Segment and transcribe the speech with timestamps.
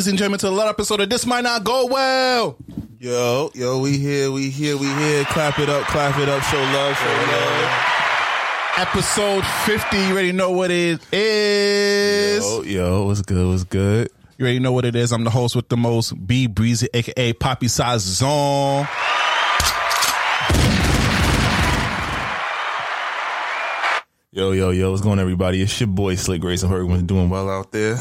[0.00, 2.56] Ladies and gentlemen, to another episode of This Might Not Go Well.
[2.98, 5.24] Yo, yo, we here, we here, we here.
[5.26, 8.78] Clap it up, clap it up, show love, show love.
[8.78, 9.98] Episode 50.
[9.98, 12.42] You already know what it is.
[12.42, 14.08] Yo, yo, what's good, what's good?
[14.38, 15.12] You already know what it is.
[15.12, 18.88] I'm the host with the most, B Breezy, aka Poppy Size Zone.
[24.32, 25.60] Yo, yo, yo, what's going on, everybody?
[25.60, 26.72] It's your boy Slick Grayson.
[26.72, 27.98] Everyone's doing well out there.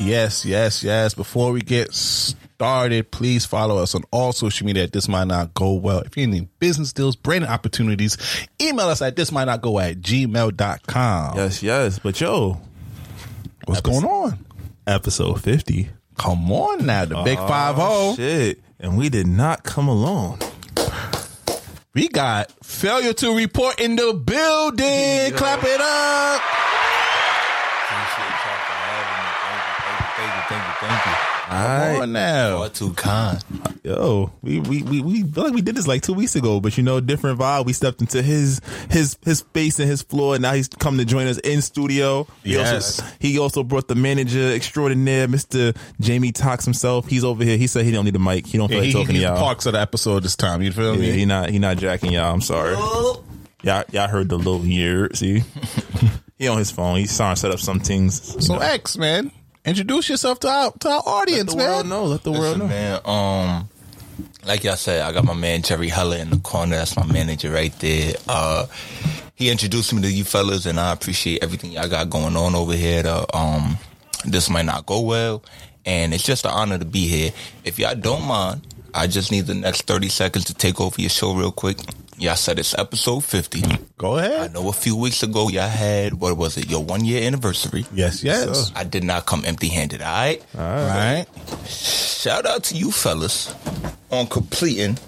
[0.00, 1.12] Yes, yes, yes.
[1.14, 5.52] Before we get started, please follow us on all social media at This Might Not
[5.52, 6.00] Go Well.
[6.00, 8.16] If you need business deals, branding opportunities,
[8.60, 11.36] email us at This Might Not Go at gmail.com.
[11.36, 12.60] Yes, yes, but yo,
[13.66, 14.44] What's going on?
[14.86, 15.90] episode 50.
[16.16, 18.26] Come on now, the big oh, five Oh, zero.
[18.28, 18.60] shit.
[18.78, 20.38] And we did not come alone.
[21.92, 25.36] We got failure to report in the building.
[25.36, 26.42] Clap it up.
[31.50, 32.02] Come right.
[32.02, 32.48] on now.
[32.58, 33.42] Y'all too kind.
[33.82, 36.76] Yo, we, we, we, we feel like we did this like two weeks ago, but
[36.76, 37.66] you know, different vibe.
[37.66, 40.34] We stepped into his, his, his space and his floor.
[40.36, 42.26] And now he's come to join us in studio.
[42.44, 43.00] He Yes.
[43.00, 45.76] Also, he also brought the manager extraordinaire, Mr.
[46.00, 47.08] Jamie Tox himself.
[47.08, 47.56] He's over here.
[47.56, 48.46] He said he don't need a mic.
[48.46, 49.42] He don't feel Yeah, like he, talking he's to the y'all.
[49.44, 50.62] parks of the episode this time.
[50.62, 51.12] You feel Yeah, me?
[51.12, 52.32] he not, he not jacking y'all.
[52.32, 52.74] I'm sorry.
[52.76, 53.24] Oh.
[53.62, 55.10] Y'all, y'all heard the little year.
[55.14, 55.42] See,
[56.38, 56.96] he on his phone.
[56.98, 58.34] He's trying to set up some things.
[58.36, 58.60] you so know.
[58.60, 59.30] X man,
[59.64, 61.88] introduce yourself to our to our let audience, the world man.
[61.88, 62.04] know.
[62.04, 62.66] Let the world Listen, know.
[62.68, 63.68] man, um,
[64.46, 66.76] like y'all said, I got my man Jerry Heller in the corner.
[66.76, 68.14] That's my manager right there.
[68.28, 68.66] Uh,
[69.34, 72.74] he introduced me to you fellas, and I appreciate everything y'all got going on over
[72.74, 73.02] here.
[73.02, 73.76] To, um,
[74.24, 75.42] this might not go well,
[75.86, 77.32] and it's just an honor to be here.
[77.64, 81.10] If y'all don't mind, I just need the next thirty seconds to take over your
[81.10, 81.78] show real quick.
[82.20, 83.62] Y'all said it's episode fifty.
[83.96, 84.50] Go ahead.
[84.50, 87.86] I know a few weeks ago y'all had what was it your one year anniversary.
[87.94, 88.70] Yes, yes.
[88.76, 90.02] I did not come empty handed.
[90.02, 90.44] All right.
[90.54, 91.24] All right.
[91.66, 93.54] Shout out to you fellas
[94.10, 94.98] on completing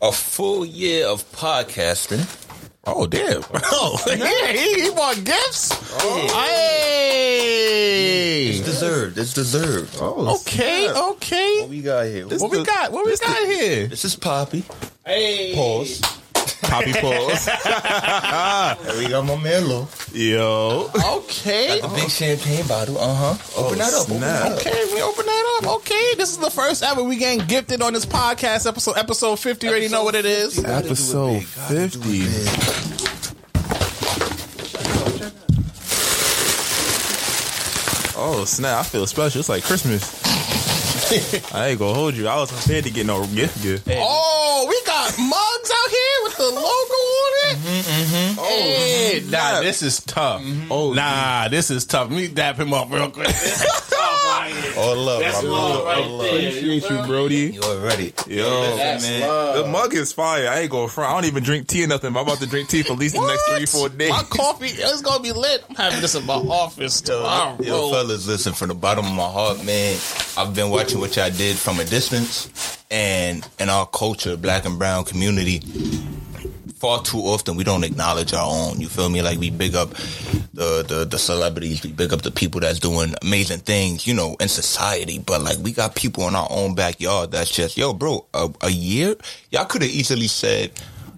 [0.00, 2.26] a full year of podcasting.
[2.84, 3.42] Oh damn!
[3.54, 5.70] Oh yeah, he, he want gifts.
[6.02, 6.44] Oh.
[6.44, 8.48] Hey.
[8.48, 9.16] It's deserved.
[9.16, 9.96] It's deserved.
[10.00, 11.60] Oh, Okay, okay.
[11.60, 12.26] What we got here?
[12.26, 12.90] What we got?
[12.90, 13.86] What we got here?
[13.86, 14.64] This is Poppy.
[15.06, 15.54] Hey.
[15.54, 16.00] Pause.
[16.72, 17.44] Poppy pause.
[17.44, 19.86] There we got my man Lou.
[20.14, 20.90] Yo.
[21.16, 21.80] Okay.
[21.80, 22.96] The big champagne bottle.
[22.96, 23.60] Uh huh.
[23.62, 24.02] Open that up.
[24.04, 24.42] Open snap.
[24.42, 24.58] that up.
[24.58, 25.74] Okay, we open that up.
[25.76, 28.96] Okay, this is the first ever we getting gifted on this podcast episode.
[28.96, 29.66] Episode fifty.
[29.66, 30.58] You already know what it is.
[30.58, 31.46] Gotta do it Episode big.
[31.56, 33.22] Gotta do it 50.
[38.16, 38.80] Oh snap!
[38.80, 39.40] I feel special.
[39.40, 40.22] It's like Christmas.
[41.52, 42.26] I ain't gonna hold you.
[42.28, 43.62] I was prepared to get no gift.
[43.62, 43.86] gift.
[43.90, 46.01] Oh, we got mugs out here with the
[46.54, 47.56] logo on it.
[47.58, 49.62] Mm-hmm, Oh, hey, nah, snap.
[49.62, 50.42] this is tough.
[50.70, 52.10] Oh, nah, this is tough.
[52.10, 53.26] Let me dap him up real quick.
[53.28, 54.72] This is tough right here.
[54.82, 55.84] All love, That's my love brother.
[55.84, 56.26] right All love.
[56.26, 56.48] there.
[56.48, 57.36] Appreciate you, Brody.
[57.54, 58.12] You already.
[58.26, 59.20] Yo, That's man.
[59.28, 59.56] love.
[59.66, 60.48] the mug is fire.
[60.48, 61.10] I ain't going front.
[61.10, 62.12] I don't even drink tea or nothing.
[62.12, 64.10] But I'm about to drink tea for at least the next three, four days.
[64.10, 65.64] My coffee is gonna be lit.
[65.70, 67.56] I'm having this in my office tomorrow.
[67.62, 69.96] Yo, fellas, listen from the bottom of my heart, man.
[70.36, 74.78] I've been watching what y'all did from a distance, and in our culture, black and
[74.78, 75.60] brown community,
[76.82, 78.80] far too often we don't acknowledge our own.
[78.80, 79.22] You feel me?
[79.22, 79.90] Like we big up
[80.52, 84.34] the the, the celebrities, we big up the people that's doing amazing things, you know,
[84.40, 85.20] in society.
[85.20, 88.70] But like we got people in our own backyard that's just, yo, bro, a, a
[88.70, 89.14] year,
[89.52, 90.72] y'all could have easily said,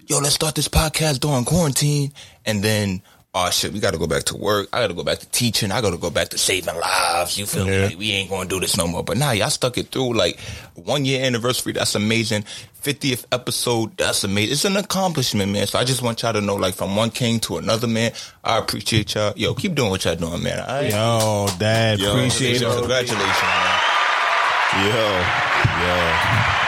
[0.05, 2.13] yo, let's start this podcast during quarantine,
[2.45, 3.01] and then.
[3.37, 4.69] Oh shit, we gotta go back to work.
[4.71, 5.69] I gotta go back to teaching.
[5.69, 7.37] I gotta go back to saving lives.
[7.37, 7.71] You feel me?
[7.77, 7.85] Yeah.
[7.87, 9.03] Like, we ain't gonna do this no more.
[9.03, 10.13] But nah, y'all stuck it through.
[10.13, 10.39] Like
[10.75, 12.45] one year anniversary, that's amazing.
[12.81, 14.53] 50th episode, that's amazing.
[14.53, 15.67] It's an accomplishment, man.
[15.67, 18.57] So I just want y'all to know, like, from one king to another, man, I
[18.57, 19.33] appreciate y'all.
[19.35, 20.59] Yo, keep doing what y'all doing, man.
[20.59, 20.91] All right?
[20.91, 22.63] Yo, Dad, Yo, appreciate it.
[22.63, 23.79] Congratulations, man.
[24.85, 25.23] Yo,
[25.87, 26.64] yo.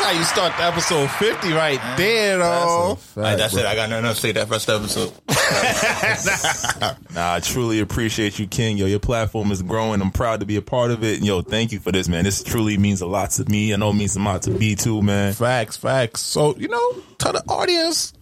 [0.00, 2.98] That's how you start the episode 50 right there, though.
[3.16, 3.66] Like, that's it.
[3.66, 5.12] I got nothing else to say that first episode.
[7.14, 8.78] Nah, I truly appreciate you, King.
[8.78, 10.00] Yo, your platform is growing.
[10.00, 11.18] I'm proud to be a part of it.
[11.18, 12.24] And yo, thank you for this, man.
[12.24, 13.74] This truly means a lot to me.
[13.74, 15.32] I know it means a lot to B too, man.
[15.34, 16.20] Facts, facts.
[16.20, 18.14] So, you know, tell the audience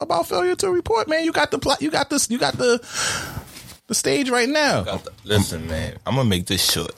[0.00, 1.24] about failure to report, man.
[1.24, 2.78] You got the plot, you got this, you got the
[3.86, 4.82] the stage right now.
[4.82, 6.92] The- Listen, man, I'm gonna make this short.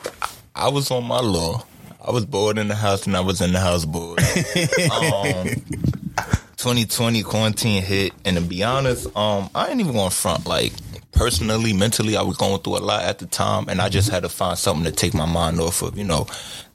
[0.55, 1.65] I was on my law.
[2.05, 4.19] I was bored in the house and I was in the house bored.
[4.21, 5.47] um,
[6.57, 10.47] 2020 quarantine hit, and to be honest, um, I ain't even going front.
[10.47, 10.73] Like
[11.13, 14.25] personally, mentally, I was going through a lot at the time, and I just had
[14.25, 16.27] to find something to take my mind off of, you know,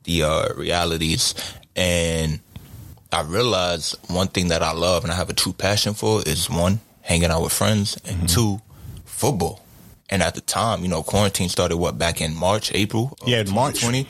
[0.04, 1.36] the uh, realities.
[1.76, 2.40] And
[3.12, 6.50] I realized one thing that I love and I have a true passion for is
[6.50, 8.62] one, hanging out with friends, and two,
[9.06, 9.62] football.
[10.10, 13.18] And at the time, you know, quarantine started what back in March, April.
[13.26, 13.82] Yeah, March.
[13.82, 14.08] 2020.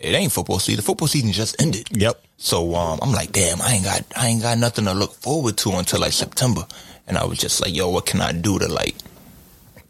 [0.00, 0.76] It ain't football season.
[0.76, 1.88] The football season just ended.
[1.92, 2.24] Yep.
[2.38, 5.58] So um, I'm like, damn, I ain't got I ain't got nothing to look forward
[5.58, 6.66] to until like September.
[7.06, 8.96] And I was just like, yo, what can I do to like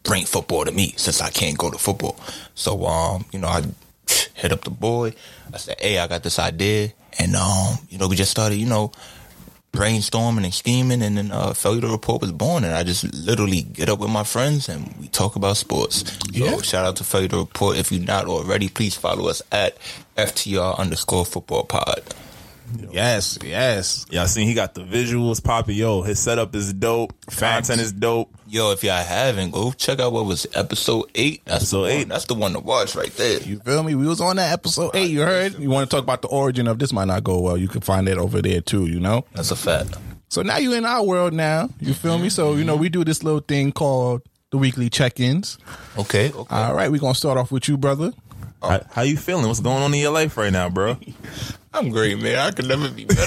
[0.03, 2.19] bring football to me since I can't go to football?
[2.55, 3.63] So um, you know, I
[4.33, 5.13] hit up the boy.
[5.53, 8.65] I said, hey, I got this idea, and um, you know, we just started, you
[8.65, 8.91] know,
[9.71, 13.61] brainstorming and scheming, and then uh, Failure to Report was born, and I just literally
[13.61, 16.03] get up with my friends and we talk about sports.
[16.31, 16.51] Yeah.
[16.57, 17.77] So shout out to Failure to Report.
[17.77, 19.77] If you're not already, please follow us at
[20.17, 22.03] FTR underscore football pod.
[22.91, 24.05] Yes, yes.
[24.09, 25.75] Y'all seen he got the visuals popping.
[25.75, 27.13] Yo, his setup is dope.
[27.29, 27.67] Facts.
[27.69, 28.29] Content is dope.
[28.47, 31.41] Yo, if y'all haven't, go check out what was episode eight.
[31.45, 32.09] That's Episode the one- eight.
[32.09, 33.39] That's the one to watch right there.
[33.41, 33.95] You feel me?
[33.95, 35.09] We was on that episode eight.
[35.11, 35.57] You heard?
[35.57, 37.57] You want to talk about the origin of this might not go well.
[37.57, 38.87] You can find it over there too.
[38.87, 39.25] You know.
[39.33, 39.97] That's a fact.
[40.29, 41.69] So now you in our world now.
[41.79, 42.29] You feel me?
[42.29, 44.21] So you know we do this little thing called
[44.51, 45.57] the weekly check-ins.
[45.97, 46.29] Okay.
[46.33, 46.55] Okay.
[46.55, 48.11] All right, we're gonna start off with you, brother.
[48.61, 49.47] How, how you feeling?
[49.47, 50.97] What's going on in your life right now, bro?
[51.73, 52.37] I'm great, man.
[52.37, 53.21] I could never be better.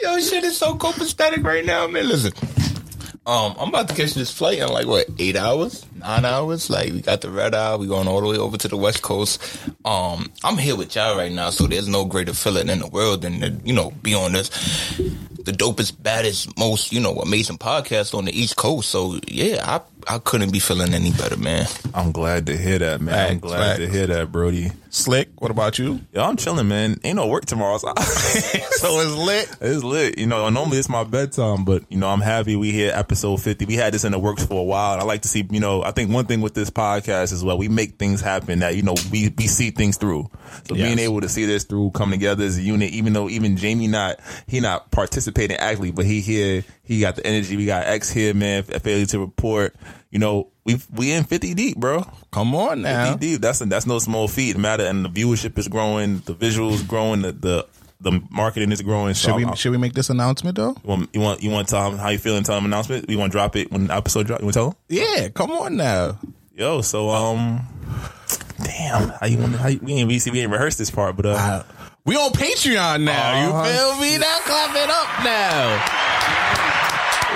[0.00, 2.08] Yo, shit is so copacetic right now, man.
[2.08, 2.32] Listen,
[3.26, 6.70] um, I'm about to catch this flight in like what eight hours, nine hours.
[6.70, 7.74] Like we got the red eye.
[7.74, 9.42] We going all the way over to the west coast.
[9.84, 13.22] Um, I'm here with y'all right now, so there's no greater feeling in the world
[13.22, 14.48] than to you know be on this
[15.44, 18.90] the dopest, baddest, most you know amazing podcast on the East Coast.
[18.90, 21.66] So yeah, I I couldn't be feeling any better, man.
[21.94, 23.14] I'm glad to hear that, man.
[23.14, 24.70] I'm Facts, glad to hear that, Brody.
[24.90, 26.00] Slick, what about you?
[26.12, 26.98] Yo, I'm chilling, man.
[27.02, 27.78] Ain't no work tomorrow.
[27.78, 29.56] So So it's lit.
[29.62, 30.18] It's lit.
[30.18, 33.64] You know, normally it's my bedtime, but you know, I'm happy we hit episode 50.
[33.64, 34.92] We had this in the works for a while.
[34.92, 37.42] And I like to see, you know, I think one thing with this podcast is
[37.42, 40.28] well, we make things happen that, you know, we, we see things through.
[40.68, 40.86] So Yes.
[40.88, 43.88] being able to see this through, come together as a unit, even though even Jamie
[43.88, 47.56] not, he not participating actively, but he here, he got the energy.
[47.56, 49.74] We got X here, man, failure to report.
[50.10, 52.04] You know, we we in 50 deep, bro.
[52.30, 53.12] Come on now.
[53.12, 53.40] 50 deep.
[53.40, 54.56] That's that's no small feat.
[54.58, 57.66] Matter and the viewership is growing, the visuals growing, the the,
[58.00, 59.14] the marketing is growing.
[59.14, 60.76] So Should we I'm- should we make this announcement though?
[60.82, 62.42] you want you want you want to tell them how you feeling?
[62.42, 63.08] Tell them announcement.
[63.08, 64.40] You want to drop it when the episode drop?
[64.40, 64.78] You want to tell them?
[64.88, 66.18] Yeah, come on now.
[66.54, 67.66] Yo, so um,
[68.62, 69.54] damn, how you want?
[69.56, 71.62] How you, we ain't we, see, we ain't rehearsed this part, but uh,
[72.04, 73.48] We on Patreon now.
[73.48, 73.64] Uh-huh.
[73.68, 74.18] You feel me?
[74.18, 76.11] Now clap it up now.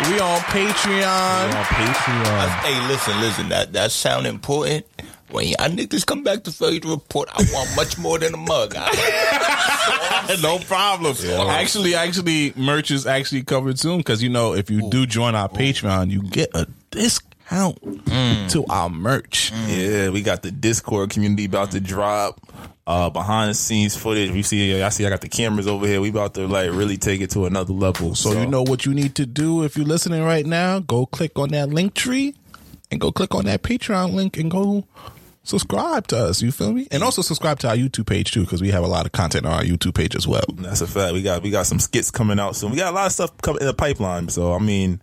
[0.05, 1.55] We on Patreon.
[1.55, 2.49] on Patreon.
[2.61, 3.49] Hey, listen, listen.
[3.49, 4.85] That that sound important.
[5.31, 8.37] When y'all niggas come back to failure to report, I want much more than a
[8.37, 8.75] mug.
[10.43, 11.17] no problem.
[11.49, 15.49] Actually, actually, merch is actually covered soon because you know if you do join our
[15.49, 18.51] Patreon, you get a discount mm.
[18.51, 19.51] to our merch.
[19.67, 22.41] Yeah, we got the Discord community about to drop.
[22.87, 24.31] Uh, behind the scenes footage.
[24.31, 26.01] We see, I see, I got the cameras over here.
[26.01, 28.15] We about to like really take it to another level.
[28.15, 30.79] So you know what you need to do if you're listening right now.
[30.79, 32.37] Go click on that Linktree
[32.93, 34.85] and go click on that Patreon link and go
[35.43, 36.43] subscribe to us.
[36.43, 36.87] You feel me?
[36.91, 39.47] And also subscribe to our YouTube page too because we have a lot of content
[39.47, 40.45] on our YouTube page as well.
[40.55, 41.13] That's a fact.
[41.15, 42.71] We got we got some skits coming out soon.
[42.71, 44.29] We got a lot of stuff coming in the pipeline.
[44.29, 45.01] So I mean,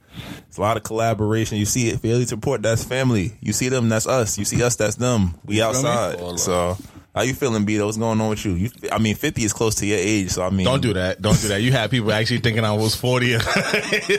[0.47, 1.57] it's a lot of collaboration.
[1.57, 2.61] You see it, failure to report.
[2.61, 3.33] That's family.
[3.41, 3.89] You see them.
[3.89, 4.37] That's us.
[4.37, 4.75] You see us.
[4.75, 5.35] That's them.
[5.45, 6.39] We outside.
[6.39, 6.77] So
[7.13, 7.85] how you feeling, Beto?
[7.85, 8.53] What's going on with you?
[8.53, 10.31] You, I mean, fifty is close to your age.
[10.31, 11.21] So I mean, Don't do that.
[11.21, 11.61] Don't do that.
[11.61, 13.43] You had people actually thinking I was 40 and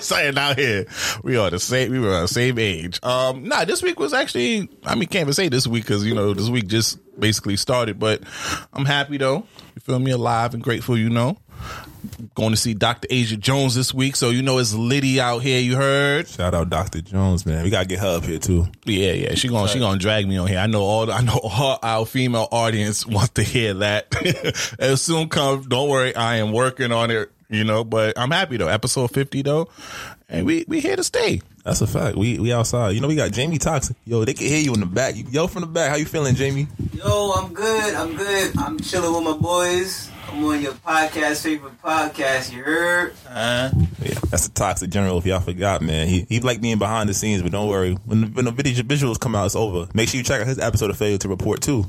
[0.02, 0.86] saying out here.
[1.22, 3.00] We are the same, we were the same age.
[3.02, 6.14] Um, nah, this week was actually, I mean, can't even say this week because, you
[6.14, 8.22] know, this week just basically started, but
[8.72, 9.46] I'm happy though.
[9.74, 10.12] You feel me?
[10.12, 11.36] Alive and grateful, you know.
[12.34, 13.06] Going to see Dr.
[13.10, 14.14] Asia Jones this week.
[14.16, 15.60] So, you know, it's Liddy out here.
[15.60, 16.28] You heard?
[16.28, 17.00] Shout out Dr.
[17.00, 17.64] Jones, man.
[17.64, 18.66] We gotta get her up here too.
[18.84, 19.34] Yeah, yeah.
[19.34, 20.58] She gonna she gonna drag me on here.
[20.58, 21.10] I know all.
[21.10, 24.08] I know all our female audience wants to hear that.
[24.78, 25.62] It'll soon come.
[25.68, 27.30] Don't worry, I am working on it.
[27.48, 28.68] You know, but I'm happy though.
[28.68, 29.68] Episode fifty though,
[30.28, 31.40] and we we here to stay.
[31.64, 32.16] That's a fact.
[32.16, 32.90] We we outside.
[32.90, 33.96] You know, we got Jamie Toxic.
[34.04, 35.14] Yo, they can hear you in the back.
[35.30, 35.90] Yo, from the back.
[35.90, 36.66] How you feeling, Jamie?
[36.92, 37.94] Yo, I'm good.
[37.94, 38.58] I'm good.
[38.58, 40.10] I'm chilling with my boys.
[40.34, 42.52] I'm on your podcast, favorite podcast.
[42.52, 43.14] You heard?
[43.28, 43.70] Uh,
[44.02, 45.16] Yeah, that's the toxic general.
[45.18, 47.92] If y'all forgot, man, he he like being behind the scenes, but don't worry.
[48.04, 49.86] When the, when the video visuals come out, it's over.
[49.94, 51.86] Make sure you check out his episode of Failure to Report too.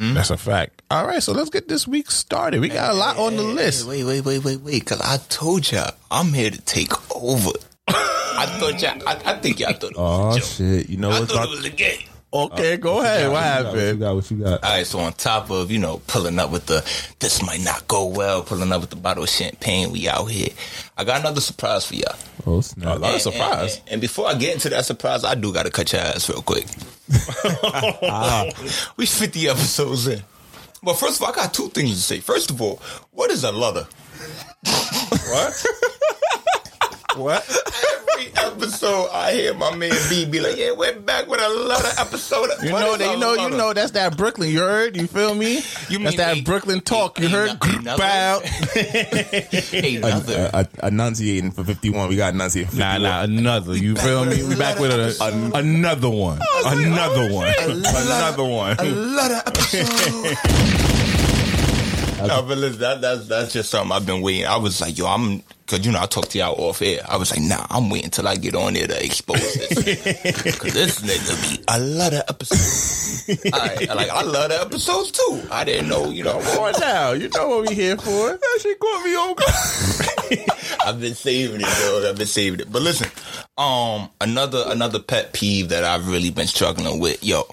[0.00, 0.82] That's a fact.
[0.90, 2.60] All right, so let's get this week started.
[2.60, 3.86] We got a lot on the list.
[3.88, 4.84] Wait, wait, wait, wait, wait.
[4.84, 7.52] Cause I told y'all I'm here to take over.
[7.88, 9.08] I thought y'all.
[9.08, 10.48] I, I think y'all thought it was a joke.
[10.48, 10.90] shit!
[10.90, 11.54] You know I what's thought about?
[11.54, 12.04] it was a game.
[12.30, 13.30] Okay, uh, go ahead.
[13.30, 14.00] What What you happened?
[14.00, 14.14] got?
[14.14, 14.62] What you got?
[14.62, 16.80] All right, so on top of you know pulling up with the
[17.20, 20.50] this might not go well, pulling up with the bottle of champagne, we out here.
[20.98, 22.14] I got another surprise for y'all.
[22.46, 22.96] Oh snap!
[22.96, 23.78] A lot of surprise.
[23.78, 26.28] And, and before I get into that surprise, I do got to cut your ass
[26.28, 26.66] real quick.
[28.98, 30.22] we 50 episodes in.
[30.82, 32.20] Well, first of all, I got two things to say.
[32.20, 32.76] First of all,
[33.10, 33.86] what is a leather?
[35.30, 35.66] What?
[37.16, 37.58] what?
[38.18, 42.48] Every episode, I hear my man B be like, "Yeah, we're back with another episode."
[42.62, 43.12] You know that.
[43.14, 43.34] You know.
[43.34, 44.50] You know that's that Brooklyn.
[44.50, 44.96] You heard?
[44.96, 45.60] You feel me?
[45.88, 47.18] You that's that ain't- Brooklyn talk.
[47.18, 47.48] You ain't heard?
[47.60, 47.98] nothing- nothing?
[47.98, 48.40] Bow.
[49.72, 50.36] Ain't nothing.
[50.36, 52.08] Uh, uh, enunciating for 51.
[52.08, 53.02] We got enunciating for 51.
[53.02, 53.76] Nah, nah, another.
[53.76, 54.42] You feel me?
[54.42, 56.40] We back with a, another one.
[56.66, 57.52] Another one.
[57.58, 58.76] Another one.
[58.78, 60.77] Another episode.
[62.26, 64.46] No, but listen, that, that's that's just something I've been waiting.
[64.46, 67.00] I was like, yo, I'm because you know I talked to y'all off air.
[67.08, 70.74] I was like, nah, I'm waiting till I get on there to expose this because
[70.74, 73.28] this nigga be a lot of episodes.
[73.52, 75.42] I, like I love the episodes too.
[75.50, 76.40] I didn't know, you know.
[76.56, 78.30] Boy, now you know what we here for.
[78.30, 80.48] That shit caught me on guard.
[80.84, 82.08] I've been saving it, though.
[82.08, 82.72] I've been saving it.
[82.72, 83.10] But listen,
[83.56, 87.44] um, another another pet peeve that I've really been struggling with, yo,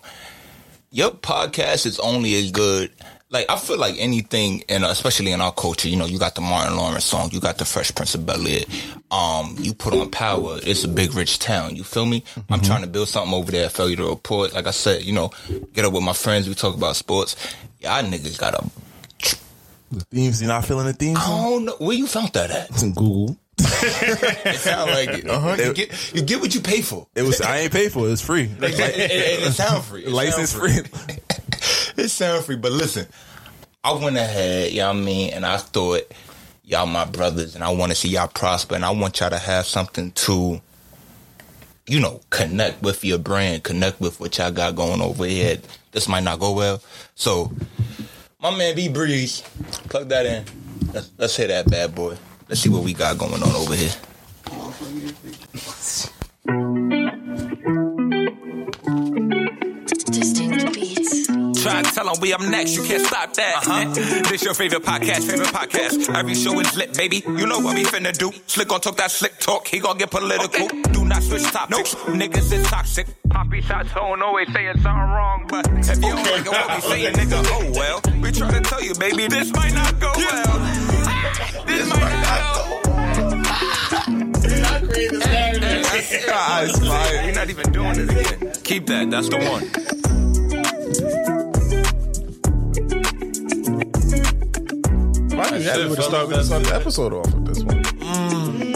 [0.92, 2.92] your podcast is only as good.
[3.32, 6.42] Like I feel like anything, and especially in our culture, you know, you got the
[6.42, 8.64] Martin Lawrence song, you got the Fresh Prince of Bel Air.
[9.10, 10.60] Um, you put on Power.
[10.62, 11.76] It's a big, rich town.
[11.76, 12.24] You feel me?
[12.50, 13.68] I'm trying to build something over there.
[13.70, 14.54] Failure to report.
[14.54, 15.32] Like I said, you know,
[15.74, 16.48] get up with my friends.
[16.48, 17.36] We talk about sports.
[17.80, 18.70] Y'all niggas got a.
[19.92, 21.20] The themes, you not feeling the themes?
[21.20, 22.70] I don't know where you found that at.
[22.70, 23.38] It's in Google.
[23.58, 25.30] It sound like it.
[25.30, 25.56] Uh-huh.
[25.60, 27.08] You get you get what you pay for.
[27.16, 27.42] It was.
[27.42, 28.12] I ain't paid for it.
[28.12, 28.44] It's free.
[28.44, 30.06] It, it, it, it sound free.
[30.06, 31.18] License sound free.
[31.98, 32.56] It sound free.
[32.56, 33.08] But listen,
[33.84, 36.12] I went ahead, you know what I mean, and I thought
[36.64, 39.38] y'all my brothers, and I want to see y'all prosper, and I want y'all to
[39.38, 40.60] have something to,
[41.86, 45.60] you know, connect with your brand, connect with what y'all got going over here.
[45.92, 46.82] This might not go well,
[47.14, 47.52] so
[48.42, 49.42] my man B Breeze,
[49.90, 50.46] plug that in.
[50.92, 52.18] Let's, let's hear that bad boy.
[52.50, 53.92] Let's see what we got going on over here.
[61.66, 63.66] Try to tell them we up next, you can't stop that.
[63.66, 64.22] Uh-huh.
[64.30, 66.14] This your favorite podcast, favorite podcast.
[66.14, 67.24] Every show is lit, baby.
[67.26, 68.32] You know what we finna do.
[68.46, 70.68] Slick gon' talk that slick talk, he gon' get political.
[70.92, 73.08] Do not switch topics, niggas is toxic.
[73.30, 76.82] Poppy shots don't always saying something wrong, but if you don't like it, what we
[76.82, 78.22] saying, nigga, oh well.
[78.22, 80.46] We try to tell you, baby, this might not go well.
[81.66, 82.76] This might not go.
[86.38, 87.26] Ah, it's fire.
[87.26, 88.54] You're not even doing it again.
[88.64, 89.10] Keep that.
[89.10, 90.25] That's the one.
[95.36, 97.84] Probably yeah, we would have started, we would've the episode off with this one.
[97.84, 98.76] Mm.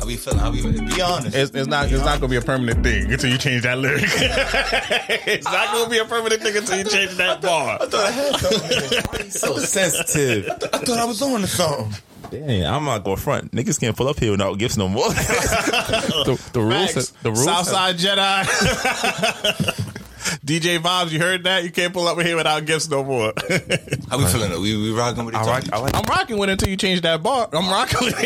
[0.00, 0.38] How we feeling?
[0.40, 1.36] How we be honest?
[1.36, 1.92] It's, it's not.
[1.92, 4.02] It's not gonna be a permanent thing until you change that lyric.
[5.26, 7.78] it's not gonna be a permanent thing until you change that bar.
[7.80, 9.30] I thought I had something.
[9.30, 10.50] so sensitive.
[10.50, 11.94] I thought I was on to something.
[12.32, 13.52] Damn, I'm not going front.
[13.52, 15.08] Niggas can't pull up here without gifts no more.
[15.10, 16.94] the, the rules.
[16.94, 17.10] Facts.
[17.22, 17.44] The rules.
[17.44, 19.88] Southside Jedi.
[20.44, 21.64] DJ Vibes, you heard that?
[21.64, 23.32] You can't pull up here without gifts no more.
[24.10, 24.50] How we feeling?
[24.60, 25.50] We we rocking with each I other.
[25.50, 25.72] like.
[25.72, 25.96] I like.
[25.96, 27.48] I'm rocking with it until you change that bar.
[27.52, 28.24] I'm rocking with it.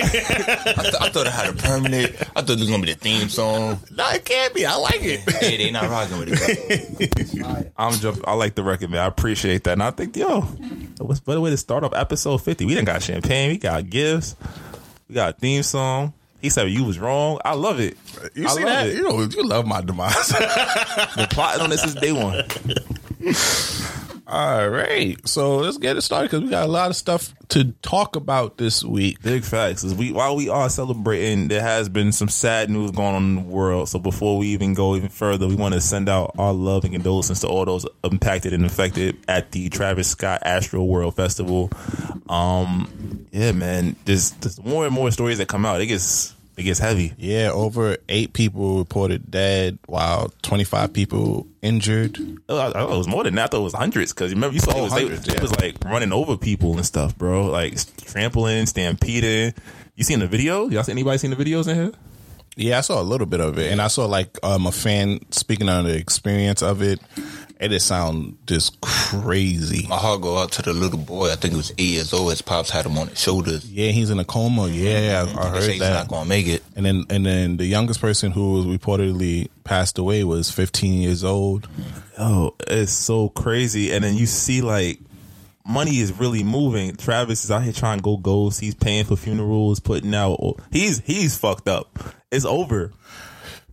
[0.78, 2.14] I, th- I thought I had a permanent.
[2.36, 3.80] I thought it was gonna be the theme song.
[3.90, 4.66] no, it can't be.
[4.66, 5.20] I like it.
[5.36, 7.70] Hey, they not rocking with it.
[7.76, 8.20] I'm jump.
[8.26, 9.00] I like the record, man.
[9.00, 9.72] I appreciate that.
[9.72, 10.40] And I think, yo,
[10.98, 12.64] what's better way to start off episode 50?
[12.64, 13.50] We didn't got champagne.
[13.50, 14.34] We got gifts.
[15.08, 16.14] We got a theme song.
[16.40, 17.40] He said you was wrong.
[17.44, 17.96] I love it.
[18.34, 18.86] You I see love that?
[18.88, 18.96] It.
[18.96, 20.28] You know, you love my demise.
[20.28, 22.44] The plotting on this is day one.
[24.28, 27.70] All right, so let's get it started because we got a lot of stuff to
[27.82, 29.22] talk about this week.
[29.22, 29.84] Big facts.
[29.84, 33.34] Is we while we are celebrating, there has been some sad news going on in
[33.36, 33.88] the world.
[33.88, 36.92] So before we even go even further, we want to send out our love and
[36.92, 41.70] condolences to all those impacted and affected at the Travis Scott Astroworld Festival.
[42.28, 45.80] Um, yeah, man, there's, there's more and more stories that come out.
[45.80, 47.12] It gets it gets heavy.
[47.18, 52.18] Yeah, over eight people reported dead, while 25 people injured.
[52.48, 53.44] Oh, I, I thought it was more than that.
[53.44, 55.28] I thought it was hundreds because you remember you saw Oh, it, was, they- hundreds,
[55.28, 57.46] it was like running over people and stuff, bro.
[57.46, 59.52] Like trampling, stampeding.
[59.96, 60.68] You seen the video?
[60.68, 61.92] Y'all see anybody seen the videos in here?
[62.58, 65.20] Yeah, I saw a little bit of it, and I saw like um, a fan
[65.30, 67.00] speaking on the experience of it.
[67.58, 69.86] It just sound just crazy.
[69.88, 71.32] My heart go out to the little boy.
[71.32, 72.30] I think it was eight years old.
[72.30, 73.64] His pops had him on his shoulders.
[73.70, 74.68] Yeah, he's in a coma.
[74.68, 76.08] Yeah, I, I They say heard he's not that.
[76.08, 76.62] gonna make it.
[76.76, 81.24] And then and then the youngest person who was reportedly passed away was 15 years
[81.24, 81.66] old.
[82.18, 83.92] Oh, it's so crazy.
[83.92, 84.98] And then you see like
[85.66, 86.94] money is really moving.
[86.96, 88.60] Travis is out here trying to go ghost.
[88.60, 90.38] He's paying for funerals, putting out.
[90.70, 91.98] He's he's fucked up.
[92.30, 92.92] It's over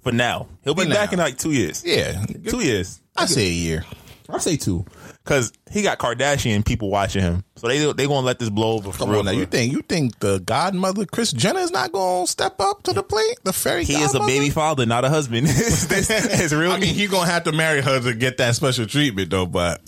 [0.03, 0.47] for now.
[0.63, 1.13] He'll be For back now.
[1.13, 1.83] in like two years.
[1.85, 2.99] Yeah, two years.
[3.15, 3.85] I say a year.
[4.29, 4.85] I say two,
[5.23, 8.91] because he got Kardashian people watching him, so they they gonna let this blow over.
[8.91, 9.49] For Come real, on now, for you real.
[9.49, 13.03] think you think the godmother Kris Jenner is not going to step up to the
[13.03, 13.37] plate?
[13.43, 14.27] The fairy he is a godmother?
[14.31, 15.45] baby father, not a husband.
[15.47, 16.71] This- this is real.
[16.71, 19.45] I mean, he's gonna have to marry her to get that special treatment, though.
[19.45, 19.81] But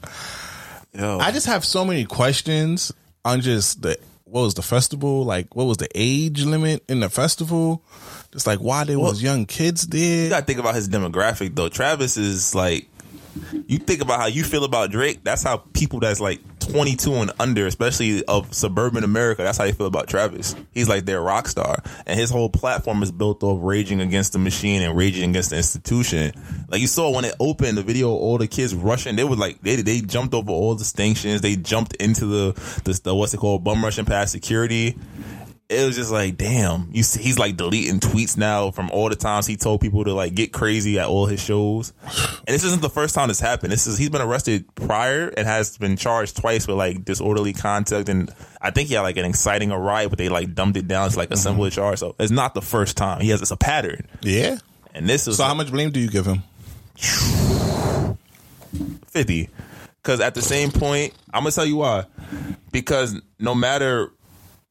[0.93, 1.17] Yo.
[1.19, 2.91] I just have so many questions
[3.23, 5.55] on just the what was the festival like?
[5.55, 7.83] What was the age limit in the festival?
[8.35, 10.23] Just like why there was young kids there.
[10.25, 11.69] You gotta think about his demographic though.
[11.69, 12.89] Travis is like,
[13.65, 15.23] you think about how you feel about Drake.
[15.23, 19.71] That's how people that's like 22 and under, especially of suburban America, that's how they
[19.71, 20.53] feel about Travis.
[20.73, 24.39] He's like their rock star, and his whole platform is built off raging against the
[24.39, 26.33] machine and raging against the institution.
[26.67, 29.61] Like you saw when it opened, the video, all the kids rushing, they were like
[29.61, 31.39] they they jumped over all the distinctions.
[31.39, 34.97] They jumped into the the, the what's it called, bum rushing past security
[35.67, 36.89] it was just like, damn.
[36.91, 40.13] You see, he's like deleting tweets now from all the times he told people to
[40.13, 41.91] like get crazy at all his shows.
[42.03, 43.71] And this isn't the first time this happened.
[43.71, 48.09] This is he's been arrested prior and has been charged twice with like disorderly conduct.
[48.09, 48.31] And
[48.61, 51.09] I think he had like an inciting a riot, but they like dumbed it down
[51.09, 51.33] to like mm-hmm.
[51.33, 51.97] a simple charge.
[51.99, 53.21] So it's not the first time.
[53.21, 54.07] He has it's a pattern.
[54.21, 54.57] yeah.
[54.93, 56.43] And this is So how much blame do you give him?
[59.07, 59.49] 50
[60.01, 62.05] because at the same point i'm gonna tell you why
[62.71, 64.11] because no matter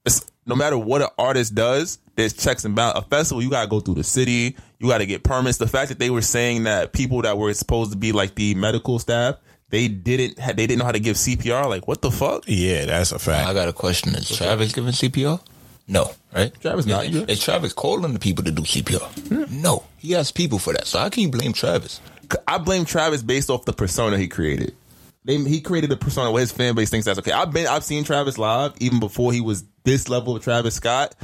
[0.04, 3.68] it's, no matter what an artist does there's checks and balances a festival you gotta
[3.68, 6.92] go through the city you gotta get permits the fact that they were saying that
[6.92, 9.36] people that were supposed to be like the medical staff
[9.70, 12.84] they didn't ha- they didn't know how to give cpr like what the fuck Yeah,
[12.84, 13.48] that's a fact.
[13.48, 14.14] I got a question.
[14.14, 15.40] Is Travis giving CPR?
[15.88, 16.52] No, right?
[16.60, 17.04] Travis not.
[17.06, 19.02] Is, is Travis calling the people to do CPR?
[19.28, 19.60] Hmm.
[19.62, 20.86] No, he has people for that.
[20.86, 22.00] So I can't blame Travis.
[22.48, 24.74] I blame Travis based off the persona he created.
[25.24, 27.32] They, he created a persona where his fan base thinks that's okay.
[27.32, 31.14] I've been I've seen Travis live even before he was this level of Travis Scott,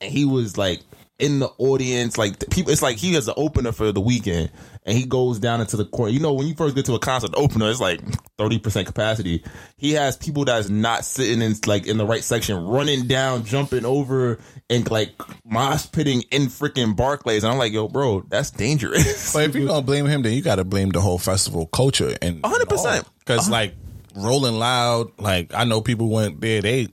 [0.00, 0.80] and he was like
[1.20, 2.72] in the audience, like the people.
[2.72, 4.50] It's like he has an opener for the Weeknd,
[4.84, 6.12] and he goes down into the corner.
[6.12, 8.00] You know, when you first get to a concert, opener it's like
[8.38, 9.44] thirty percent capacity.
[9.76, 13.84] He has people that's not sitting in like in the right section, running down, jumping
[13.84, 15.12] over, and like
[15.44, 17.44] mosh pitting in freaking Barclays.
[17.44, 19.32] And I'm like, yo, bro, that's dangerous.
[19.32, 22.16] But if you're gonna blame him, then you got to blame the whole festival culture
[22.22, 23.04] and 100%.
[23.18, 23.74] Because like
[24.16, 26.88] Rolling Loud, like I know people went there, they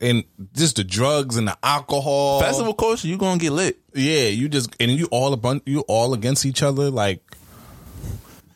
[0.00, 2.40] and just the drugs and the alcohol.
[2.40, 3.78] Festival culture, you gonna get lit.
[3.94, 6.90] yeah, you just and you all a bunch, you all against each other.
[6.90, 7.20] Like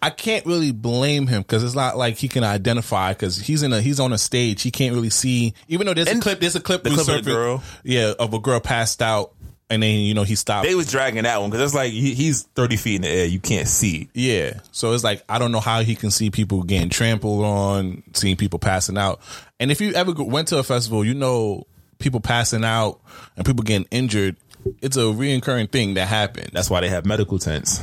[0.00, 3.72] I can't really blame him because it's not like he can identify because he's in
[3.72, 4.62] a he's on a stage.
[4.62, 5.54] He can't really see.
[5.66, 7.62] Even though there's a And clip, there's a clip, the clip of resurfaced- girl.
[7.82, 9.32] yeah, of a girl passed out,
[9.70, 10.66] and then you know he stopped.
[10.66, 13.26] They was dragging that one because it's like he, he's thirty feet in the air.
[13.26, 14.08] You can't see.
[14.14, 14.60] Yeah.
[14.72, 18.36] So it's like I don't know how he can see people getting trampled on, seeing
[18.36, 19.20] people passing out.
[19.60, 21.66] And if you ever went to a festival, you know
[21.98, 23.00] people passing out
[23.36, 24.36] and people getting injured.
[24.82, 26.50] It's a reoccurring thing that happened.
[26.52, 27.82] That's why they have medical tents.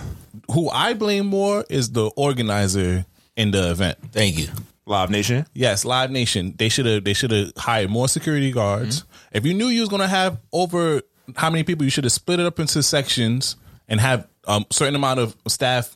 [0.51, 3.97] Who I blame more is the organizer in the event.
[4.11, 4.47] Thank you.
[4.85, 5.45] Live Nation.
[5.53, 6.53] Yes, Live Nation.
[6.57, 7.03] They should have.
[7.03, 9.01] They should have hired more security guards.
[9.01, 9.37] Mm-hmm.
[9.37, 11.01] If you knew you was gonna have over
[11.35, 13.55] how many people, you should have split it up into sections
[13.87, 15.95] and have um certain amount of staff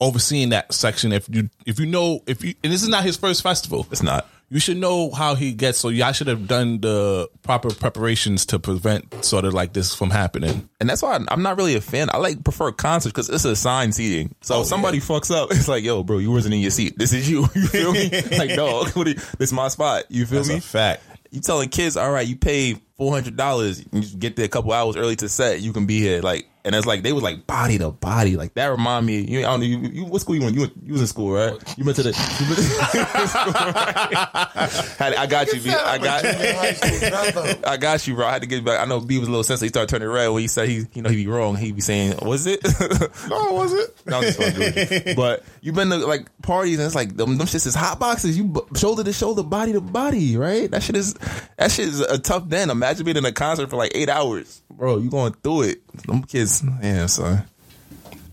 [0.00, 1.12] overseeing that section.
[1.12, 4.02] If you if you know if you and this is not his first festival, It's
[4.02, 4.28] not.
[4.50, 5.78] you should know how he gets.
[5.78, 10.10] So y'all should have done the proper preparations to prevent sort of like this from
[10.10, 10.68] happening.
[10.80, 12.08] And that's why I'm not really a fan.
[12.12, 14.34] I like prefer concerts because it's assigned seating.
[14.42, 16.98] So if somebody fucks up, it's like, yo, bro, you wasn't in your seat.
[16.98, 17.46] This is you.
[17.54, 18.10] You feel me?
[18.38, 20.04] like, you- this is my spot.
[20.10, 20.56] You feel That's me?
[20.56, 21.02] a fact.
[21.30, 24.72] You telling kids, all right, you pay four hundred dollars, you get there a couple
[24.72, 26.20] hours early to set, you can be here.
[26.22, 28.36] Like, and it's like they was like body to body.
[28.36, 29.20] Like that remind me.
[29.20, 29.66] You, I don't know.
[29.66, 30.54] You, you what school you went?
[30.54, 31.52] You, went, you was in school, right?
[31.76, 32.10] You went to the.
[32.40, 34.94] You went to school, right?
[34.98, 35.60] Had- I got you.
[35.60, 35.68] B.
[35.70, 36.24] I got.
[37.66, 38.26] I got you, bro.
[38.26, 38.80] I had to get back.
[38.80, 39.66] I know B was a little sensitive.
[39.66, 41.56] He started turning red when he said he, you know, he'd be wrong.
[41.56, 42.60] He'd be saying, "Was it?"
[43.28, 43.96] No, was it?
[44.06, 45.16] No, I'm just.
[45.16, 48.36] But you've been to like parties and it's like them, them shits is hot boxes.
[48.38, 50.70] You b- shoulder to shoulder, body to body, right?
[50.70, 51.14] That shit is
[51.58, 52.70] that shit is a tough den.
[52.84, 54.98] Imagine being in a concert for like eight hours, bro.
[54.98, 55.88] You going through it?
[56.06, 57.42] Them kids, yeah, son.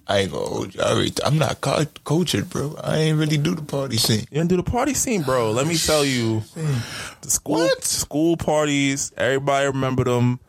[0.05, 0.81] I ain't gonna hold you.
[0.81, 2.75] I already, I'm not co- cultured, bro.
[2.83, 4.25] I ain't really do the party scene.
[4.29, 5.51] You didn't do the party scene, bro.
[5.51, 6.43] Let me tell you,
[7.21, 9.13] the school school parties.
[9.15, 10.41] Everybody remember them.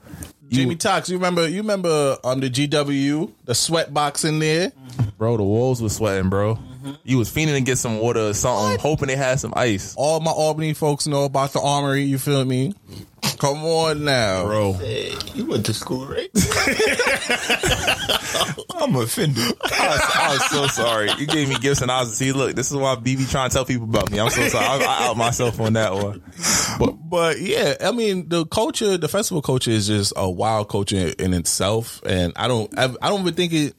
[0.49, 1.47] Jimmy Tox, you remember?
[1.49, 4.73] You remember um the GW, the sweat box in there?
[5.17, 6.59] Bro, the walls was sweating, bro.
[7.05, 9.95] You was fiending to get some water or something, hoping they had some ice.
[9.97, 12.03] All my Albany folks know about the armory.
[12.03, 12.75] You feel me?
[13.39, 16.31] Come on now, Bro, Hey, you went to school, right?
[18.77, 19.45] I'm offended.
[19.65, 21.11] I was, I was so sorry.
[21.19, 23.55] You gave me gifts and I was see, look, this is why BB trying to
[23.55, 24.21] tell people about me.
[24.21, 24.65] I'm so sorry.
[24.67, 26.23] I, I out myself on that one.
[26.79, 31.13] But but yeah, I mean the culture, the festival culture is just a wild culture
[31.19, 33.75] in itself, and I don't I, I don't even think it.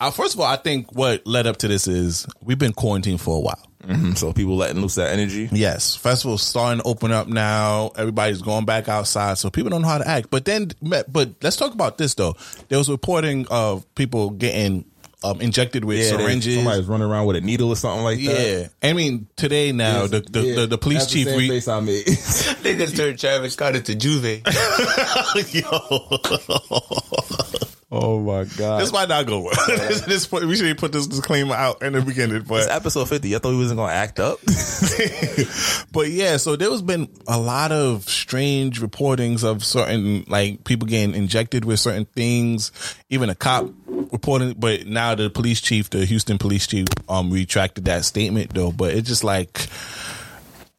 [0.00, 3.20] Uh, first of all, I think what led up to this is we've been quarantined
[3.20, 3.67] for a while.
[3.88, 5.48] Mhm, So people letting loose that energy.
[5.50, 7.90] Yes, festivals starting to open up now.
[7.96, 10.28] Everybody's going back outside, so people don't know how to act.
[10.30, 12.36] But then, but let's talk about this though.
[12.68, 14.84] There was reporting of people getting
[15.24, 16.54] um, injected with Yeah, they- syringes.
[16.56, 18.70] Somebody's running around with a needle or something like that.
[18.82, 21.38] yeah, I mean today now the the, Yeah, the, the police that's chief The same
[21.40, 22.04] re- face I made.
[22.06, 24.42] Niggas turned Travis Scott into Juve.
[27.90, 28.80] oh my god!
[28.80, 29.54] this might not go well.
[29.66, 33.08] this, this- we should have put this disclaimer out in the beginning, It's but episode
[33.08, 33.34] fifty.
[33.34, 34.38] I thought he wasn't gonna act up.
[35.92, 36.36] but yeah.
[36.36, 41.64] So there was been a lot of strange reportings of certain like people getting injected
[41.64, 42.72] with certain things.
[43.10, 47.86] Even a cop reporting, but now the police chief, the Houston police chief, um, retracted
[47.86, 48.72] that statement though.
[48.72, 49.66] But it's just like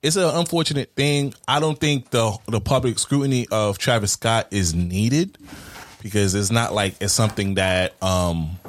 [0.02, 1.34] it's an unfortunate thing.
[1.48, 5.38] I don't think the the public scrutiny of Travis Scott is needed
[6.01, 8.59] because it's not like it's something that um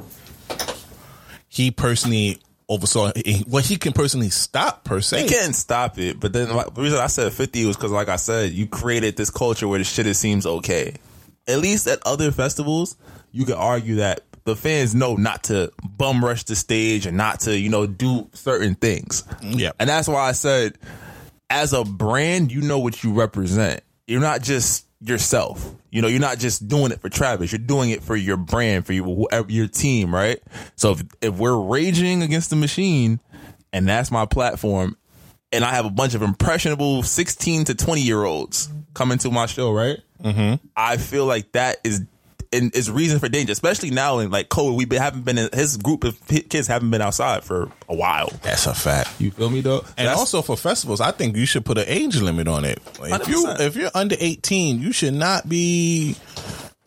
[1.48, 2.40] he personally
[2.70, 3.12] oversaw.
[3.46, 5.24] What he can personally stop per se.
[5.24, 8.08] He can't stop it, but then like, the reason I said 50 was because, like
[8.08, 10.94] I said, you created this culture where the shit it seems okay.
[11.48, 12.96] At least at other festivals,
[13.32, 17.40] you could argue that the fans know not to bum rush the stage and not
[17.40, 19.24] to, you know, do certain things.
[19.42, 19.72] Yeah.
[19.78, 20.78] And that's why I said,
[21.50, 23.82] as a brand, you know what you represent.
[24.06, 25.74] You're not just yourself.
[25.90, 27.52] You know, you're not just doing it for Travis.
[27.52, 30.40] You're doing it for your brand, for your, whoever, your team, right?
[30.76, 33.20] So if, if we're raging against the machine
[33.72, 34.96] and that's my platform
[35.52, 39.46] and I have a bunch of impressionable 16 to 20 year olds coming to my
[39.46, 39.98] show, right?
[40.22, 40.66] Mm-hmm.
[40.76, 42.02] I feel like that is
[42.52, 44.76] and is reason for danger, especially now in like COVID.
[44.76, 48.30] We been, haven't been in, his group of kids haven't been outside for a while.
[48.42, 49.20] That's a fact.
[49.20, 49.80] You feel me though?
[49.96, 52.80] And That's- also for festivals, I think you should put an age limit on it.
[52.98, 56.16] Like, if you if you're under 18, you should not be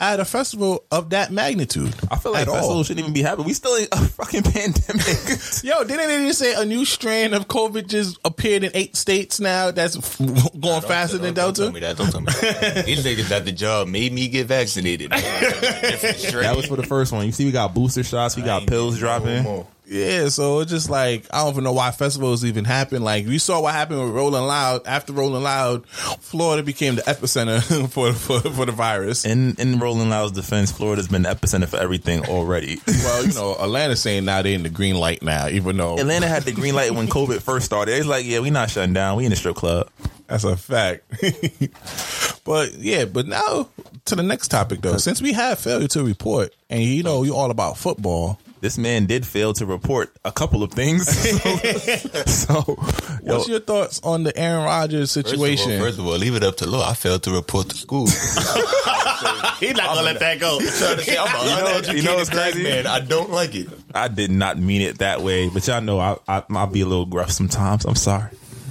[0.00, 1.94] at a festival of that magnitude.
[2.10, 2.54] I feel like at all.
[2.56, 3.46] festivals shouldn't even be happening.
[3.46, 5.06] We still in a fucking pandemic.
[5.62, 9.38] Yo, didn't they just say a new strand of COVID just appeared in eight states
[9.40, 9.70] now?
[9.70, 11.72] That's going faster than Don't tell Delta.
[11.72, 11.96] me that.
[11.96, 12.84] Don't tell me that.
[12.86, 15.10] These niggas at the job made me get vaccinated.
[15.12, 17.24] that was for the first one.
[17.26, 18.36] You see, we got booster shots.
[18.36, 19.64] We got pills dropping.
[19.86, 23.02] Yeah, so it's just like I don't even know why festivals even happen.
[23.02, 24.86] Like we saw what happened with Rolling Loud.
[24.86, 29.26] After Rolling Loud, Florida became the epicenter for for, for the virus.
[29.26, 32.80] In in Rolling Loud's defense, Florida's been the epicenter for everything already.
[32.86, 36.28] well, you know, Atlanta's saying now they in the green light now, even though Atlanta
[36.28, 37.92] had the green light when COVID first started.
[37.92, 39.18] It's like, yeah, we not shutting down.
[39.18, 39.90] We in the strip club.
[40.26, 41.04] That's a fact.
[42.44, 43.68] but yeah, but now
[44.06, 44.96] to the next topic though.
[44.96, 49.04] Since we have failure to report, and you know you're all about football, This man
[49.04, 51.06] did fail to report a couple of things.
[52.32, 52.64] so,
[53.22, 55.72] yo, what's your thoughts on the Aaron Rodgers First of, situation?
[55.72, 56.88] all, first of all, leave it up to law.
[56.88, 58.06] I failed to report to school.
[59.60, 60.60] He's not gonna let that go.
[60.60, 62.66] say I'm You know- uneducated you know what's black crazy?
[62.66, 62.86] man.
[62.86, 63.68] I don't like it.
[63.94, 66.86] I did not mean it that way, but y'all know I, I I'll be a
[66.86, 67.84] little gruff sometimes.
[67.84, 68.30] I'm sorry.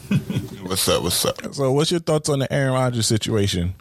[0.64, 1.04] What's up?
[1.04, 1.54] What's up?
[1.54, 3.76] So, what's your thoughts on the Aaron Rodgers situation?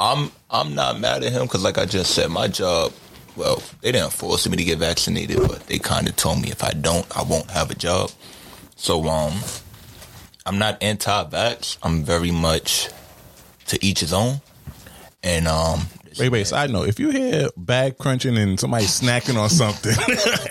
[0.00, 2.92] I'm I'm not mad at him because, like I just said, my job.
[3.36, 6.62] Well, they didn't force me to get vaccinated, but they kind of told me if
[6.62, 8.10] I don't, I won't have a job.
[8.76, 9.32] So, um,
[10.46, 11.78] I'm not anti-vax.
[11.82, 12.90] I'm very much
[13.66, 14.40] to each his own.
[15.22, 15.86] And um,
[16.18, 16.46] Wait, wait.
[16.46, 19.92] Side note: If you hear bag crunching and somebody snacking on something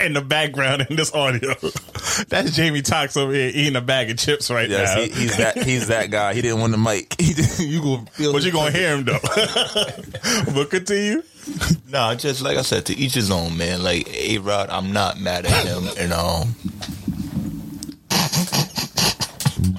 [0.04, 1.54] in the background in this audio,
[2.28, 5.02] that's Jamie Tox over here eating a bag of chips right Yes, now.
[5.02, 6.34] he, he's that he's that guy.
[6.34, 7.14] He didn't want the mic.
[7.24, 9.18] He did, you gonna feel but you're gonna hear him though.
[10.54, 11.22] but continue.
[11.90, 13.82] Nah, just like I said, to each his own, man.
[13.82, 16.54] Like A Rod, I'm not mad at him, and um,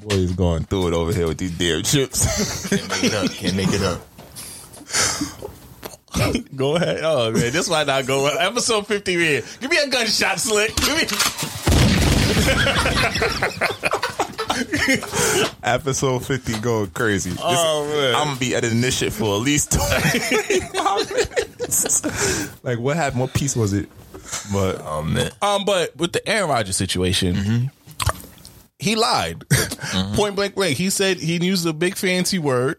[0.02, 2.70] Boy's going through it over here with these damn chips.
[2.70, 3.32] can't make it up.
[3.32, 4.02] Can't make it up.
[6.56, 7.00] Go ahead.
[7.04, 8.38] Oh man, this might not go well.
[8.40, 9.44] Episode 50 man.
[9.62, 10.76] Give me a gunshot, slick.
[10.78, 11.04] Give me.
[15.64, 17.32] Episode fifty going crazy.
[17.32, 18.16] This- Oh, man.
[18.16, 22.60] I'm gonna be editing this shit for at least 25 minutes.
[22.64, 23.22] like what happened?
[23.22, 23.90] What piece was it?
[24.54, 27.70] But Oh man, Um, but with the Aaron Rodgers situation,
[28.86, 29.44] he lied.
[29.86, 30.16] Mm-hmm.
[30.16, 30.78] Point blank blank.
[30.78, 32.78] He said he used a big fancy word,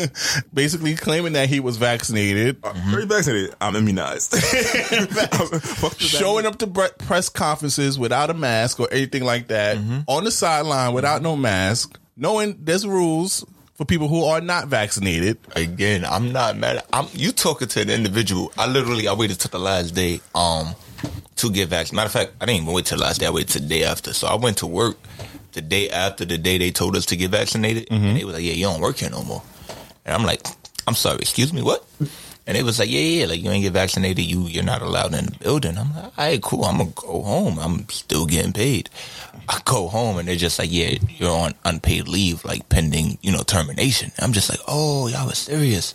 [0.54, 3.54] basically claiming that he was vaccinated, uh, Are you vaccinated?
[3.60, 4.30] I'm immunized.
[4.32, 9.48] Fuck does that showing up to bre- press conferences without a mask or anything like
[9.48, 10.00] that, mm-hmm.
[10.08, 15.36] on the sideline without no mask, knowing there's rules for people who are not vaccinated.
[15.54, 16.82] again, I'm not mad.
[16.92, 18.50] I'm you talking to an individual.
[18.56, 20.74] I literally I waited till the last day um
[21.36, 21.94] to get vaccinated.
[21.96, 23.26] Matter of fact, I didn't even wait till the last day.
[23.26, 24.14] I waited till the day after.
[24.14, 24.96] So I went to work
[25.56, 28.14] the day after the day they told us to get vaccinated, and mm-hmm.
[28.14, 29.42] they was like, "Yeah, you don't work here no more."
[30.04, 30.46] And I'm like,
[30.86, 31.84] "I'm sorry, excuse me, what?"
[32.46, 35.14] And it was like, "Yeah, yeah, like you ain't get vaccinated, you you're not allowed
[35.14, 36.64] in the building." I'm like, "All right, cool.
[36.66, 37.58] I'm gonna go home.
[37.58, 38.90] I'm still getting paid."
[39.48, 43.32] I go home and they're just like, "Yeah, you're on unpaid leave, like pending, you
[43.32, 45.94] know, termination." I'm just like, "Oh, y'all was serious."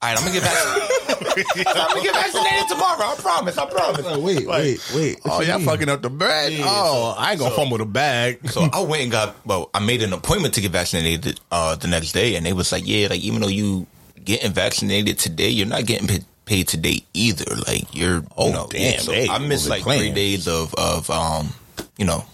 [0.00, 1.06] All right, I'm gonna get vaccinated.
[1.20, 3.04] I'm gonna get vaccinated tomorrow.
[3.04, 3.58] I promise.
[3.58, 4.16] I promise.
[4.18, 5.20] wait, wait, wait.
[5.24, 6.52] Oh, y'all fucking up the bag.
[6.54, 8.40] Yeah, oh, so- I ain't gonna so- fumble the bag.
[8.50, 9.36] So I went and got.
[9.46, 12.72] Well, I made an appointment to get vaccinated uh, the next day, and they was
[12.72, 13.86] like, "Yeah, like even though you
[14.24, 17.44] getting vaccinated today, you're not getting paid, paid today either.
[17.66, 21.50] Like you're, Oh, you know, damn, So I missed like three days of of um,
[21.96, 22.24] you know,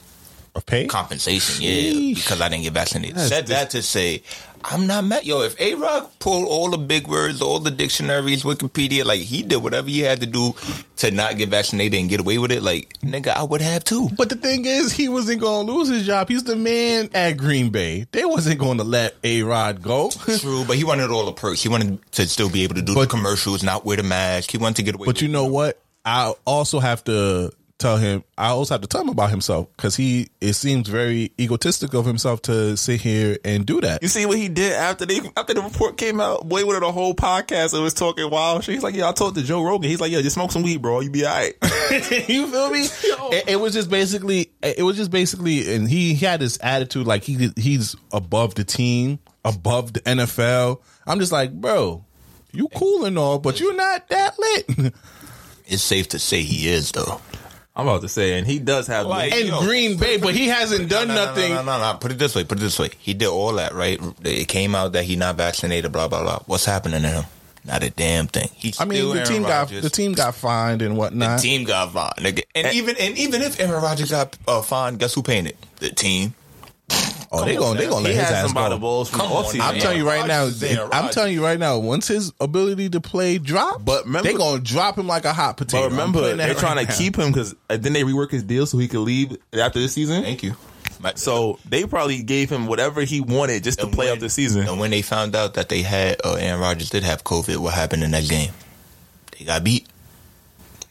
[0.54, 0.86] Of pay?
[0.86, 1.62] compensation.
[1.62, 2.14] Yeah, Sheesh.
[2.16, 3.18] because I didn't get vaccinated.
[3.20, 4.22] Said that to say.
[4.64, 5.24] I'm not mad.
[5.24, 9.42] Yo, if A Rod pulled all the big words, all the dictionaries, Wikipedia, like he
[9.42, 10.54] did whatever he had to do
[10.96, 14.08] to not get vaccinated and get away with it, like nigga, I would have too.
[14.16, 16.28] But the thing is, he wasn't going to lose his job.
[16.28, 18.06] He's the man at Green Bay.
[18.10, 20.10] They wasn't going to let A Rod go.
[20.38, 21.62] True, but he wanted all the perks.
[21.62, 24.50] He wanted to still be able to do But- the commercials, not wear the mask.
[24.50, 25.06] He wanted to get away.
[25.06, 25.32] But you it.
[25.32, 25.80] know what?
[26.04, 28.24] I also have to tell him.
[28.38, 30.28] I also have to tell him about himself because he.
[30.40, 34.02] It seems very egotistical of himself to sit here and do that.
[34.02, 36.48] You see what he did after the after the report came out?
[36.48, 38.74] Boy went on a whole podcast and was talking wild shit.
[38.74, 39.90] He's like, yeah, I talked to Joe Rogan.
[39.90, 41.00] He's like, yeah, just smoke some weed, bro.
[41.00, 41.54] You be all right.
[42.28, 42.86] you feel me?
[43.28, 44.52] It, it was just basically.
[44.62, 48.62] It was just basically, and he, he had this attitude like he he's above the
[48.62, 50.80] team, above the NFL.
[51.06, 52.04] I'm just like, bro,
[52.52, 54.94] you cool and all, but you're not that lit.
[55.66, 57.20] it's safe to say he is though.
[57.76, 59.06] I'm about to say, and he does have.
[59.06, 59.60] Like- in Yo.
[59.60, 61.50] Green Bay, but he hasn't done No, no, no, nothing.
[61.54, 61.98] No, no, no, no.
[61.98, 62.42] Put it this way.
[62.44, 62.90] Put it this way.
[62.98, 64.00] He did all that, right?
[64.24, 65.92] It came out that he not vaccinated.
[65.92, 66.38] Blah blah blah.
[66.46, 67.24] What's happening to him?
[67.66, 68.48] Not a damn thing.
[68.54, 69.82] He's I mean, still the Aaron team Rodgers.
[69.82, 71.38] got the team got fined and whatnot.
[71.38, 72.44] The team got fined, nigga.
[72.54, 75.56] And even and even if Aaron Rodgers got uh, fined, guess who paying it?
[75.76, 76.34] The team.
[77.42, 78.78] Oh, they gonna they gonna he let his had ass some go.
[78.78, 80.42] balls from Come on I'm telling you right now.
[80.44, 81.14] Rodgers is Aaron I'm Rodgers.
[81.14, 81.78] telling you right now.
[81.78, 85.56] Once his ability to play drop, But remember- they gonna drop him like a hot
[85.56, 85.82] potato.
[85.82, 88.42] But I'm remember, that they're trying right to keep him because then they rework his
[88.42, 90.22] deal so he could leave after this season.
[90.22, 90.54] Thank you.
[91.00, 94.30] My- So they probably gave him whatever he wanted just to play when- out the
[94.30, 94.66] season.
[94.66, 97.74] And when they found out that they had uh, Aaron Rodgers did have COVID, what
[97.74, 98.50] happened in that game?
[99.38, 99.86] They got beat.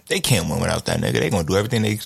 [0.08, 1.20] They can't win without that nigga.
[1.20, 2.00] They gonna do everything they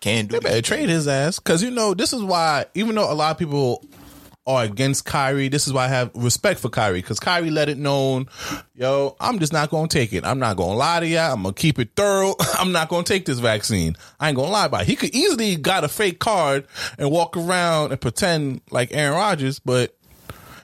[0.00, 0.32] can do.
[0.32, 2.66] They better trade his ass because you know this is why.
[2.74, 3.82] Even though a lot of people
[4.46, 7.78] are against Kyrie, this is why I have respect for Kyrie because Kyrie let it
[7.78, 8.26] known,
[8.74, 10.24] yo, I'm just not gonna take it.
[10.24, 11.32] I'm not gonna lie to y'all.
[11.32, 12.34] I'm gonna keep it thorough.
[12.58, 13.96] I'm not gonna take this vaccine.
[14.20, 14.88] I ain't gonna lie about it.
[14.88, 16.66] He could easily got a fake card
[16.98, 19.96] and walk around and pretend like Aaron Rodgers, but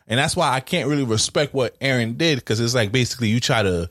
[0.06, 3.40] and that's why I can't really respect what Aaron did because it's like basically you
[3.40, 3.88] try to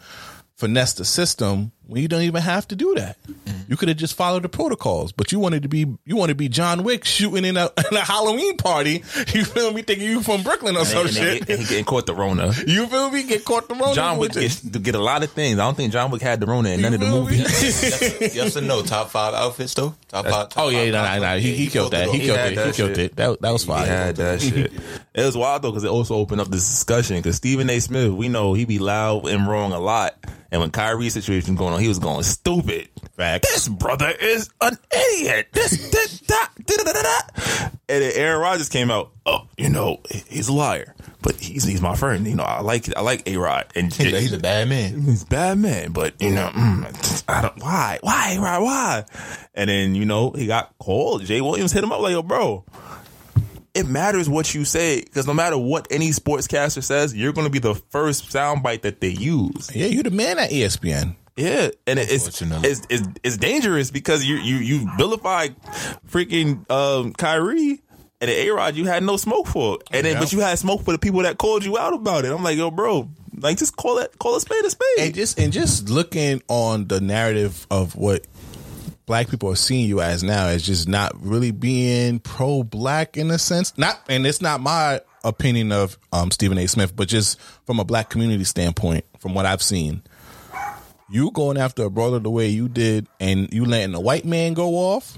[0.56, 3.18] finesse the system when you don't even have to do that.
[3.24, 3.58] Mm-hmm.
[3.70, 6.36] You could have just followed the protocols, but you wanted to be you want to
[6.36, 9.04] be John Wick shooting in a, in a Halloween party.
[9.34, 9.82] You feel me?
[9.82, 11.46] Thinking you from Brooklyn or And, some and shit.
[11.48, 12.52] they, and he getting caught the Rona.
[12.68, 13.24] you feel me?
[13.24, 13.94] Get caught the wrong.
[13.94, 15.58] John Wick gets to get a lot of things.
[15.60, 17.40] I don't think John Wick had the Rona in none of the movies.
[17.42, 18.82] yes, yes or no?
[18.82, 19.96] Top five outfits though.
[20.10, 20.50] Top five.
[20.50, 21.22] top Oh yeah, five no, no, outfits.
[21.22, 21.40] no.
[21.40, 22.08] He, Yeah, he killed that.
[22.08, 22.56] it He killed it.
[22.56, 23.16] that He killed it.
[23.16, 23.88] That that was He fine.
[23.88, 24.74] had that shit.
[25.14, 27.80] It was wild though because it also opened up this discussion because Stephen A.
[27.80, 30.16] Smith, we know he be loud and wrong a lot.
[30.52, 32.90] And when Kyrie's situation going on, he was going stupid.
[33.16, 33.44] Fact.
[33.50, 35.48] This brother is an idiot.
[35.54, 36.36] This, this, da,
[36.66, 37.20] da, da, da, da.
[37.88, 39.12] And then Aaron Rodgers came out.
[39.26, 42.26] Oh, you know, he's a liar, but he's he's my friend.
[42.28, 45.02] You know, I like I like A Rod, and He's a- he's a bad man.
[45.04, 49.06] he's a bad man, but you know, mm, I don't why, why, why, why?
[49.54, 51.24] And then you know he got called.
[51.26, 52.66] Jay Williams hit him up like, "Yo, bro,
[53.74, 57.52] it matters what you say because no matter what any sportscaster says, you're going to
[57.52, 61.16] be the first soundbite that they use." Yeah, you're the man at ESPN.
[61.38, 65.48] Yeah, and it- it's it's, it's it's dangerous because you you you vilify
[66.10, 67.82] freaking um, Kyrie.
[68.20, 69.82] And the A Rod, you had no smoke for, it.
[69.92, 70.20] and then Yeah.
[70.20, 72.32] but you had smoke for the people that called you out about it.
[72.32, 74.88] I'm like, yo, bro, like just call it, call a spade a spade.
[75.00, 78.28] and just and just looking on the narrative of what
[79.12, 83.30] black people are seeing you as now as just not really being pro black in
[83.30, 83.78] a sense.
[83.78, 86.66] Not and it's not my opinion of um, Stephen A.
[86.66, 90.02] Smith, but just from a black community standpoint, from what I've seen.
[91.10, 94.54] You going after a brother the way you did and you letting a white man
[94.54, 95.18] go off,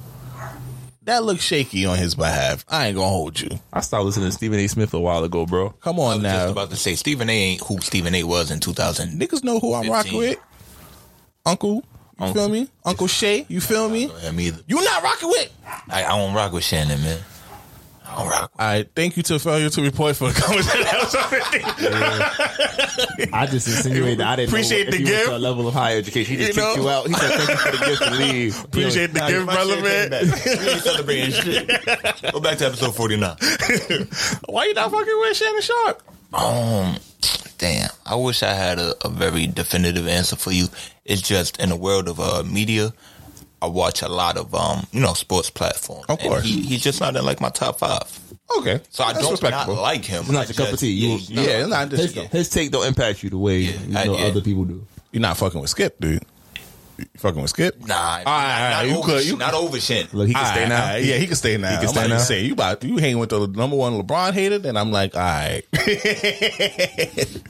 [1.03, 2.65] that looks shaky on his behalf.
[2.69, 3.59] I ain't gonna hold you.
[3.71, 4.65] I started listening to Stephen A.
[4.65, 5.69] Smith a while ago, bro.
[5.69, 6.33] Come I on was now.
[6.33, 7.31] just about to say Stephen A.
[7.31, 8.23] ain't who Stephen A.
[8.23, 9.19] was in 2000.
[9.21, 10.39] Niggas know who I'm rocking with.
[11.45, 11.83] Uncle,
[12.19, 12.67] you feel me?
[12.85, 14.07] Uncle Shay, you feel me?
[14.07, 14.61] Him either.
[14.67, 15.51] You not rocking with.
[15.89, 17.19] I, I don't rock with Shannon, man.
[18.05, 18.51] I don't rock.
[18.59, 20.83] All right, thank you to failure to report for coming to the
[21.63, 23.29] comments.
[23.33, 25.29] I just insinuated that I didn't Appreciate know the if you went gift.
[25.31, 26.37] to a level of higher education.
[26.37, 26.83] He just You kicked know?
[26.83, 27.07] you out.
[27.07, 29.73] He said, "Thank you for the gift and leave." Appreciate the Nah, gift, my brother,
[29.75, 30.09] shit man.
[30.09, 30.45] back.
[30.45, 31.67] We ain't celebrating shit.
[32.33, 33.35] Go back to episode 49.
[34.47, 36.03] Why you not fucking with Shannon Sharpe?
[36.33, 36.97] Um,
[37.57, 37.89] damn.
[38.05, 40.67] I wish I had a, a very definitive answer for you.
[41.05, 42.93] It's just in the world of uh, media,
[43.61, 46.05] I watch a lot of um, you know, sports platforms.
[46.09, 46.43] Of And course.
[46.43, 48.19] he, he's just not in like my top five.
[48.59, 49.75] Okay, So I That's don't respectable.
[49.75, 50.21] not like him.
[50.23, 50.91] It's not I your cup of just- tea.
[50.91, 53.37] You- yeah, he's not- Yeah, it's not His, just his take don't impact you the
[53.37, 54.25] way you I- know yeah.
[54.25, 54.85] other people do.
[55.11, 56.23] You're not fucking with Skip, dude.
[56.97, 57.79] You fucking with Skip?
[57.87, 60.07] Nah, All right, not, all right, not you over, could- you- not over Shin.
[60.13, 60.85] Look, he can stay All now.
[60.91, 61.69] right, yeah, he can stay now.
[61.71, 62.19] He can I'm stay about to now?
[62.19, 65.21] Say you about you hang with the number one LeBron hater, then I'm like, all
[65.21, 65.63] right.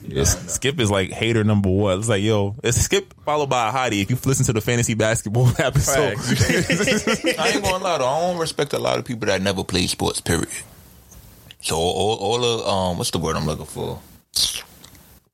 [0.06, 0.52] Yes.
[0.54, 1.98] Skip is like hater number one.
[1.98, 4.00] It's like, yo, it's Skip followed by a hottie.
[4.02, 6.16] If you listen to the fantasy basketball episode,
[7.38, 8.06] I ain't gonna lie though.
[8.06, 10.20] I don't respect a lot of people that never played sports.
[10.20, 10.48] Period.
[11.60, 14.00] So all, all the um, what's the word I'm looking for?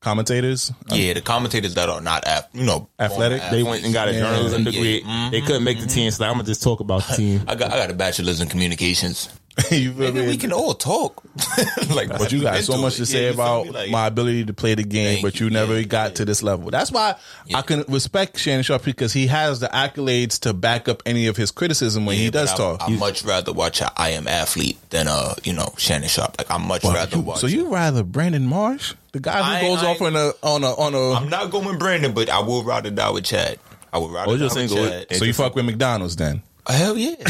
[0.01, 4.07] Commentators, Yeah, the commentators that are not ath- you know, Athletic, they went and got
[4.07, 4.19] a Yeah.
[4.21, 4.71] journalism Yeah.
[4.71, 5.03] degree.
[5.03, 5.29] Mhm.
[5.31, 7.43] They couldn't make the team, so I'm gonna just talk about the team.
[7.47, 9.29] I got I got a bachelor's in communications.
[9.71, 10.27] you feel Maybe me?
[10.27, 11.23] we can all talk.
[11.93, 15.15] like, But you got so much to say about my ability to play the game,
[15.15, 15.51] Thank but you you.
[15.51, 16.15] never Yeah, got yeah.
[16.15, 16.71] to this level.
[16.71, 17.15] That's why
[17.53, 21.35] I can respect Shannon Sharpe because he has the accolades to back up any of
[21.37, 22.81] his criticism when he does talk.
[22.81, 26.35] I, would much rather watch a I am athlete than uh you know Shannon Sharpe.
[26.37, 27.39] Like I much Well, rather you- watch.
[27.39, 30.63] so you rather Brandon Marsh, the guy who ain't- goes I off on a on
[30.63, 31.11] a on a.
[31.13, 33.59] I'm not going Brandon, but I will rather die with Chad.
[33.93, 34.71] I would rather Oh, die with.
[34.73, 35.15] Chad.
[35.17, 36.41] so you fuck with McDonald's then?
[36.67, 37.15] Hell yeah.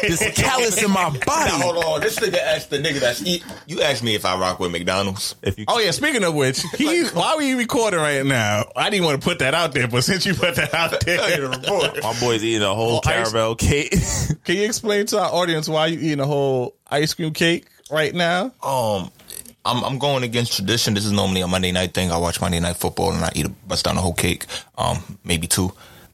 [0.00, 1.50] This callus in my Now, body.
[1.50, 2.00] hold on.
[2.00, 3.44] This nigga asked the nigga that's eat.
[3.66, 5.34] You asked me if I rock with McDonald's.
[5.42, 5.90] If you, Oh yeah.
[5.90, 8.64] Speaking of which, he why are we recording right now?
[8.76, 11.48] I didn't want to put that out there, but since you put that out there,
[12.02, 13.90] my boy's eating a whole Oh, ice- caramel cake.
[14.44, 18.14] can you explain to our audience why you eating a whole ice cream cake right
[18.14, 18.52] now?
[18.62, 19.10] Um,
[19.64, 20.94] I'm I'm going against tradition.
[20.94, 22.10] This is normally a Monday night thing.
[22.12, 24.46] I watch Monday night football and I eat a bust down a whole cake.
[24.78, 25.72] Um, maybe two.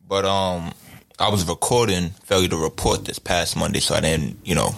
[0.09, 0.73] But um,
[1.19, 4.75] I was recording failure to report this past Monday, so I didn't you know.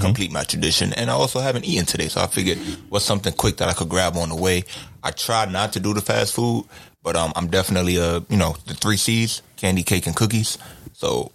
[0.00, 2.56] Complete my tradition, and I also haven't eaten today, so I figured
[2.88, 4.64] what's something quick that I could grab on the way.
[5.02, 6.64] I tried not to do the fast food,
[7.02, 10.56] but um, I'm definitely uh, you know, the three C's: candy, cake, and cookies.
[10.94, 11.32] So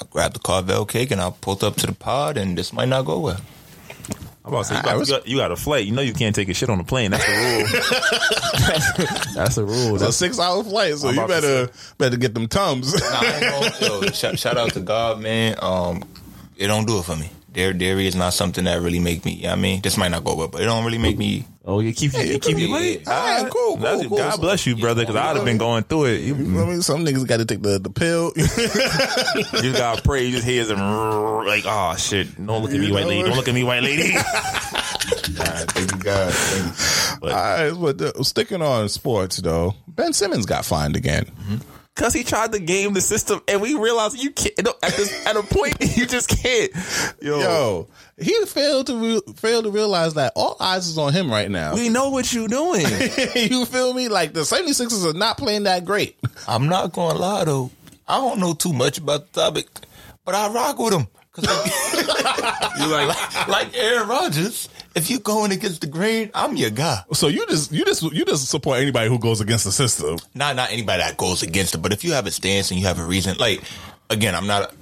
[0.00, 2.88] I grabbed the Carvel cake and I pulled up to the pod, and this might
[2.88, 3.40] not go well.
[4.48, 5.86] I'm about to say, you I got, was- you, got, you got a flight.
[5.86, 7.10] You know you can't take a shit on the plane.
[7.12, 7.66] That's the rule.
[9.34, 9.94] That's the rule.
[9.94, 12.92] It's a six hour flight, so I'm you about to better better get them tums.
[12.94, 15.56] Nah, I ain't gonna, yo, shout, shout out to God, man.
[15.60, 16.02] Um,
[16.56, 17.30] it don't do it for me.
[17.50, 19.46] Dairy, dairy is not something that really make me.
[19.48, 21.44] I mean, this might not go well, but it don't really make me.
[21.64, 23.02] oh, you keep you, keep you late.
[23.06, 23.50] Yeah, All right.
[23.52, 24.18] cool, cool, cool.
[24.18, 26.20] God bless you, brother, because I'd have been going through it.
[26.20, 26.82] You, You know what I mean?
[26.82, 28.32] Some niggas got to take the, the pill.
[29.64, 30.24] you gotta pray.
[30.26, 30.78] You just hear them
[31.46, 32.34] like, oh shit!
[32.36, 33.22] Don't look at me, white lady.
[33.26, 34.12] Don't look at me, white lady.
[34.12, 36.32] Thank you, God.
[36.32, 37.28] Thank you.
[37.28, 41.30] All right, but uh, sticking on sports though, Ben Simmons got fined again.
[41.98, 44.56] Cause he tried to game the system, and we realized you can't.
[44.84, 46.70] At this, at a point, you just can't.
[47.20, 51.28] Yo, Yo, he failed to re- failed to realize that all eyes is on him
[51.28, 51.74] right now.
[51.74, 52.82] we know what you're doing.
[53.34, 54.06] you feel me?
[54.08, 56.16] Like the 76ers are not playing that great.
[56.46, 57.72] I'm not gonna lie though.
[58.06, 59.66] I don't know too much about the topic,
[60.24, 61.08] but I rock with him.
[61.32, 64.68] Cause like, you like like Aaron Rodgers.
[64.98, 67.04] If you're going against the grain, I'm your guy.
[67.12, 70.18] So you just you just you just support anybody who goes against the system.
[70.34, 72.86] not not anybody that goes against it, but if you have a stance and you
[72.86, 73.62] have a reason, like
[74.10, 74.74] again, I'm not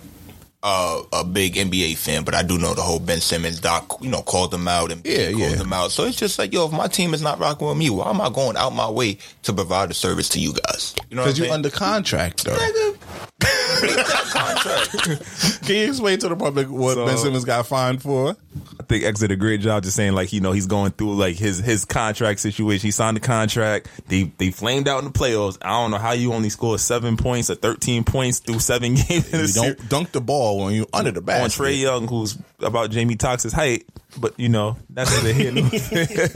[0.66, 4.10] a, a big NBA fan, but I do know the whole Ben Simmons doc, you
[4.10, 5.54] know, called them out and Yeah, called yeah.
[5.54, 5.92] them out.
[5.92, 8.20] So it's just like, yo, if my team is not rocking with me, why am
[8.20, 10.94] I going out my way to provide a service to you guys?
[11.08, 11.54] You know, Because you saying?
[11.54, 12.94] under contract though.
[13.76, 14.90] Contract.
[15.66, 18.36] Can you explain to the public what So- Ben Simmons got fined for?
[18.80, 21.16] I think X did a great job just saying like you know he's going through
[21.16, 22.86] like his his contract situation.
[22.86, 23.88] He signed the contract.
[24.08, 25.58] They they flamed out in the playoffs.
[25.60, 29.56] I don't know how you only scored seven points or thirteen points through seven games.
[29.56, 31.48] You don't dunk the ball when you under the on.
[31.50, 33.86] Trae Young, who's about Jamie Tox's height,
[34.18, 36.28] but you know that's here nor there.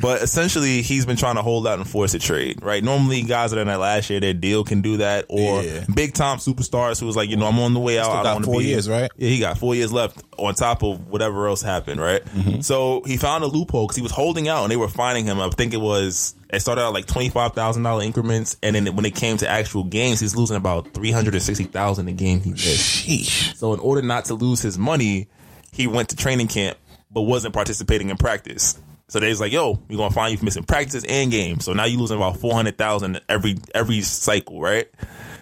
[0.00, 2.62] But essentially, he's been trying to hold out and force a trade.
[2.62, 2.82] Right?
[2.82, 5.84] Normally, guys that are in that last year, their deal can do that, or Yeah.
[5.94, 8.10] big time superstars who was like, you know, I'm on the way out.
[8.10, 9.10] I got don't want to four years, right?
[9.16, 12.00] Yeah, he got four years left on top of whatever else happened.
[12.00, 12.24] Right?
[12.24, 12.60] Mm-hmm.
[12.60, 15.40] So he found a loophole because he was holding out, and they were finding him.
[15.40, 16.34] I think it was.
[16.54, 19.48] It started out like twenty five thousand dollar increments, and then when it came to
[19.48, 22.52] actual games, he's losing about three hundred and sixty thousand a game he.
[22.52, 23.56] Sheesh.
[23.56, 25.28] So in order not to lose his money,
[25.72, 26.78] he went to training camp
[27.10, 28.78] but wasn't participating in practice.
[29.08, 31.72] So they was like, "Yo, we're gonna find you for missing practices and games." So
[31.72, 34.88] now you're losing about four hundred thousand every every cycle, right?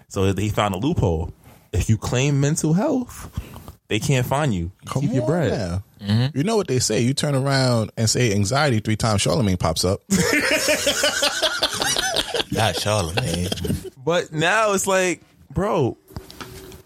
[0.09, 1.33] So he found a loophole.
[1.71, 3.31] If you claim mental health,
[3.87, 4.71] they can't find you.
[4.95, 5.51] You Keep your on bread.
[5.51, 5.83] now.
[6.01, 6.37] Mm-hmm.
[6.37, 6.99] You know what they say?
[7.01, 10.01] You turn around and say anxiety three times, Charlemagne pops up.
[12.51, 13.47] Not Charlemagne.
[14.03, 15.21] But now it's like,
[15.51, 15.97] bro,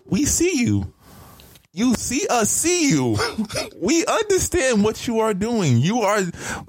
[0.05, 0.93] we see you.
[1.73, 3.17] You see us see you.
[3.81, 5.77] we understand what you are doing.
[5.77, 6.19] You are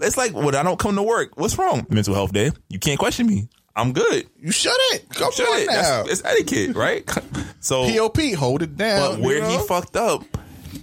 [0.01, 1.39] it's like when I don't come to work.
[1.39, 1.87] What's wrong?
[1.89, 2.51] Mental health day.
[2.69, 3.49] You can't question me.
[3.79, 4.29] I'm good.
[4.41, 5.09] You shut it.
[5.11, 5.67] Come Shut on it.
[5.67, 6.03] now.
[6.03, 7.09] That's, it's etiquette, right?
[7.61, 9.17] So POP, hold it down.
[9.17, 10.23] but where you he fucked up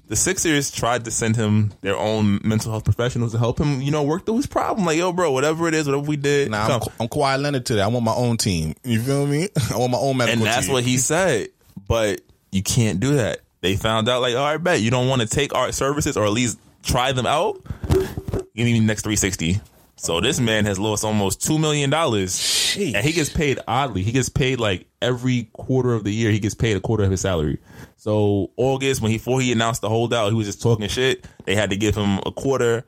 [0.08, 3.92] the Sixers tried to send him their own mental health professionals to help him, you
[3.92, 4.86] know, work through his problem.
[4.86, 6.82] Like, yo, bro, whatever it is, whatever we did, Nah, I'm.
[7.00, 7.82] I'm Kawhi Leonard today.
[7.82, 8.76] I want my own team.
[8.84, 9.50] You feel me?
[9.74, 10.74] I want my own medical and that's team.
[10.74, 11.50] what he said.
[11.88, 12.22] But
[12.52, 13.40] you can't do that.
[13.62, 16.26] They found out, like, all right, bet you don't want to take our services or
[16.26, 17.58] at least try them out.
[17.90, 19.60] Give me the next 360.
[19.98, 24.04] So this man has lost almost two million dollars, and he gets paid oddly.
[24.04, 26.32] He gets paid like every quarter of the year.
[26.32, 27.60] He gets paid a quarter of his salary.
[27.96, 31.26] So August, when he before he announced the holdout, he was just talking shit.
[31.46, 32.84] They had to give him a quarter.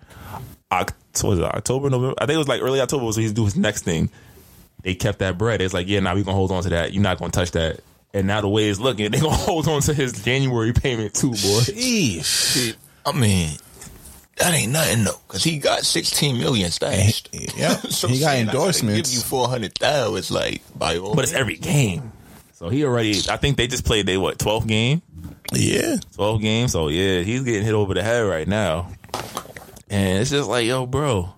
[0.71, 2.15] October, was it October, November.
[2.19, 3.11] I think it was like early October.
[3.11, 4.09] So he's do his next thing.
[4.83, 5.61] They kept that bread.
[5.61, 6.93] It's like, yeah, now we gonna hold on to that.
[6.93, 7.79] You're not gonna touch that.
[8.13, 11.31] And now the way it's looking, they gonna hold on to his January payment too,
[11.31, 11.61] boy.
[11.61, 12.75] Sheesh.
[13.05, 13.57] I mean,
[14.39, 17.29] that ain't nothing though, because he got sixteen million stashed.
[17.57, 19.09] Yeah, So he got saying I gotta endorsements.
[19.09, 20.17] Give you four hundred thousand.
[20.17, 21.15] It's like by all.
[21.15, 22.11] But it's every game.
[22.53, 23.19] So he already.
[23.29, 25.01] I think they just played they what 12th game,
[25.53, 25.97] yeah.
[26.15, 26.71] 12 games.
[26.71, 28.89] So yeah, he's getting hit over the head right now.
[29.89, 31.33] And it's just like, yo, bro.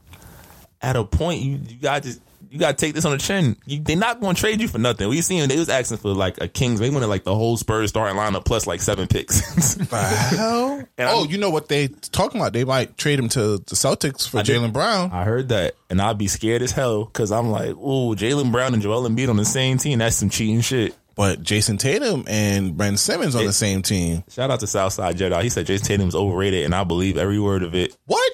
[0.82, 2.18] At a point, you you got to
[2.50, 3.56] you got to take this on the chin.
[3.66, 5.08] You, they're not going to trade you for nothing.
[5.08, 6.80] We seen they was asking for like a Kings.
[6.80, 9.76] They wanted like the whole Spurs starting lineup plus like seven picks.
[9.92, 10.80] Hell.
[10.98, 12.54] And oh, I'm- you know what they talking about?
[12.54, 15.12] They might trade him to the Celtics for Jaylen Brown.
[15.12, 18.74] I heard that, and I'd be scared as hell because I'm like, ooh, Jaylen Brown
[18.74, 20.00] and Joel Embiid on the same team.
[20.00, 20.96] That's some cheating shit.
[21.16, 24.24] But Jayson Tatum and Brent Simmons on the same team.
[24.30, 25.44] Shout out to Southside Jedi.
[25.44, 27.96] He said Jayson Tatum is overrated, and I believe every word of it.
[28.06, 28.32] What?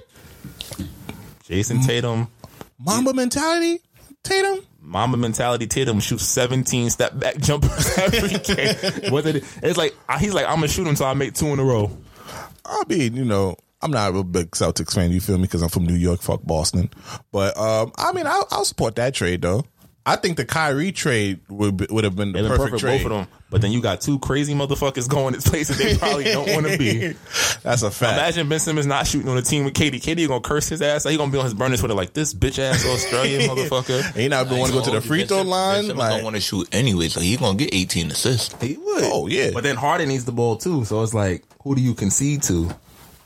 [1.49, 2.27] Jayson Tatum,
[2.79, 3.81] Mamba mentality?
[4.25, 4.59] Tatum?
[4.81, 5.65] Mama mentality.
[5.67, 9.11] Tatum shoots 17 step back jumpers every game.
[9.11, 11.95] Whether it's like he's like, I'm gonna shoot until I make two in a row.
[12.65, 15.11] I mean, you know, I'm not a big Celtics fan.
[15.11, 15.43] You feel me?
[15.43, 16.21] Because I'm from New York.
[16.21, 16.89] Fuck Boston.
[17.31, 19.63] But um, I mean, I'll, I'll support that trade though.
[20.07, 22.97] I think the Kyrie trade would be, would have been the perfect, perfect, trade.
[23.03, 23.27] both of them.
[23.49, 26.77] But then you got two crazy motherfuckers going to places they probably don't want to
[26.77, 26.99] be.
[27.63, 28.19] That's a fact.
[28.19, 29.95] Imagine Ben Simmons not shooting on a team with KD.
[29.95, 31.05] KD gonna curse his ass.
[31.05, 34.05] He gonna be on his burner Twitter like this bitch ass Australian motherfucker.
[34.05, 35.87] And he not want to go to the free throw line.
[35.87, 38.61] Like, Like, don't want to shoot anyway, so he gonna get eighteen assists.
[38.61, 39.03] He would.
[39.05, 39.51] Oh, yeah.
[39.53, 40.85] But then Harden needs the ball too.
[40.85, 42.69] So it's like, who do you concede to?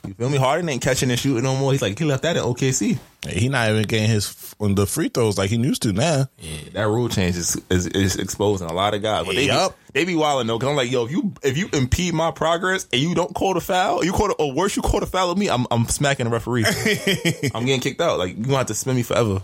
[0.07, 0.37] You feel me?
[0.37, 1.71] Harden ain't catching and shooting no more.
[1.71, 2.97] He's like, he left that in OKC.
[3.27, 6.27] he not even getting his on the free throws like he used to now.
[6.73, 9.25] That rule change is, is, is exposing a lot of guys.
[9.25, 9.77] But they Yup.
[9.93, 10.59] be, they be wilding though.
[10.59, 13.53] Cause I'm like, yo, if you if you impede my progress and you don't call
[13.53, 15.87] the foul, you call the, or worse, you call the foul of me, I'm I'm
[15.87, 16.65] smacking the referee.
[17.55, 18.19] I'm getting kicked out.
[18.19, 19.41] Like you gonna have to suspend me forever.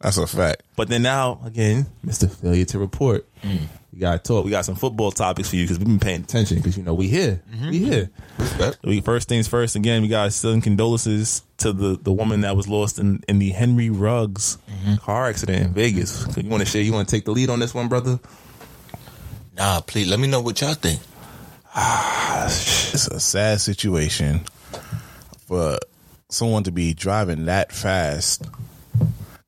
[0.00, 0.62] That's a fact.
[0.76, 3.26] But then now again, Mister Failure to Report.
[3.42, 3.66] Mm.
[3.98, 4.44] We got to talk.
[4.44, 6.94] We got some football topics for you because we've been paying attention because you know
[6.94, 8.10] we here, we here.
[8.84, 9.74] We first things first.
[9.74, 13.50] Again, we got sending condolences to the the woman that was lost in in the
[13.50, 14.58] Henry Ruggs
[15.00, 16.32] car accident in Vegas.
[16.32, 16.80] So you want to share?
[16.80, 18.20] You want to take the lead on this one, brother?
[19.56, 21.00] Nah, please let me know what y'all think.
[21.74, 24.42] Ah, it's a sad situation
[25.48, 25.76] for
[26.28, 28.46] someone to be driving that fast.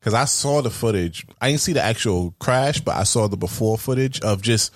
[0.00, 1.26] Because I saw the footage.
[1.40, 4.72] I didn't see the actual crash, but I saw the before footage of just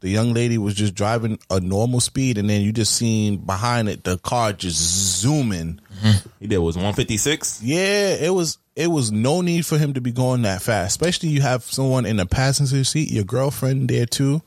[0.00, 3.88] the young lady was just driving a normal speed, and then you just seen behind
[3.88, 4.78] it the car just
[5.20, 5.80] zooming.
[6.00, 6.28] Mm-hmm.
[6.38, 7.62] He did was 156.
[7.62, 8.58] Yeah, it was.
[8.76, 12.04] It was no need for him to be going that fast, especially you have someone
[12.04, 14.42] in the passenger seat, your girlfriend there too.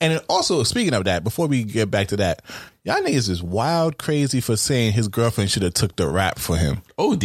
[0.00, 2.40] And also, speaking of that, before we get back to that,
[2.82, 6.56] y'all niggas is wild crazy for saying his girlfriend should have took the rap for
[6.56, 6.80] him.
[6.96, 7.24] OD.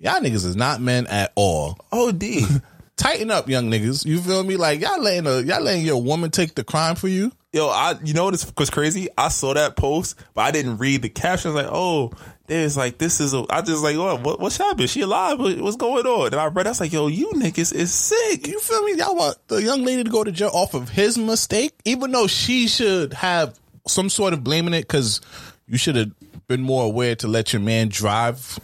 [0.00, 1.78] Y'all niggas is not men at all.
[1.92, 2.24] OD.
[2.96, 4.04] Tighten up, young niggas.
[4.06, 4.56] You feel me?
[4.56, 7.30] Like y'all letting a, y'all letting your woman take the crime for you.
[7.52, 9.08] Yo, I you know what was crazy?
[9.18, 11.50] I saw that post, but I didn't read the caption.
[11.50, 12.12] I was like, oh,
[12.46, 13.44] there's like this is a.
[13.50, 14.86] I just like, oh, what, what's happening?
[14.86, 15.38] She alive?
[15.38, 16.26] What- What's going on?
[16.28, 18.46] And I read, I was like, yo, you niggas is sick.
[18.46, 18.94] You feel me?
[18.94, 22.26] Y'all want the young lady to go to jail off of his mistake, even though
[22.26, 25.20] she should have some sort of blaming it because
[25.66, 26.10] you should have
[26.48, 28.58] been more aware to let your man drive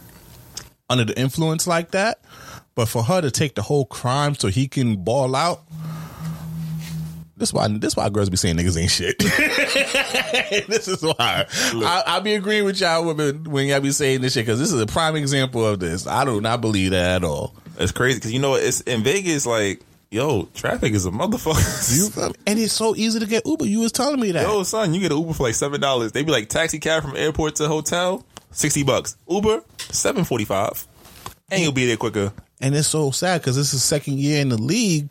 [0.89, 2.19] under the influence like that.
[2.75, 5.63] But for her to take the whole crime so he can ball out,
[7.37, 9.19] this why this why girls be saying niggas ain't shit.
[10.67, 14.33] this is why I, I be agreeing with y'all women when y'all be saying this
[14.33, 16.07] shit because this is a prime example of this.
[16.07, 17.53] I do not believe that at all.
[17.77, 19.45] It's crazy because you know it's in Vegas.
[19.45, 22.27] Like, yo, traffic is a motherfucker.
[22.27, 22.33] You?
[22.47, 23.65] And it's so easy to get Uber.
[23.65, 24.41] You was telling me that.
[24.41, 26.13] Yo, son, you get an Uber for like seven dollars.
[26.13, 29.17] They be like taxi cab from airport to hotel, sixty bucks.
[29.29, 30.85] Uber, seven forty five,
[31.51, 32.31] and you'll be there quicker.
[32.59, 35.09] And it's so sad because this is second year in the league.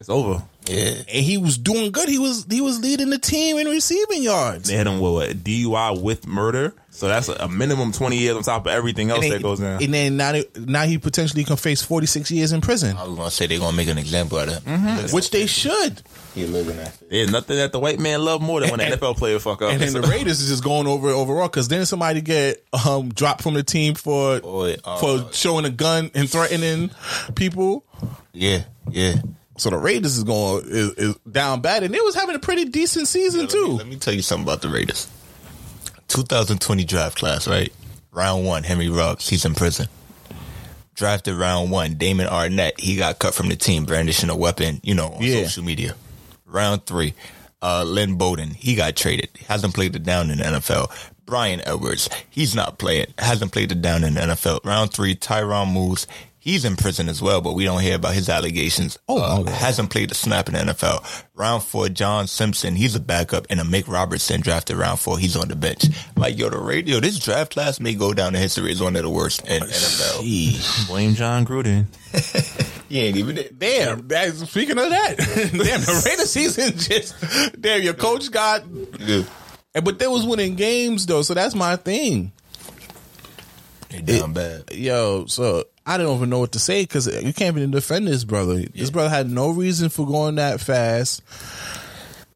[0.00, 0.42] It's over.
[0.66, 0.94] Yeah.
[1.08, 2.08] and he was doing good.
[2.08, 4.68] He was he was leading the team in receiving yards.
[4.68, 6.74] They hit him with what, DUI with murder.
[6.90, 9.60] So that's a, a minimum 20 years on top of everything else and, that goes
[9.60, 9.82] down.
[9.82, 13.16] and then now, they- now he potentially can face 46 years in prison, I was
[13.16, 14.78] gonna say they're gonna make an example out of him.
[14.80, 15.14] Mm-hmm.
[15.14, 16.02] which they should.
[16.34, 16.96] He living that.
[17.08, 19.70] There's nothing that the white man love more than when an NFL player fuck up.
[19.72, 23.10] And then the Raiders is just going over it overall because then somebody get um,
[23.10, 26.90] dropped from the team for Boy, uh, for showing a gun and threatening
[27.36, 27.84] people.
[28.32, 29.14] Yeah, yeah.
[29.58, 32.64] So the Raiders is going is, is down bad, and they was having a pretty
[32.64, 33.72] decent season Let me, too.
[33.74, 35.08] let me tell you something about the Raiders.
[36.08, 37.72] 2020 draft class, right?
[38.12, 39.86] Round one, Henry Ruggs, he's in prison.
[40.94, 44.94] Drafted round one, Damon Arnette, he got cut from the team, brandishing a weapon, you
[44.94, 45.44] know, on Yeah.
[45.44, 45.94] social media.
[46.54, 47.12] Round three,
[47.60, 50.90] uh, Lynn Bowden, he got traded, hasn't played it down in the NFL.
[51.26, 54.64] Bryan Edwards, he's not playing, hasn't played it down in the NFL.
[54.64, 56.06] Round three, Tyron Moose,
[56.38, 58.98] he's in prison as well, but we don't hear about his allegations.
[59.08, 59.50] Oh, Uh, okay.
[59.52, 61.02] hasn't played a snap in the NFL.
[61.34, 65.18] Round four, John Simpson, he's a backup, and Amik Robertson drafted round four.
[65.18, 65.86] He's on the bench.
[66.16, 69.02] Like yo, the radio, this draft class may go down in history as one of
[69.02, 70.86] the worst in NFL.
[70.86, 71.86] Blame Jon Gruden.
[72.94, 77.16] He ain't even Damn, that, speaking of that, damn, the Raiders season just
[77.60, 77.82] damn.
[77.82, 78.62] Your coach got,
[79.00, 79.24] Yeah.
[79.74, 82.30] and but they was winning games though, so that's my thing.
[83.90, 84.70] They down bad.
[84.72, 88.22] Yo, so I don't even know what to say because you can't even defend this
[88.22, 88.62] brother.
[88.62, 91.20] This brother had no reason for going that fast,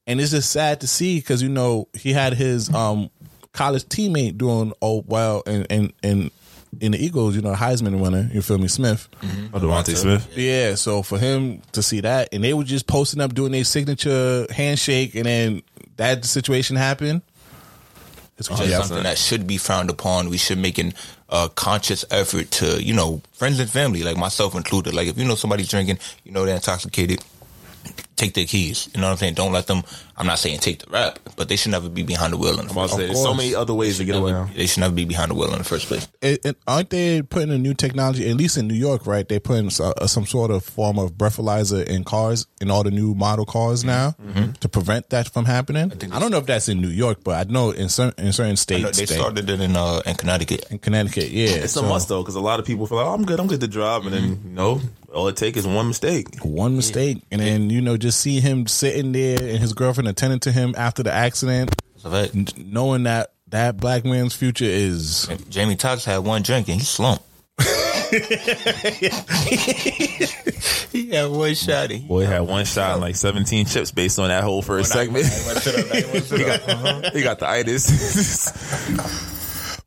[0.09, 3.11] and it's just sad to see because you know he had his um
[3.53, 6.31] college teammate doing oh well, and and and
[6.81, 9.09] in the Eagles, you know, Heisman winner, you feel me, Smith.
[9.53, 10.29] Oh, DeVonta Smith.
[10.37, 13.65] Yeah, so for him to see that, and they were just posting up doing their
[13.65, 15.63] signature handshake, and then
[15.97, 17.23] that situation happened.
[18.39, 18.71] It's It's crazy.
[18.73, 20.29] just something that should be frowned upon.
[20.29, 20.95] We should make an
[21.29, 24.95] uh, conscious effort to, you know, friends and family, like myself included.
[24.95, 27.25] Like if you know somebody's drinking, you know they're intoxicated,
[28.15, 28.89] take their keys.
[28.95, 29.35] You know what I'm saying?
[29.35, 29.83] Don't let them.
[30.21, 32.67] I'm not saying take the rap, but they should never be behind the wheel in
[32.67, 33.17] the I'm about first to say, place.
[33.19, 34.55] there's so many other ways to get Never- around.
[34.55, 36.09] They should never be behind the wheel in the first place.
[36.21, 38.29] it, it, aren't they putting a new technology?
[38.29, 39.29] At least in New York, right?
[39.29, 42.91] They putting so- uh, some sort of form of breathalyzer in cars in all the
[42.91, 44.17] new model cars now
[44.61, 45.93] to prevent that from happening.
[45.93, 48.33] I, think don't know if that's in New York, but I know in certain in
[48.33, 50.67] certain states, they they- started it in uh, in Connecticut.
[50.71, 51.31] in Connecticut.
[51.31, 53.25] Yeah, It's so a must though, because a lot of people feel like, oh, I'm
[53.25, 54.81] good, I'm good to drive, and then you know,
[55.15, 56.27] all it takes is one mistake.
[56.43, 60.41] One mistake, and then you know, just see him sitting there and his girlfriend attending
[60.41, 65.77] to him after the accident, So that, knowing that that black man's future is Jamie
[65.77, 67.25] Tox had one drink and he slumped.
[70.93, 71.91] he had one shot.
[71.91, 74.93] And he, Boy had one shot and like 17 chips based on that whole first
[74.93, 75.27] segment.
[75.27, 77.11] he, got, uh-huh.
[77.13, 78.53] he got the itis.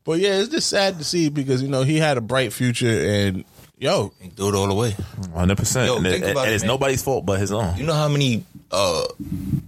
[0.04, 2.90] But yeah, it's just sad to see because you know he had a bright future,
[2.90, 3.44] and
[3.78, 4.90] yo, he threw it all away.
[4.90, 5.86] 100%.
[5.86, 6.68] Yo, and it- and it, it's man.
[6.68, 7.76] nobody's fault but his own.
[7.76, 9.04] You know how many uh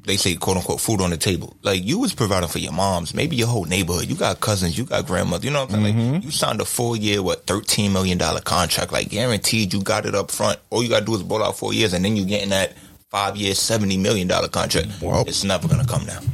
[0.04, 1.56] they say quote unquote food on the table?
[1.62, 4.06] Like you was providing for your moms, maybe your whole neighborhood.
[4.06, 5.44] You got cousins, you got grandmother.
[5.46, 6.12] You know what I'm saying?
[6.14, 8.92] Like you signed a four year, what thirteen million dollar contract.
[8.92, 10.58] Like guaranteed, you got it up front.
[10.70, 12.74] All you got to do is ball out four years, and then you're getting that
[13.10, 14.88] five year, seventy million dollar contract.
[15.02, 16.24] Well- it's never gonna come down.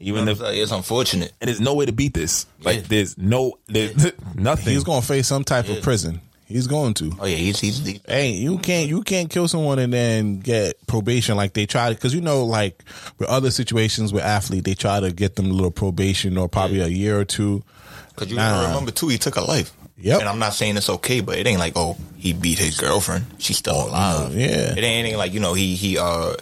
[0.00, 1.32] Even if, It's unfortunate.
[1.40, 2.44] and there's no way to beat this.
[2.62, 2.82] Like, Yeah.
[2.88, 4.74] there's no, there's nothing.
[4.74, 6.20] he's going to face some type of prison.
[6.54, 7.10] He's going to.
[7.18, 10.86] Oh yeah, he's he's, he's Hey, you can't you can't kill someone and then get
[10.86, 12.84] probation like they try because you know like
[13.18, 16.78] with other situations with athletes they try to get them a little probation or probably
[16.80, 17.64] a year or two.
[18.10, 18.68] Because you Nah.
[18.68, 19.72] remember too, he took a life.
[19.98, 20.20] Yep.
[20.20, 23.26] And I'm not saying it's okay, but it ain't like oh he beat his girlfriend.
[23.38, 24.32] She's still alive.
[24.36, 24.46] yeah.
[24.46, 26.36] It ain't, it ain't like you know he he uh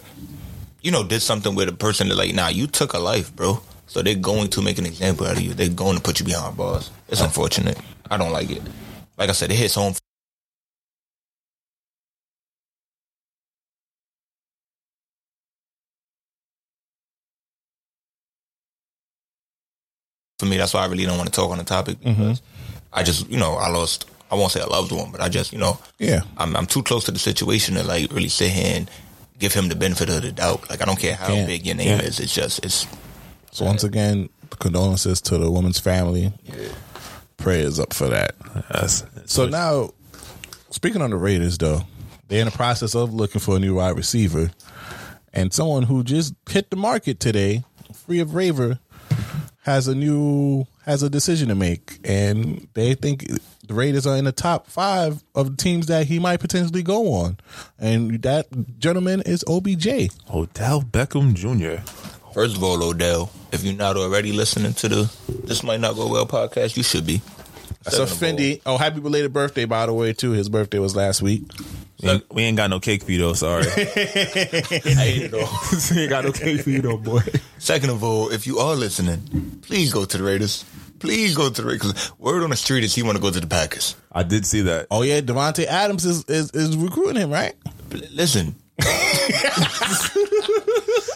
[0.83, 3.63] you know did something with a person that like nah you took a life, bro.
[3.87, 5.55] So they're going to make an example out of you.
[5.55, 6.91] They're going to put you behind bars.
[7.09, 7.79] It's unfortunate.
[8.11, 8.61] I don't like it.
[9.17, 9.95] Like I said, it hits home.
[20.39, 22.21] For me, that's why I really don't want to talk on the topic mm-hmm.
[22.21, 22.43] because
[22.93, 24.07] I just, you know, I lost.
[24.31, 26.23] I won't say a loved one, but I just, you know, Yeah.
[26.39, 28.91] I'm I'm too close to the situation to like really sit here and
[29.39, 30.69] give him the benefit of the doubt.
[30.71, 32.07] Like I don't care how big your name Yeah.
[32.07, 32.19] is.
[32.19, 32.87] It's just it's
[33.53, 36.33] So once again, condolences to the woman's family.
[37.43, 38.35] Prayers up for that.
[38.73, 39.05] Yes.
[39.27, 39.91] So now,
[40.71, 41.83] speaking on the Raiders, though,
[42.29, 44.51] they're in the process of looking for a new wide receiver,
[45.33, 48.79] and someone who just hit the market today, free of Raver,
[49.63, 53.27] has a new has a decision to make, and they think
[53.67, 57.13] the Raiders are in the top five of the teams that he might potentially go
[57.13, 57.39] on,
[57.79, 60.11] and that gentleman is OBJ.
[60.33, 61.83] Odell Beckham Jr.
[62.33, 63.31] first of all, Odell.
[63.53, 65.13] If you're not already listening to the
[65.45, 67.21] This Might Not Go Well podcast, you should be.
[67.85, 68.61] That's a Second of all, Fendi.
[68.67, 70.33] Oh, happy belated birthday, by the way, too.
[70.33, 71.43] His birthday was last week.
[72.03, 73.33] We ain't, we ain't got no cake for you though.
[73.35, 75.49] Sorry, I ate it all.
[75.91, 77.21] we ain't got no cake for you though, boy.
[77.59, 80.65] Second of all, if you are listening, please go to the Raiders.
[80.99, 82.13] Please go to the Raiders.
[82.19, 83.95] Word on the street is he want to go to the Packers.
[84.11, 84.89] I did see that.
[84.91, 87.55] Oh yeah, Davante Adams is, is is recruiting him, right?
[88.13, 88.57] Listen,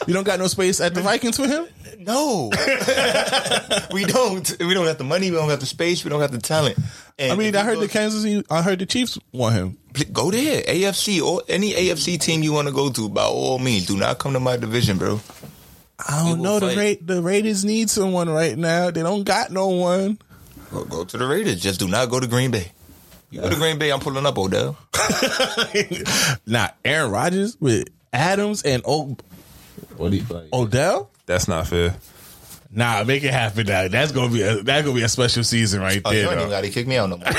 [0.06, 1.66] You don't got no space at the Vikings for him.
[1.98, 2.50] no,
[3.92, 4.56] we don't.
[4.60, 5.30] We don't have the money.
[5.30, 6.04] We don't have the space.
[6.04, 6.78] We don't have the talent.
[7.18, 8.22] And I mean, I heard go- the Kansas.
[8.22, 9.78] City- I heard the Chiefs want him.
[10.12, 13.08] Go there, AFC or any AFC team you want to go to.
[13.08, 15.20] By all means, do not come to my division, bro.
[16.06, 16.60] I don't will know.
[16.60, 16.98] The fight.
[17.00, 18.90] Ra- the Raiders need someone right now.
[18.92, 20.18] They don't got no one.
[20.72, 21.60] Go, go to the Raiders.
[21.60, 22.70] Just do not go to Green Bay.
[23.30, 24.76] You go to Green Bay, I'm pulling up, Odell.
[26.46, 29.16] Not Aaron Rodgers with Adams and o-
[29.96, 30.48] What do you like?
[30.52, 31.10] Odell.
[31.26, 31.96] That's not fair.
[32.70, 33.66] Nah, make it happen.
[33.66, 36.24] Now that's gonna be a that's gonna be a special season right Oh, you there.
[36.26, 36.54] don't even though.
[36.56, 37.26] got to kick me out no more.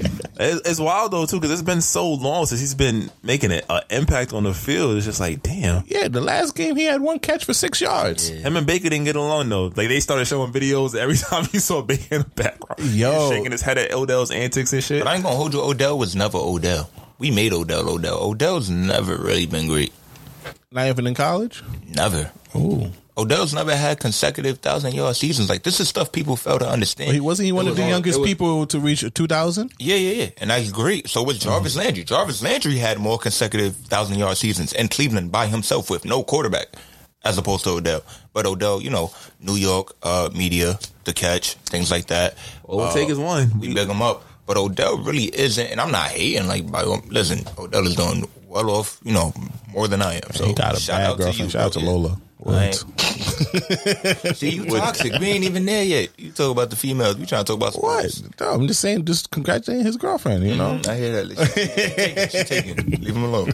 [0.00, 3.62] It's, it's wild though too because it's been so long since he's been making an
[3.68, 4.96] uh, impact on the field.
[4.96, 5.84] It's just like damn.
[5.86, 8.28] Yeah, the last game he had one catch for six yards.
[8.28, 9.66] Him and Baker didn't get along though.
[9.66, 12.80] Like they started showing videos every time you saw Baker in the background.
[12.80, 13.30] he Yo.
[13.30, 15.02] shaking his head at Odell's antics and shit.
[15.02, 15.60] but I ain't gonna hold you.
[15.60, 16.88] Odell was never Odell.
[17.18, 18.18] We made Odell Odell.
[18.22, 19.92] Odell's never really been great.
[20.70, 21.62] Not even in college.
[21.88, 22.30] Never.
[22.54, 25.48] Ooh, Odell's never had consecutive thousand yard seasons.
[25.50, 27.08] Like this is stuff people fail to understand.
[27.08, 29.04] well, he wasn't he one It of the was all- youngest was- people to reach
[29.12, 29.72] two thousand.
[29.78, 31.08] Yeah, yeah, yeah, and that's great.
[31.08, 32.04] So was Jarvis Landry.
[32.04, 36.68] Jarvis Landry had more consecutive thousand yard seasons in Cleveland by himself with no quarterback,
[37.24, 38.02] as opposed to Odell.
[38.32, 39.10] But Odell, you know,
[39.40, 42.36] New York uh, media, the catch, things like that.
[42.64, 43.58] All we'll Uh, take is one.
[43.58, 44.24] we big him up.
[44.46, 46.46] But Odell really isn't, and I'm not hating.
[46.48, 49.32] Like, by listen, Odell is doing well off, you know,
[49.72, 50.32] more than I am.
[50.32, 51.80] So he got a shout bad out to you, Shout out to.
[51.80, 52.20] Lola.
[52.46, 52.70] I
[54.32, 55.12] See, you toxic.
[55.18, 56.10] We ain't even there yet.
[56.18, 57.16] You talk about the females.
[57.16, 58.08] We trying to talk about What?
[58.10, 58.40] sports.
[58.40, 60.44] No, I'm just saying, just congratulating his girlfriend.
[60.44, 61.36] You know, I hear that.
[61.36, 63.02] She, she taking, she taking.
[63.02, 63.52] Leave him alone.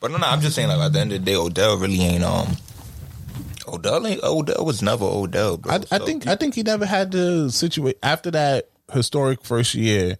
[0.00, 0.68] But no, no, I'm just saying.
[0.68, 2.24] Like at the end of the day, Odell really ain't.
[2.24, 2.56] Um,
[3.68, 4.22] Odell ain't.
[4.24, 5.74] Odell was never Odell, bro.
[5.74, 9.74] I, I So- think I think he never had the situation after that historic first
[9.74, 10.16] year.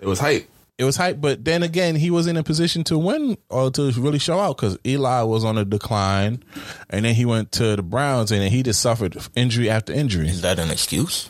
[0.00, 0.48] It was hype.
[0.80, 3.92] It was hype, but then again, he was in a position to win or to
[3.92, 6.42] really show out because Eli was on a decline,
[6.88, 10.26] and then he went to the Browns, and then he just suffered injury after injury.
[10.30, 11.28] Is that an excuse?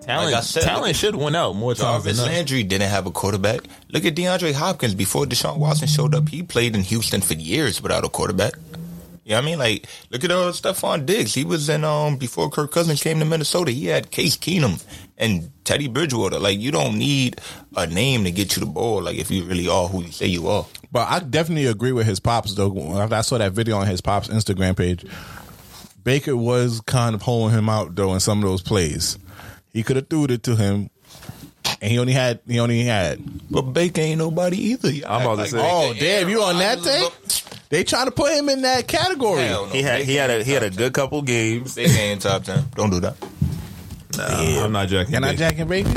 [0.00, 2.26] Talent, Like said, talent should win out more times than Jarvis not.
[2.32, 3.60] Landry didn't have a quarterback.
[3.92, 6.28] Look at DeAndre Hopkins before Deshaun Watson showed up.
[6.28, 8.54] He played in Houston for years without a quarterback.
[9.24, 9.58] You know what I mean?
[9.60, 11.32] Like, look at uh, Stefon Diggs.
[11.32, 13.70] He was in um before Kirk Cousins came to Minnesota.
[13.70, 14.84] He had Case Keenum
[15.22, 16.38] and Teddy Bridgewater.
[16.38, 17.40] Like, you don't need
[17.76, 19.02] a name to get you the ball.
[19.02, 20.66] Like, if you really are who you say you are.
[20.90, 22.68] But I definitely agree with his pops though.
[22.68, 25.06] When I saw that video on his pops Instagram page.
[26.04, 29.16] Baker was kind of holding him out though in some of those plays.
[29.72, 30.90] He could have threw it to him,
[31.80, 33.20] and he only had he only had.
[33.50, 34.88] But Baker ain't nobody either.
[35.06, 37.08] I'm about to say- Oh damn, you on that thing?
[37.70, 39.44] They trying to put him in that category.
[39.44, 39.64] No.
[39.66, 41.74] He had he had a he had a good couple games.
[41.76, 42.64] Baker ain't top ten.
[42.74, 43.16] Don't do that.
[44.16, 45.14] Nah, I'm not jacking.
[45.14, 45.38] Can I Baker.
[45.38, 45.94] jack and Baker?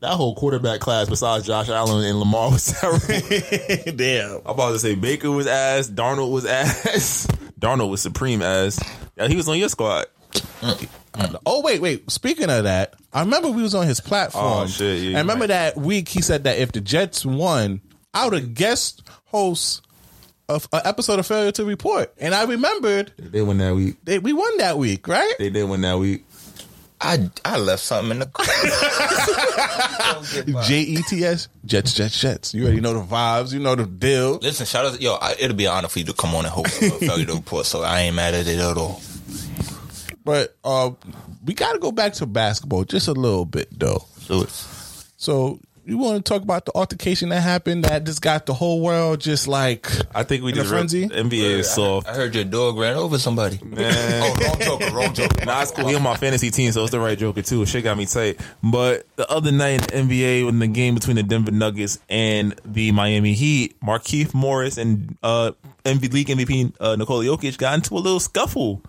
[0.00, 3.06] That whole quarterback class, besides Josh Allen and Lamar, was terrible.
[3.96, 4.36] damn.
[4.44, 5.88] I'm about to say Baker was ass.
[5.88, 7.26] Darnold was ass.
[7.60, 8.78] Darnold was supreme ass.
[9.16, 10.06] Yeah, he was on your squad.
[10.60, 10.88] Mm.
[11.46, 12.10] Oh wait, wait.
[12.10, 14.44] Speaking of that, I remember we was on his platform.
[14.44, 15.48] Oh, shit, yeah, I remember right.
[15.48, 17.80] that week he said that if the Jets won,
[18.12, 19.82] I would have guest host
[20.48, 23.96] of an episode of Failure to Report, and I remembered they won that week.
[24.04, 25.34] they, we won that week, right?
[25.38, 26.26] They did win that week.
[27.00, 28.46] I I left something in the car.
[30.64, 32.54] J E T S Jets, Jets, Jets.
[32.54, 33.52] You already know the vibes.
[33.52, 34.38] You know the deal.
[34.38, 36.52] Listen, shout out, yo, I, it'll be an honor for you to come on and
[36.52, 39.00] host uh, Failure to Report, so I ain't mad at it at all.
[40.24, 40.90] But uh,
[41.44, 44.04] we got to go back to basketball just a little bit, though.
[44.26, 44.50] Do it.
[44.50, 48.80] So you want to talk about the altercation that happened that just got the whole
[48.80, 51.08] world just like I think we In just ripped- frenzy?
[51.08, 52.08] NBA is soft.
[52.08, 53.58] I heard your dog ran over somebody.
[53.62, 53.92] Man.
[54.22, 55.44] oh, wrong joker, wrong joker.
[55.46, 55.86] Nah, it's cool.
[55.88, 57.64] He on my fantasy team, so it's the right Joker too.
[57.66, 58.40] Shit got me tight.
[58.62, 62.54] But the other night in the NBA, in the game between the Denver Nuggets and
[62.64, 65.52] the Miami Heat, Markieff Morris and uh,
[65.86, 68.82] MV League MVP uh, Nikola Jokic got into a little scuffle.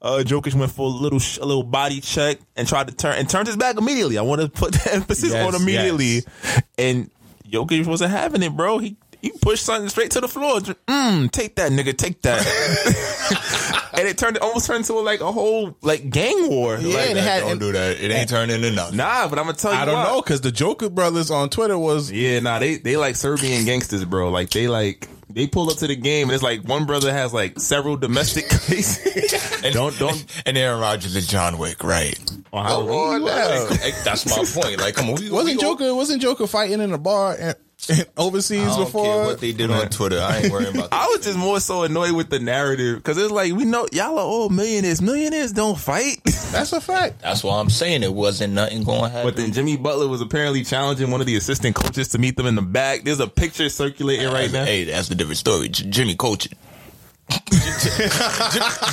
[0.00, 3.16] Uh, Jokic went for a little sh- a little body check and tried to turn
[3.18, 4.18] and turned his back immediately.
[4.18, 6.06] I want to put the emphasis Yes, on immediately.
[6.44, 6.62] yes.
[6.78, 7.10] And
[7.48, 8.78] Jokic wasn't having it, bro.
[8.78, 10.60] He he pushed something straight to the floor.
[10.60, 13.90] Just, Mm, take that, nigga, take that.
[13.94, 16.76] and it turned it almost turned into like a whole like gang war.
[16.76, 18.00] Yeah, Like, and it had- Don't do that.
[18.00, 18.98] It ain't turning into nothing.
[18.98, 19.78] nah, but I'm gonna tell you.
[19.78, 20.04] I don't what.
[20.08, 24.04] know because the Joker brothers on Twitter was Yeah, nah, they they like Serbian gangsters,
[24.04, 24.28] bro.
[24.30, 27.32] Like they like they pull up to the game and it's like one brother has
[27.32, 29.64] like several domestic cases.
[29.64, 30.42] And, don't don't.
[30.46, 32.18] And Aaron Rodgers is John Wick, right?
[32.52, 33.22] on Halloween.
[33.22, 34.80] Like, that's my point.
[34.80, 35.16] Like, come on.
[35.16, 37.56] We, wasn't we go- Joker wasn't Joker fighting in a bar and
[38.16, 39.04] overseas I don't before.
[39.04, 40.18] care what they did on Twitter.
[40.20, 40.88] I ain't worrying about.
[40.92, 44.18] I was just more so annoyed with the narrative because it's like we know y'all
[44.18, 45.00] are all millionaires.
[45.02, 46.20] Millionaires don't fight.
[46.24, 47.22] That's a fact.
[47.22, 49.26] That's why I'm saying it wasn't nothing going to happen.
[49.26, 52.46] But then Jimmy Butler was apparently challenging one of the assistant coaches to meet them
[52.46, 53.02] in the back.
[53.04, 54.64] There's a picture circulating right now.
[54.64, 55.68] Hey, that's a different story.
[55.68, 56.52] J- Jimmy coaching.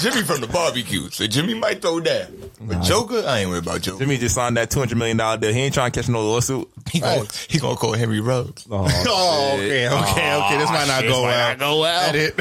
[0.01, 2.29] Jimmy from the barbecue, so Jimmy might throw that.
[2.61, 3.99] But Joker, I ain't worried about Joker.
[3.99, 5.53] Jimmy just signed that two hundred million dollar deal.
[5.53, 6.69] He ain't trying to catch no lawsuit.
[6.91, 7.27] He gonna, oh.
[7.49, 8.65] he gonna call Henry Ruggs.
[8.69, 8.85] Oh,
[9.55, 10.57] okay, okay, okay.
[10.57, 11.55] This might not go well.
[11.57, 12.09] go well.
[12.09, 12.35] Edit.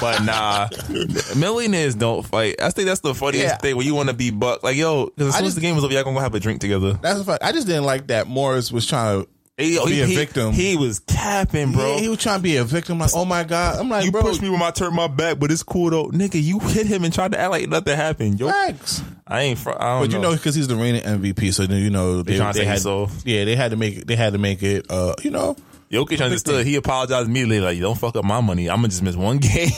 [0.00, 0.68] But nah,
[1.36, 2.60] millionaires don't fight.
[2.60, 3.56] I think that's the funniest Yeah.
[3.56, 4.62] thing when you want to be buck.
[4.62, 6.20] Like yo, because as I soon as just- the game was over, y'all gonna go
[6.22, 6.94] have a drink together.
[6.94, 7.42] That's a fact.
[7.42, 10.52] I just didn't like that Morris was trying to He, be a he- victim.
[10.52, 11.94] He was capping, bro.
[11.94, 12.98] Yeah, he was trying to be a victim.
[12.98, 15.38] Like, oh my god, I'm like, you bro, pushed me when I turned my back,
[15.38, 16.42] but it's cool though, nigga.
[16.42, 18.40] You hit him and tried to act like nothing happened.
[18.40, 19.02] Yo, facts.
[19.28, 19.58] I ain't.
[19.58, 22.22] Fr- I don't But you know, because he's the reigning MVP, so then you know
[22.22, 22.84] they, to they had,
[23.24, 24.06] yeah, they had to make it.
[24.08, 24.86] They had to make it.
[24.90, 25.56] Uh, you know,
[25.90, 26.66] Jokic understood.
[26.66, 27.60] He apologized immediately.
[27.60, 28.68] Like, don't fuck up my money.
[28.68, 29.70] I'm gonna just miss one game.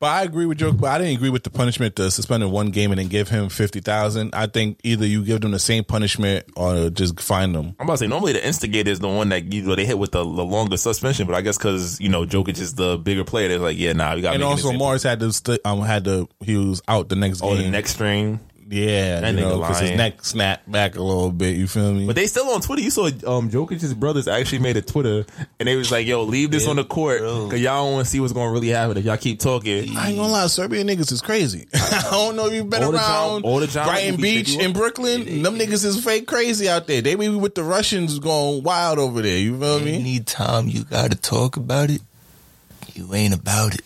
[0.00, 0.72] but I agree with Joe.
[0.72, 3.28] But I didn't agree with the punishment to suspend him one game and then give
[3.28, 4.34] him fifty thousand.
[4.34, 7.76] I think either you give them the same punishment or just fine them.
[7.78, 9.98] I'm about to say normally the instigator is the one that you know, they hit
[9.98, 13.24] with the, the longer suspension, but I guess because you know Jokic is the bigger
[13.24, 14.34] player, they're like, yeah, nah, we got.
[14.34, 17.54] And also, Morris had to st- um had to he was out the next oh
[17.54, 17.64] game.
[17.64, 18.40] the next string.
[18.70, 21.56] Yeah, That you nigga know, because his neck snapped back a little bit.
[21.56, 22.06] You feel me?
[22.06, 22.82] But they still on Twitter.
[22.82, 25.26] You saw um Jokic's brothers actually made a Twitter
[25.58, 28.10] and they was like, yo, leave this on the court because y'all don't want to
[28.10, 29.96] see what's going to really happen if y'all keep talking.
[29.96, 31.66] I ain't gonna lie, Serbian niggas is crazy.
[31.74, 34.62] I don't know if you've been All the around all the John Brighton Beach think
[34.62, 35.42] in Brooklyn.
[35.42, 37.02] Them niggas is fake crazy out there.
[37.02, 39.38] They be with the Russians going wild over there.
[39.38, 39.96] You feel me?
[39.96, 42.02] Anytime you gotta talk about it,
[42.94, 43.82] you ain't about it.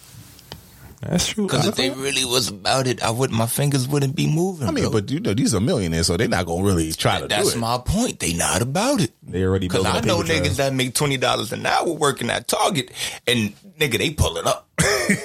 [1.09, 1.47] That's true.
[1.47, 4.69] Because if they really was about it, I would my fingers wouldn't be moving.
[4.69, 4.93] I mean, bro.
[4.93, 7.49] but you know, these are millionaires, so they're not gonna really try to that's do
[7.49, 7.53] it.
[7.53, 8.21] That's my point.
[8.21, 9.13] They not about it.
[9.23, 12.91] They already Because I know niggas that make twenty dollars an hour working at Target,
[13.27, 14.69] and nigga, they pulling up.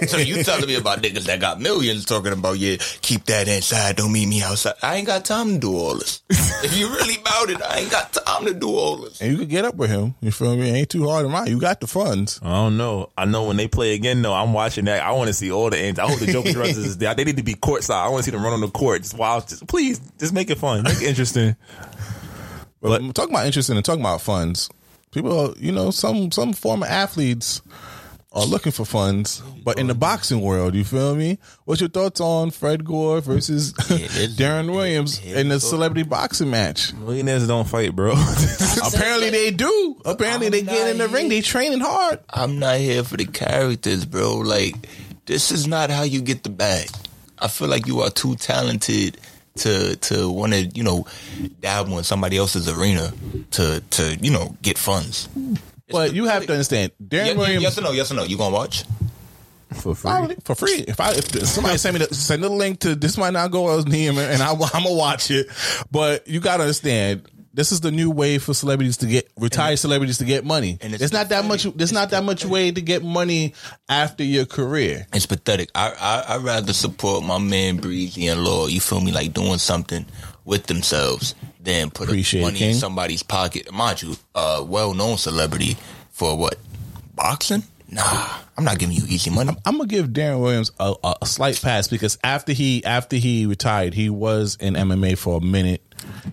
[0.07, 3.95] so you telling me about niggas that got millions talking about yeah, keep that inside,
[3.95, 4.73] don't meet me outside.
[4.81, 6.21] I ain't got time to do all this.
[6.29, 9.21] if you really about it, I ain't got time to do all this.
[9.21, 10.15] and you could get up with him.
[10.21, 10.69] You feel me?
[10.69, 11.49] It ain't too hard to mind.
[11.49, 12.39] You got the funds.
[12.43, 13.09] I don't know.
[13.17, 14.33] I know when they play again, though.
[14.33, 15.01] I'm watching that.
[15.01, 15.99] I want to see all the ends.
[15.99, 17.13] I hope the Jokic brothers is there.
[17.15, 18.05] They need to be courtside.
[18.05, 19.03] I want to see them run on the court.
[19.03, 21.55] Just wow, just please, just make it fun, make it interesting.
[22.81, 24.69] But, talking about interesting and talking about funds,
[25.11, 27.61] people, you know, some some former athletes
[28.31, 31.39] are looking for funds, but in the boxing world, you feel me?
[31.65, 36.93] What's your thoughts on Fred Gore versus this- Deron Williams in the celebrity boxing match?
[36.93, 38.11] Millionaires don't fight, bro.
[38.85, 39.99] Apparently they do.
[40.05, 41.29] Apparently I'm they get in the not ring.
[41.29, 42.19] They training hard.
[42.29, 44.35] I'm not here for the characters, bro.
[44.37, 44.75] Like,
[45.25, 46.87] this is not how you get the bag.
[47.39, 49.17] I feel like you are too talented
[49.55, 51.07] to to want to, you know,
[51.61, 53.11] dabble in somebody else's arena
[53.51, 55.27] to to you know get funds.
[55.91, 57.91] But you have to understand, Deron Ye- ye- Williams yes or no?
[57.91, 58.23] Yes or no?
[58.23, 58.83] You gonna watch?
[59.73, 60.09] For free.
[60.09, 60.83] Probably for free.
[60.87, 63.77] If I if somebody send me the send the link to this might not go
[63.77, 65.47] as Neiman and I, I'm gonna watch it.
[65.91, 67.23] But you gotta understand.
[67.51, 70.77] This is the new way for celebrities to get retired celebrities to get money.
[70.81, 71.61] and it's There's not that much.
[71.63, 71.77] pathetic.
[71.77, 73.53] There's not that much way to get money
[73.89, 75.05] after your career.
[75.13, 75.69] It's pathetic.
[75.75, 78.67] I I I rather support my man Breezy and Law.
[78.67, 79.11] You feel me?
[79.11, 80.05] Like doing something
[80.45, 82.69] with themselves than put Appreciate money King.
[82.71, 83.71] in somebody's pocket.
[83.71, 85.77] Mind you, uh, a well known celebrity
[86.11, 86.57] for what
[87.15, 87.63] boxing?
[87.91, 89.55] Nah, I'm not giving you easy money.
[89.65, 93.47] I'm gonna give Deron Williams a, a, a slight pass because after he after he
[93.47, 95.81] retired, he was in MMA for a minute.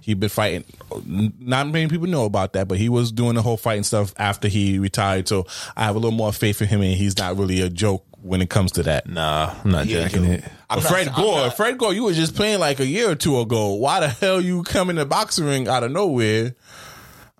[0.02, 0.64] He'd been fighting.
[1.04, 4.48] Not many people know about that, but he was doing the whole fighting stuff after
[4.48, 5.28] he retired.
[5.28, 5.46] So
[5.76, 8.42] I have a little more faith in him, and he's not really a joke when
[8.42, 9.08] it comes to that.
[9.08, 10.44] Nah, I'm not Yeah, jacking it.
[10.68, 12.86] I'm But not- Fred I'm Gore, not- Fred Gore, you were just playing like a
[12.86, 13.74] year or two ago.
[13.74, 16.54] Why the hell you come in the boxing ring out of nowhere?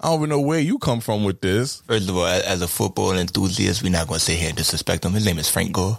[0.01, 1.83] I don't even know where you come from with this.
[1.87, 4.57] First of all, as as a football enthusiast, we're not going to sit here and
[4.57, 5.13] disrespect him.
[5.13, 5.99] His name is Frank Gore.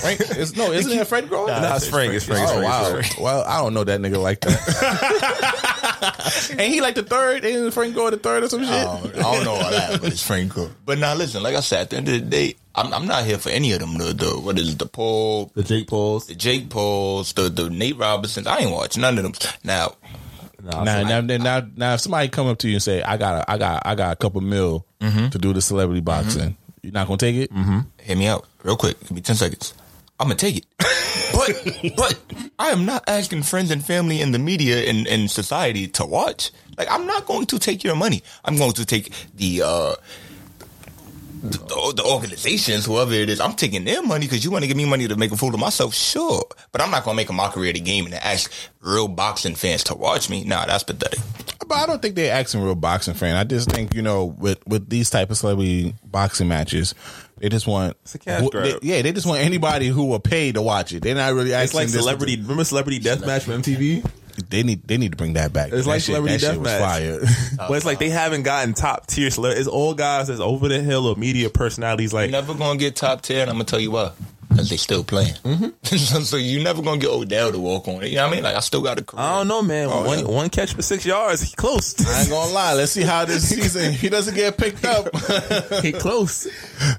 [0.00, 1.46] Frank, it's, no, isn't it Fred Gore?
[1.46, 2.14] Nah, it's Frank.
[2.14, 2.42] It's Frank.
[2.42, 2.68] It's Oh Frank.
[2.68, 2.96] wow!
[2.96, 3.20] It's Frank.
[3.24, 6.54] Well, I don't know that nigga like that.
[6.58, 7.44] Ain't he like the third?
[7.44, 8.72] Ain't Frank Gore the third or some oh, shit?
[8.72, 10.70] I don't, I don't know all that, but it's Frank Gore.
[10.84, 13.24] But now, listen, like I said, at the end of the day, I'm, I'm not
[13.24, 13.98] here for any of them.
[13.98, 16.26] The, the what is it, the Paul, The Jake Pauls.
[16.26, 18.46] the Jake Pauls, the the Nate Robinsons.
[18.46, 19.32] I ain't watch none of them.
[19.64, 19.94] Now,
[20.62, 23.02] Nah, Now, so- now, now, now, now, if somebody come up to you and say,
[23.02, 26.54] "I got, a, I got, I got a couple mil to do the celebrity boxing,"
[26.82, 27.50] you're not gonna take it.
[27.52, 27.78] Mm-hmm.
[28.02, 29.00] hear me out real quick.
[29.00, 29.72] Give me ten seconds.
[30.20, 30.66] I'm gonna take it.
[31.32, 32.18] but but
[32.58, 36.50] I am not asking friends and family in the media and, and society to watch.
[36.76, 38.22] Like I'm not going to take your money.
[38.44, 39.94] I'm going to take the uh
[41.42, 44.68] the, the, the organizations, whoever it is, I'm taking their money because you want to
[44.68, 46.44] give me money to make a fool of myself, sure.
[46.72, 49.54] But I'm not going to make a mockery of the game and ask real boxing
[49.54, 50.44] fans to watch me.
[50.44, 51.18] Nah, that's pathetic.
[51.66, 53.36] but I don't think they're asking real boxing fan.
[53.36, 56.94] I just think you know with with these type of celebrity boxing matches,
[57.38, 58.64] they just want It's a cash grab.
[58.64, 61.02] they- yeah, they just want anybody who will pay to watch it.
[61.02, 61.64] They're not really asking.
[61.64, 62.36] It's like this- celebrity.
[62.36, 64.04] Remember Celebrity Deathmatch from MTV?
[64.50, 65.72] They need they need to bring that back.
[65.72, 66.78] It's That like shit- Celebrity that shit was Deathmatch.
[66.80, 67.20] fire.
[67.68, 69.66] but it's like they haven't gotten top tier celebrities.
[69.66, 72.12] It's all guys that's over the hill or media personalities.
[72.12, 74.10] Like You're never gonna get top tier, and I'm gonna tell you why.
[74.48, 75.34] Because they still playing.
[75.44, 75.68] Mm-hmm.
[75.96, 78.08] so, so you never gonna get Odell to walk on it.
[78.08, 78.42] You know what I mean?
[78.42, 79.22] Like I still got a career.
[79.24, 79.88] I don't know, man.
[79.88, 80.24] Oh, one yeah.
[80.24, 81.42] one catch for six yards.
[81.42, 81.94] He close.
[82.04, 82.74] I ain't gonna lie.
[82.74, 85.06] Let's see how this season he doesn't get picked up.
[85.82, 86.48] he close.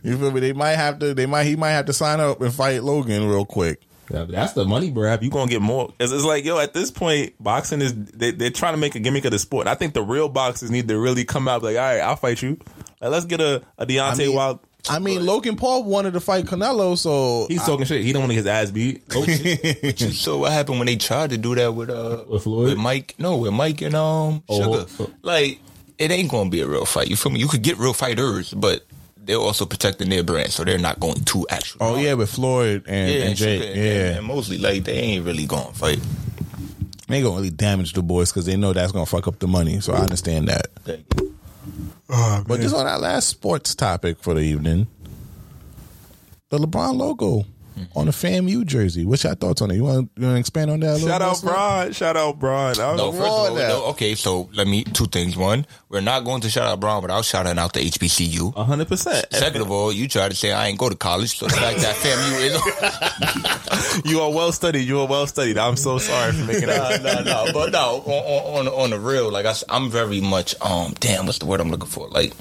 [0.01, 0.39] you feel me?
[0.39, 1.13] They might have to.
[1.13, 1.43] They might.
[1.43, 3.81] He might have to sign up and fight Logan real quick.
[4.13, 5.23] Yeah, but that's the money grab.
[5.23, 5.93] You gonna get more.
[5.99, 8.99] It's, it's like yo, at this point, boxing is they, they're trying to make a
[8.99, 9.67] gimmick of the sport.
[9.67, 12.41] I think the real boxers need to really come out like, all right, I'll fight
[12.41, 12.57] you.
[12.99, 14.59] Like, let's get a, a Deontay I mean, Wild.
[14.89, 18.01] I mean, Logan Paul wanted to fight Canelo, so He's talking shit.
[18.03, 19.03] He don't want to get his ass beat.
[19.09, 22.69] But you saw what happened when they tried to do that with uh With Floyd?
[22.69, 23.13] with Mike.
[23.19, 24.91] No, with Mike and um Oh, Sugar.
[24.99, 25.11] oh.
[25.21, 25.59] Like
[25.99, 27.09] it ain't gonna be a real fight.
[27.09, 27.39] You feel me?
[27.39, 28.83] You could get real fighters, but
[29.31, 31.79] they're also protecting their brand, so they're not going to actually.
[31.79, 34.91] Oh yeah, with Floyd and, yeah, and Jake, Sugar yeah, and, and mostly like they
[34.91, 35.99] ain't really going to fight.
[37.07, 39.47] they ain't gonna really damage the boys because they know that's gonna fuck up the
[39.47, 39.79] money.
[39.79, 40.67] So I understand that.
[42.09, 44.87] Oh, but just on that last sports topic for the evening,
[46.49, 47.45] the LeBron logo
[47.95, 49.05] on the FAMU jersey.
[49.05, 49.75] What's your thoughts on it?
[49.75, 50.91] You want to expand on that?
[50.91, 51.47] A little Shout out, sir?
[51.47, 51.91] Bron.
[51.93, 52.79] Shout out, Bron.
[52.79, 53.67] I No, first of all, that.
[53.69, 55.35] no, okay, so let me two things.
[55.37, 58.53] One, we're not going to shout out Brown without shouting out the HBCU.
[58.55, 59.25] Hundred percent.
[59.31, 61.79] Second of all, you try to say I ain't go to college, so the fact
[61.79, 62.41] that FAMU
[63.95, 64.87] is You are well studied.
[64.87, 65.57] You are well studied.
[65.57, 67.01] I'm so sorry for making that.
[67.01, 67.53] no, no, no.
[67.53, 71.39] But no, on, on, on the real, like I, am very much, um, damn, what's
[71.39, 72.07] the word I'm looking for?
[72.09, 72.33] Like,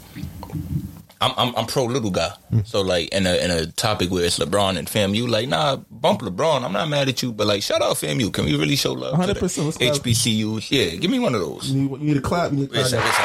[1.20, 2.32] I'm, I'm, I'm pro little guy.
[2.64, 6.20] So like, in a, in a topic where it's LeBron and FAMU, like, nah, bump
[6.22, 6.64] LeBron.
[6.64, 8.32] I'm not mad at you, but like, shout out FAMU.
[8.32, 9.14] Can we really show love?
[9.18, 9.92] 100%, let's clap.
[9.94, 10.70] HBCUs.
[10.70, 11.70] Yeah, give me one of those.
[11.70, 12.52] You need, you need a clap.
[12.52, 12.82] You need a clap.
[12.84, 12.98] listen.
[13.00, 13.16] Let's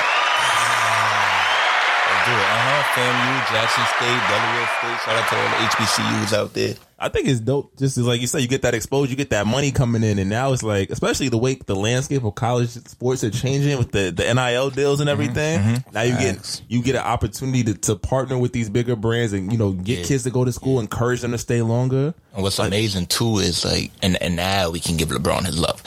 [2.25, 2.35] do it.
[2.35, 2.81] Uh huh.
[2.95, 4.99] FAMU, Jackson State, Delaware State.
[5.05, 6.75] Shout out to all the HBCUs out there.
[6.97, 7.77] I think it's dope.
[7.77, 10.17] Just as like you said, you get that exposure, you get that money coming in,
[10.17, 13.91] and now it's like, especially the way the landscape of college sports are changing with
[13.91, 15.21] the, the NIL deals and mm-hmm.
[15.21, 15.59] everything.
[15.59, 15.93] Mm-hmm.
[15.93, 19.51] Now you get you get an opportunity to, to partner with these bigger brands and
[19.51, 20.05] you know get Yeah.
[20.05, 22.13] kids to go to school, encourage them to stay longer.
[22.33, 25.83] And what's amazing too is like, and and now we can give LeBron his love.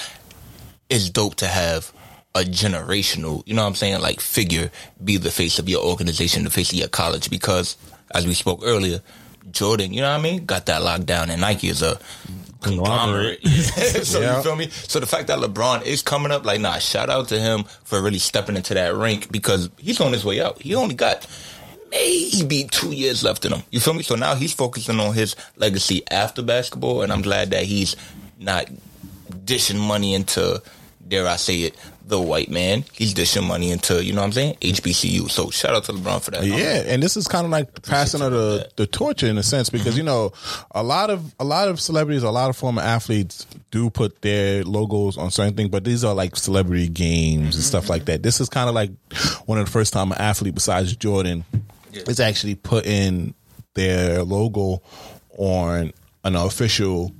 [0.91, 1.91] It's dope to have
[2.35, 4.71] a generational, you know what I'm saying, like figure
[5.03, 7.77] be the face of your organization, the face of your college, because
[8.15, 9.01] as we spoke earlier,
[9.53, 11.99] Jordan, you know what I mean, got that locked down, and Nike is a
[12.61, 13.45] conglomerate.
[14.05, 14.37] so Yeah.
[14.39, 14.69] you feel me?
[14.71, 18.03] So the fact that LeBron is coming up, like, nah, shout out to him for
[18.03, 20.61] really stepping into that rink because he's on his way out.
[20.61, 21.27] He only got
[21.91, 23.63] maybe two years left in him.
[23.71, 24.03] You feel me?
[24.03, 27.97] So now he's focusing on his legacy after basketball, and I'm glad that he's
[28.39, 28.69] not
[29.45, 30.61] dishing money into,
[31.09, 32.85] dare I say it, the white man.
[32.93, 35.31] He's dishing money into, you know what I'm saying, HBCU.
[35.31, 36.45] So shout out to LeBron for that.
[36.45, 39.71] Yeah, and this is kind of like passing of the, the torch in a sense
[39.71, 40.33] because you know
[40.71, 44.65] a lot of a lot of celebrities, a lot of former athletes do put their
[44.65, 47.93] logos on certain things, but these are like celebrity games and stuff mm-hmm.
[47.93, 48.23] like that.
[48.23, 48.91] This is kind of like
[49.47, 51.45] one of the first time an athlete besides Jordan
[51.93, 53.35] is actually putting
[53.75, 54.83] their logo
[55.37, 55.93] on
[56.25, 57.13] an official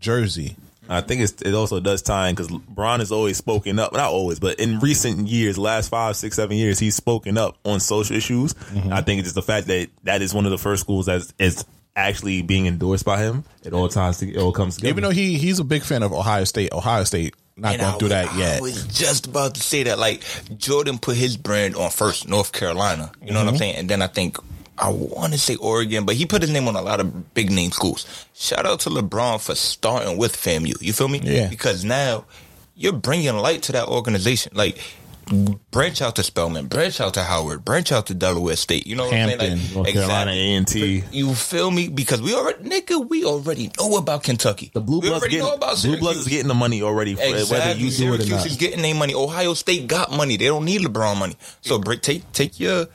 [0.00, 0.56] jersey.
[0.88, 3.92] I think it's, it also does time because Bron has always spoken up.
[3.92, 7.80] Not always, but in recent years, last five, six, seven years, he's spoken up on
[7.80, 8.54] social issues.
[8.90, 11.22] I think it's just the fact that that is one of the first schools that
[11.38, 11.64] is
[11.96, 13.44] actually being endorsed by him.
[13.62, 14.90] It all ties to, it all comes together.
[14.90, 17.94] Even though he he's a big fan of Ohio State, Ohio State not And going
[17.94, 18.58] I through was- that yet.
[18.58, 19.98] I was just about to say that.
[19.98, 20.22] Like
[20.58, 23.12] Jordan put his brand on first, North Carolina.
[23.22, 23.46] You know Mm-hmm.
[23.46, 23.76] what I'm saying?
[23.76, 24.38] And then I think
[24.76, 27.50] I want to say Oregon, but he put his name on a lot of big
[27.50, 28.26] name schools.
[28.34, 30.80] Shout out to LeBron for starting with FAMU.
[30.82, 31.20] You feel me?
[31.22, 31.48] Yeah.
[31.48, 32.24] Because now
[32.74, 34.52] you're bringing light to that organization.
[34.54, 34.78] Like.
[35.70, 38.86] Branch out to Spelman, branch out to Howard, branch out to Delaware State.
[38.86, 39.74] You know what I'm Hampton, saying?
[39.74, 41.04] Like, North Carolina A&T.
[41.12, 41.88] You feel me?
[41.88, 44.70] Because we already, nigga, we already know about Kentucky.
[44.74, 47.58] The Blue Bloods getting, know Blue Bloods is getting the money already, for Exactly.
[47.58, 48.46] whether you do it or Syracuse not.
[48.46, 49.14] is getting their money.
[49.14, 50.36] Ohio State got money.
[50.36, 51.38] They don't need LeBron money.
[51.62, 52.88] So take take your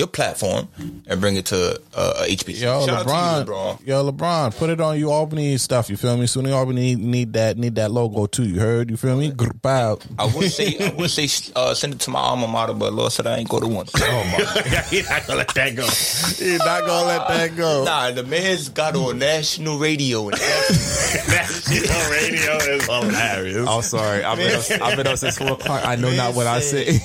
[0.00, 0.66] your platform
[1.06, 2.62] and bring it to uh, HBC.
[2.62, 3.86] Yo, Shout LeBron, out to you, LeBron.
[3.86, 5.88] Yo, LeBron, put it on you Albany stuff.
[5.90, 6.26] You feel me?
[6.26, 8.44] Soon Albany need, need that need that logo too.
[8.44, 8.90] You heard?
[8.90, 9.30] You feel me?
[9.30, 9.98] Grr, Bow.
[10.18, 13.12] I would say I would say uh, send it to my alma mater, but Lord
[13.12, 13.86] said I ain't go to one.
[13.94, 14.80] Oh my!
[14.90, 15.84] He's not gonna let that go.
[15.84, 17.84] He's not gonna let that go.
[17.84, 20.40] nah, the man's got on national radio and
[21.28, 23.68] National radio is hilarious.
[23.68, 24.24] I'm sorry.
[24.24, 25.84] I've been, up, I've been up since 4 o'clock.
[25.84, 26.98] I know not what I say.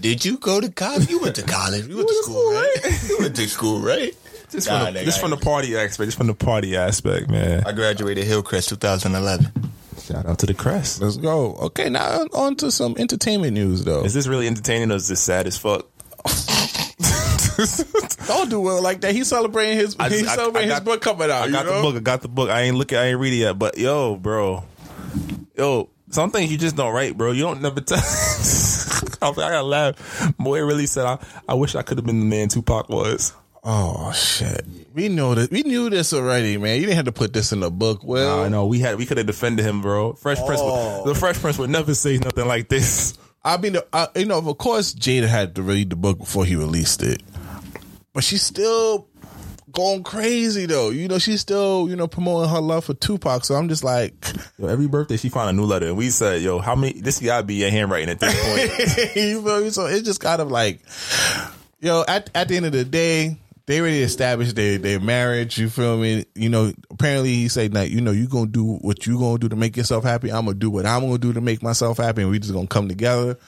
[0.00, 1.08] Did you go to college?
[1.10, 1.86] You went to college.
[1.86, 3.00] You went to school, right?
[3.08, 4.14] You went to school, right?
[4.50, 6.06] Just, Nah, from, the, nigga, just from the party aspect.
[6.08, 7.62] Just from the party aspect, man.
[7.66, 9.46] I graduated Hillcrest 2011.
[10.02, 11.00] Shout out to the crest.
[11.00, 11.54] Let's go.
[11.54, 14.02] Okay, now on to some entertainment news though.
[14.04, 15.86] Is this really entertaining or is this sad as fuck?
[18.26, 19.14] Don't do well like that.
[19.14, 21.42] He's celebrating his I he's I- celebrating I his book coming out.
[21.42, 21.76] I got you know?
[21.76, 21.96] the book.
[21.96, 22.50] I got the book.
[22.50, 22.98] I ain't looking.
[22.98, 23.58] I ain't read it yet.
[23.58, 24.64] But yo, bro,
[25.56, 27.30] yo, some things you just don't write, bro.
[27.32, 27.98] You don't never tell.
[29.22, 30.34] I was like, I gotta laugh.
[30.38, 31.18] Boy really said, I,
[31.48, 33.32] I wish I could have been the man Tupac was.
[33.62, 34.64] Oh shit.
[34.94, 36.76] We know that we knew this already, man.
[36.76, 38.00] You didn't have to put this in the book.
[38.02, 40.14] Well, I know we had we could have defended him, bro.
[40.14, 41.02] Fresh Prince, Oh.
[41.04, 43.18] would, the Fresh Prince would never say nothing like this.
[43.44, 46.56] I mean, uh, you know, of course, Jada had to read the book before he
[46.56, 47.22] released it,
[48.14, 49.08] but she still
[49.72, 50.90] going crazy though.
[50.90, 53.44] You know, she's still you know promoting her love for Tupac.
[53.44, 54.14] So I'm just like,
[54.58, 57.00] Yo, every birthday she find a new letter, and we said, "Yo, how many?
[57.00, 59.70] This gotta be your handwriting at this point." you feel me?
[59.70, 60.80] So it's just kind of like,
[61.80, 63.36] yo, at at the end of the day.
[63.66, 65.56] They already established their, their marriage.
[65.56, 66.24] You feel me?
[66.34, 69.36] You know, apparently he said that, you know, you going to do what you going
[69.36, 70.32] to do to make yourself happy.
[70.32, 72.22] I'm going to do what I'm going to do to make myself happy.
[72.22, 73.38] And we just going to come together.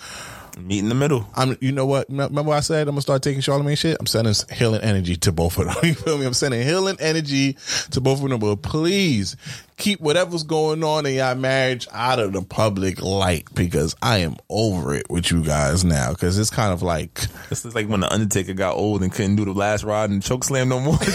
[0.59, 1.27] Meet in the middle.
[1.35, 2.09] I'm, you know what?
[2.11, 3.97] Remember I said I'm gonna start taking Charlemagne shit.
[3.99, 5.77] I'm sending healing energy to both of them.
[5.83, 6.27] You feel me?
[6.27, 7.57] I'm sending healing energy
[7.91, 8.39] to both of them.
[8.39, 9.37] But please
[9.77, 14.37] keep whatever's going on in your marriage out of the public light because I am
[14.49, 16.11] over it with you guys now.
[16.13, 17.15] Because it's kind of like
[17.49, 20.23] This is like when the Undertaker got old and couldn't do the last ride and
[20.23, 20.99] choke slam no more.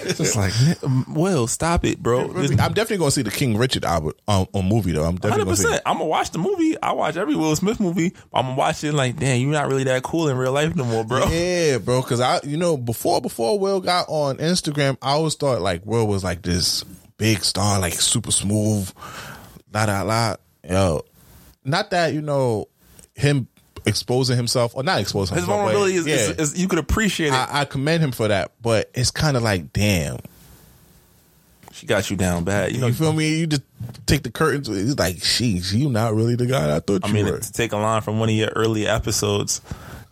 [0.00, 0.52] It's just like,
[1.08, 2.30] well, stop it, bro.
[2.30, 5.04] I'm definitely gonna see the King Richard album um, on movie though.
[5.04, 5.64] I'm definitely gonna see.
[5.64, 5.82] percent.
[5.86, 6.80] I'm gonna watch the movie.
[6.82, 8.14] I watch every Will Smith movie.
[8.32, 10.84] I'm gonna watch it like, damn, you're not really that cool in real life no
[10.84, 11.26] more, bro.
[11.28, 12.00] Yeah, bro.
[12.02, 16.06] Because I, you know, before before Will got on Instagram, I always thought like Will
[16.06, 16.84] was like this
[17.18, 18.90] big star, like super smooth,
[19.72, 20.36] la la la.
[20.68, 21.02] Yo,
[21.64, 22.68] not that you know
[23.14, 23.46] him
[23.86, 25.60] exposing himself or not exposing His himself.
[25.60, 27.32] vulnerability is, yeah, is, is you could appreciate it.
[27.32, 30.18] I, I commend him for that, but it's kind of like, damn,
[31.72, 32.72] she got you down bad.
[32.72, 33.38] You know, you feel me?
[33.38, 33.62] You just
[34.06, 34.68] take the curtains.
[34.68, 37.38] It's like, sheesh, you not really the guy I thought I you mean, were.
[37.38, 39.60] to take a line from one of your early episodes,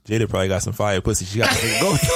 [0.06, 1.24] Jada probably got some fire pussy.
[1.24, 1.96] She got to go.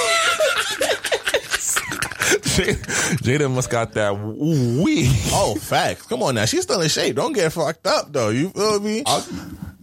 [3.23, 5.07] Jada, must got that wee.
[5.31, 6.05] Oh, facts.
[6.07, 6.45] Come on now.
[6.45, 7.15] She's still in shape.
[7.15, 8.29] Don't get fucked up though.
[8.29, 9.03] You feel me?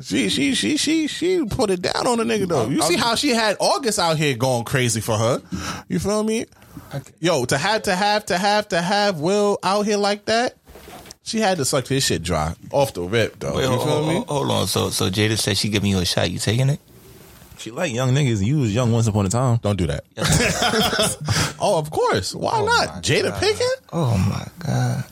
[0.00, 2.68] She she she she she put it down on the nigga though.
[2.68, 5.42] You see how she had August out here going crazy for her.
[5.88, 6.46] You feel me?
[7.20, 10.56] Yo, to have to have to have to have Will out here like that,
[11.22, 13.56] she had to suck his shit dry off the rip though.
[13.56, 14.14] Wait, you hold, feel hold, me?
[14.14, 14.66] hold, hold on.
[14.66, 16.30] So, so Jada said she giving you a shot.
[16.30, 16.80] You taking it?
[17.58, 18.44] She like young niggas.
[18.44, 19.58] You was young once upon a time.
[19.62, 20.04] Don't do that.
[21.60, 22.34] oh, of course.
[22.34, 23.02] Why not?
[23.02, 23.82] Jada Pinkett?
[23.92, 25.04] Oh my god,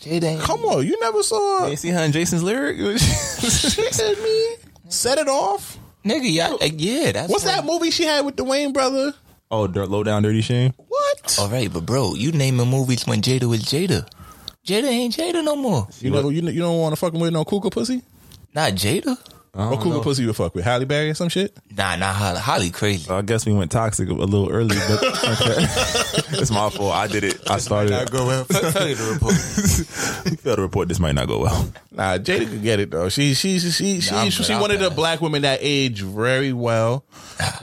[0.00, 0.40] Jada.
[0.40, 2.76] Come on, you never saw You see her in Jason's lyric?
[2.98, 4.56] Shit, me.
[4.88, 5.78] Set it off.
[6.04, 6.20] nigga.
[6.24, 7.12] Yeah, uh, yeah.
[7.12, 9.12] That's What's what- that movie she had with the Wayne brother?
[9.50, 10.72] oh, dirt, low down, dirty shame.
[10.88, 11.36] What?
[11.40, 14.08] All right, but bro, you naming movies when Jada was Jada.
[14.66, 15.86] Jada ain't Jada no more.
[16.00, 18.02] You know, you, you don't want to fucking with no cougar pussy?
[18.54, 19.16] Not Jada.
[19.56, 20.64] What cougar pussy you would fuck with?
[20.64, 21.56] Halle Berry or some shit?
[21.76, 23.10] Nah, nah, Holly, Holly crazy.
[23.10, 25.56] I guess we went toxic a little early, but okay.
[26.38, 26.92] it's my fault.
[26.94, 27.40] I did it.
[27.50, 27.92] I started.
[27.92, 28.10] it.
[28.10, 28.44] go well.
[28.44, 29.34] Tell you the report.
[30.26, 31.72] We failed to report this might not go well.
[31.92, 33.08] Nah, Jada could get it though.
[33.08, 36.52] She she she she she, I'm she, one of the black women that age very
[36.52, 37.04] well.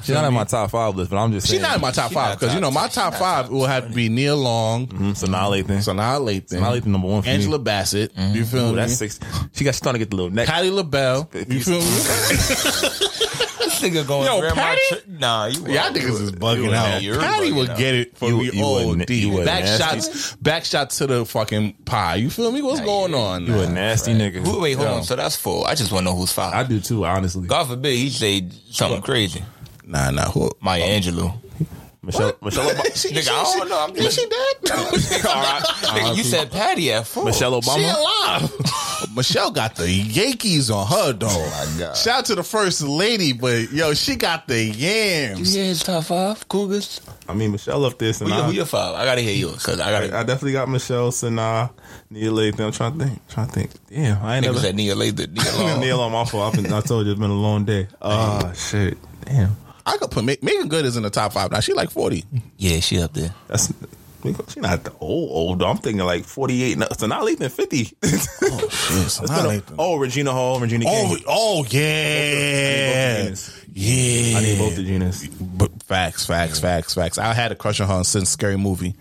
[0.01, 1.61] She's not in my top five list, but I'm just She's saying.
[1.63, 3.87] not in my top She five because you know my top five top will have
[3.89, 5.77] to be Nia Long, Mm, so now Lathan.
[5.79, 7.33] Sanaa Lathan, Sanaa Lathan number one for me.
[7.33, 8.11] Angela Bassett.
[8.17, 8.75] You feel Ooh, me?
[8.77, 9.19] that's six.
[9.53, 10.47] She got starting to get the little neck.
[10.47, 11.29] Patti LaBelle.
[11.33, 11.82] You feel me?
[13.63, 14.81] This nigga going Yo, grandma Patti?
[14.89, 17.01] tri- Nah, you Y'all niggas is bugging out.
[17.01, 17.77] You're Patti bugging would out.
[17.77, 18.45] get it for You- me.
[18.53, 22.15] you Oh, a- you back shots, back shots to the fucking pie.
[22.15, 22.61] You feel me?
[22.61, 23.45] What's going on?
[23.45, 23.73] You a now?
[23.73, 24.45] nasty nigga.
[24.45, 24.95] Who, wait, hold Yo.
[24.95, 25.03] on.
[25.03, 25.67] So that's four.
[25.67, 26.53] I just want to know who's five.
[26.53, 27.47] I do too, honestly.
[27.47, 29.43] God forbid he say something crazy.
[29.85, 30.29] Nah, nah.
[30.31, 30.51] Who?
[30.61, 30.87] Maya oh.
[30.99, 31.33] Angelou.
[32.05, 33.79] Michelle, Michelle, Obama, She, Nigga, I don't know.
[33.79, 34.55] I'm Is just- she dead?
[35.23, 37.23] Nigga, you said Patti at four.
[37.25, 37.97] Michelle She Obama.
[37.97, 38.51] alive.
[39.15, 41.27] Michelle got the Yankees on her though.
[41.29, 41.95] Oh my God.
[41.95, 45.53] Shout out to the first lady, but yo, she got the You yams.
[45.53, 46.47] hear top five?
[46.49, 46.99] Cougars?
[47.27, 48.11] I mean, Michelle up there.
[48.11, 48.95] Who, your, who your five?
[48.95, 50.17] I gotta hear yours because I I, gotta.
[50.17, 51.69] I definitely got Michelle, Sanaa,
[52.09, 52.65] Nia Lathan.
[52.65, 53.27] I'm trying to think.
[53.29, 53.71] Trying to think.
[53.87, 54.59] Damn, I ain't Nigga never.
[54.59, 55.31] said Nia Lathan.
[55.33, 55.79] Nia Long.
[55.79, 56.53] Neil on my fault.
[56.57, 57.87] I've been, I told you it's been a long day.
[58.01, 58.97] Oh shit.
[59.25, 59.55] Damn.
[59.85, 61.59] I could put Meagan Good is in the top five now.
[61.59, 62.23] She like forty.
[62.57, 63.33] Yeah, she up there.
[63.47, 63.73] That's
[64.47, 65.63] she not the old old.
[65.63, 66.77] I'm thinking like 48.
[66.97, 67.97] So not Lathan 50.
[68.45, 69.09] Oh shit!
[69.09, 71.25] So It's now a- oh, Regina Hall, Regina oh, King.
[71.27, 73.33] oh yeah,
[73.73, 74.37] yeah.
[74.37, 75.29] I need both the Genas.
[75.57, 77.17] But facts, facts, facts, facts.
[77.17, 78.95] I had a crush on her since Scary Movie.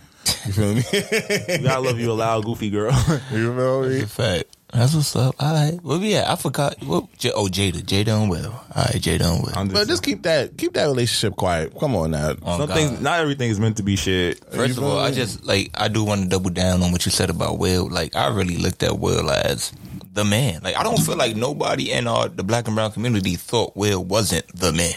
[0.46, 0.82] You feel me?
[0.92, 2.92] You gotta love you a loud, goofy girl.
[3.32, 4.02] you feel me?
[4.06, 4.44] Fact.
[4.72, 5.34] That's what's up.
[5.38, 5.78] All right.
[5.82, 6.28] Where we at?
[6.30, 6.82] I forgot.
[6.82, 7.82] What, J- oh, Jada.
[7.82, 8.52] Jada and Will.
[8.52, 9.52] All right, Jada and Will.
[9.54, 11.78] I'm But just keep that keep that relationship quiet.
[11.78, 12.34] Come on now.
[12.42, 12.74] Oh, some God.
[12.74, 14.38] things, not everything is meant to be shared.
[14.50, 17.12] First of all, I just like I do want to double down on what you
[17.12, 17.86] said about Will.
[17.90, 19.72] Like I really looked at Will as
[20.14, 20.60] the man.
[20.62, 24.02] Like I don't feel like nobody in our the black and brown community thought Will
[24.02, 24.94] wasn't the man.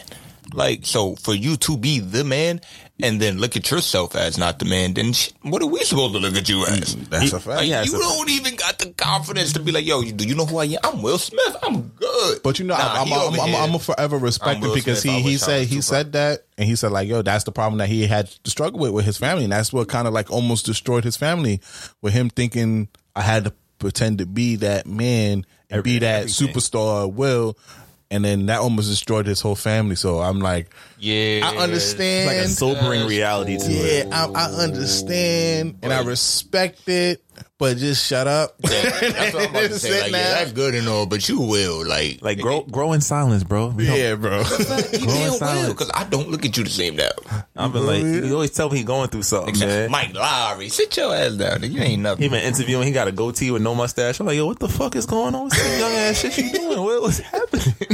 [0.53, 2.61] Like so, for you to be the man
[3.01, 6.13] and then look at yourself as not the man, then sh- what are we supposed
[6.13, 6.95] to look at you as?
[6.95, 7.57] Mm, that's a fact.
[7.59, 10.33] Like, Yeah, you so- don't even got the confidence to be like, yo, do you
[10.35, 10.77] know who I am?
[10.83, 11.55] I'm Will Smith.
[11.61, 12.41] I'm good.
[12.43, 13.73] But you know, Nah, I'm, he I'm, I'm, I'm.
[13.73, 15.15] I'm forever respect him because Smith.
[15.15, 15.83] He he said he Tupac.
[15.83, 18.79] said that and he said like, yo, that's the problem that he had to struggle
[18.79, 21.59] with with his family, and that's what kind of like almost destroyed his family
[22.01, 26.47] with him thinking I had to pretend to be that man and be that everything.
[26.53, 27.57] superstar Will.
[28.11, 29.95] And then that almost destroyed his whole family.
[29.95, 32.29] So I'm like, yeah, I understand.
[32.29, 34.07] It's Like a sobering reality to it.
[34.07, 37.23] yeah, I, I understand and I respect it,
[37.57, 38.57] but just shut up.
[38.59, 40.01] That's what I'm about to say.
[40.03, 40.17] Like, now.
[40.19, 43.67] yeah, that's good and all, but you will like Like grow, grow in silence, bro.
[43.69, 44.39] We Yeah, bro.
[44.39, 44.45] You
[45.05, 45.69] Grow in silence.
[45.69, 47.09] because I don't look at you the same now.
[47.57, 49.89] I've been like, you always tell me he going through something, man.
[49.91, 51.63] Mike Lowrey, sit your ass down.
[51.63, 52.21] You ain't nothing.
[52.23, 52.85] He been interviewing.
[52.87, 54.19] He got a goatee with no mustache.
[54.19, 56.51] I'm like, yo, what the fuck is going on with this young ass shit you
[56.51, 56.64] doing?
[57.05, 57.75] What was happening?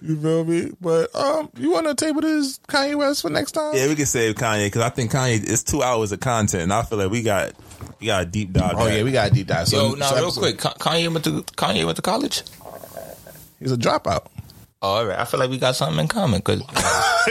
[0.00, 0.70] You feel me?
[0.80, 3.74] But um, you want to table this Kanye West for next time?
[3.74, 6.72] yeah, we can save Kanye because I think Kanye it's two hours of content, and
[6.72, 7.52] I feel like we got
[8.00, 8.74] we got a deep dive.
[8.76, 9.66] Oh yeah, we got a deep dive.
[9.68, 12.42] So, Yo, now so real episode- quick, Kanye went to Kanye went to college.
[13.58, 14.26] he's a dropout.
[14.80, 17.24] Oh, all right, I feel like we got something in common because I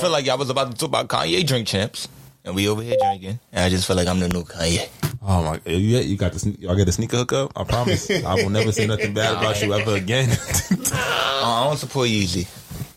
[0.00, 2.06] feel like y'all was about to talk about Kanye drink champs,
[2.44, 4.88] and we over here drinking, and I just feel like I'm the new Kanye.
[5.30, 7.52] Oh my, you you got the sne- y'all get a sneaker hookup.
[7.54, 10.36] I promise, I will never say nothing bad about you ever again.
[11.40, 12.48] Uh, I don't support Yeezy.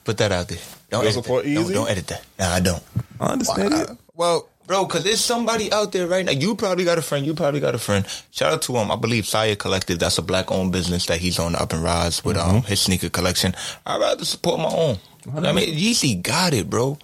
[0.04, 0.58] Put that out there.
[0.90, 1.54] Don't, don't support that.
[1.54, 1.74] Don't, Yeezy?
[1.74, 2.26] don't edit that.
[2.40, 2.84] Nah, I don't.
[3.20, 3.90] I understand it.
[4.16, 6.32] Well, Bro, because there's somebody out there right now.
[6.32, 7.26] You probably got a friend.
[7.26, 8.06] You probably got a friend.
[8.32, 8.90] Shout out to him.
[8.90, 10.00] I believe Saya Collective.
[10.00, 12.80] That's a black owned business that he's on the up and rise with um his
[12.80, 13.54] sneaker collection.
[13.86, 14.98] I'd rather support my own.
[15.36, 16.98] I mean, Yeezy got it, bro.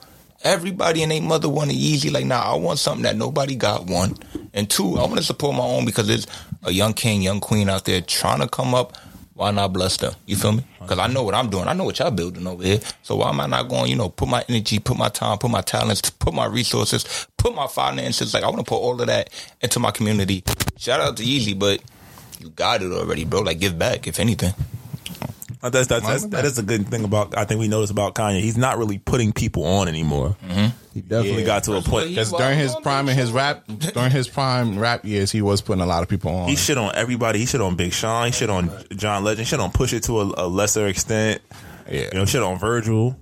[0.44, 2.12] Everybody and their mother wanted Yeezy.
[2.12, 3.88] Like, nah, I want something that nobody got.
[3.88, 4.16] One
[4.54, 6.28] and two, I want to support my own because there's
[6.64, 8.98] a young king, young queen out there trying to come up.
[9.34, 10.14] Why not bless them?
[10.26, 10.64] You feel me?
[10.80, 11.68] Because I know what I'm doing.
[11.68, 12.80] I know what y'all building over here.
[13.04, 13.90] So why am I not going?
[13.90, 17.54] You know, put my energy, put my time, put my talents, put my resources, put
[17.54, 18.34] my finances.
[18.34, 19.30] Like I want to put all of that
[19.62, 20.44] into my community.
[20.78, 21.82] Shout out to Yeezy, but
[22.40, 23.42] you got it already, bro.
[23.42, 24.54] Like give back, if anything.
[25.62, 28.42] That's, that's, that's, that is a good thing about I think we noticed about Kanye.
[28.42, 30.36] He's not really putting people on anymore.
[30.94, 31.46] He definitely Yeah.
[31.48, 32.10] got to a point.
[32.10, 35.82] because during his prime and his rap, during his prime rap years, he was putting
[35.82, 36.48] a lot of people on.
[36.50, 37.40] He shit on everybody.
[37.40, 38.28] He shit on Big Sean.
[38.28, 39.40] He shit on John Legend.
[39.40, 41.42] He Shit on Pusha T to a, a lesser extent.
[41.90, 42.10] Yeah.
[42.12, 43.16] You know, shit on Virgil.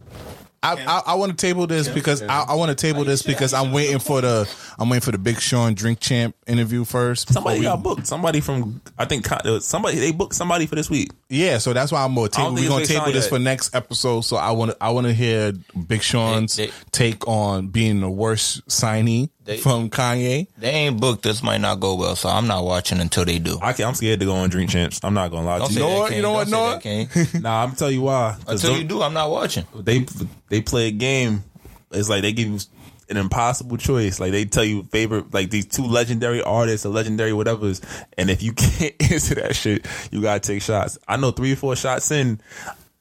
[0.65, 3.53] I, I, I want to table this because I, I want to table this because
[3.53, 4.49] I'm waiting for the
[4.79, 7.31] I'm waiting for the Big Sean Drink Champ interview first.
[7.31, 8.07] Somebody before got booked.
[8.07, 11.11] Somebody from I think Con- uh, somebody they booked somebody for this week.
[11.29, 12.45] Yeah, so that's why I'm gonna table.
[12.49, 13.29] don't We're think gonna it's Big table Sean this yet.
[13.29, 14.21] for next episode.
[14.21, 15.53] So I want to I want to hear
[15.87, 20.47] Big Sean's They- they- take on being the worst signee They- from Kanye.
[20.57, 21.21] They ain't booked.
[21.23, 23.57] This might not go well, so I'm not watching until they do.
[23.61, 24.99] I can, I'm scared to go on Drink Champs.
[25.03, 25.85] I'm not gonna lie Don't to say you.
[25.87, 26.15] know what?
[26.15, 27.07] You know what, Don't say Noah?
[27.13, 27.41] that, King.
[27.43, 28.35] Nah, I'm tell you why.
[28.45, 29.65] 'Cause Until you do, I'm not watching.
[29.75, 30.05] they
[30.49, 31.43] they play a game.
[31.91, 32.59] It's like they give you
[33.07, 34.19] an impossible choice.
[34.19, 37.81] Like they tell you favorite like these two legendary artists or legendary whatever's,
[38.17, 40.97] and if you can't answer that shit, you gotta take shots.
[41.07, 42.41] I know three or four shots in.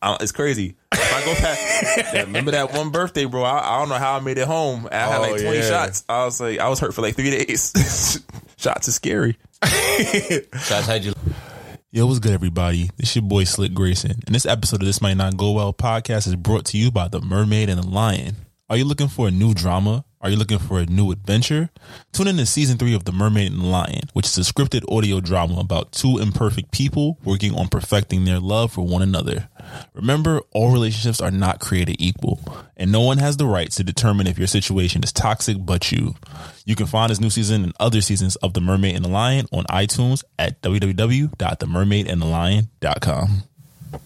[0.05, 0.77] Uh, it's crazy.
[0.93, 3.43] If I go past, Yeah, remember that one birthday, bro?
[3.43, 4.87] I, I don't know how I made it home.
[4.93, 5.69] I had Oh, like twenty yeah.
[5.69, 6.05] shots.
[6.09, 7.73] I was like, I was hurt for like three days.
[8.59, 9.39] shots is scary.
[9.65, 11.15] Shots had you.
[11.91, 12.91] Yo, what's good, everybody?
[12.97, 15.73] This is your boy Slick Grayson, and this episode of This Might Not Go Well
[15.73, 18.37] podcast is brought to you by The Mermaid and the Lion.
[18.69, 20.05] Are you looking for a new drama?
[20.25, 21.69] Are you looking for a new adventure?
[22.13, 24.91] Tune in to season three of The Mermaid and the Lion, which is a scripted
[24.91, 29.51] audio drama about two imperfect people working on perfecting their love for one another.
[29.93, 32.41] Remember, all relationships are not created equal,
[32.75, 36.15] and no one has the right to determine if your situation is toxic but you.
[36.65, 39.45] You can find this new season and other seasons of The Mermaid and the Lion
[39.53, 43.43] on iTunes at www.themermaidandthelion.com.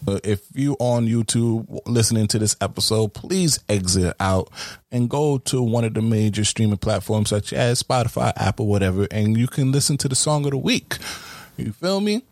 [0.07, 4.51] Uh, If you on YouTube listening to this episode, please exit out
[4.91, 9.37] and go to one of the major streaming platforms such as Spotify, Apple, whatever, and
[9.37, 10.97] you can listen to the song of the week.
[11.57, 12.23] You feel me?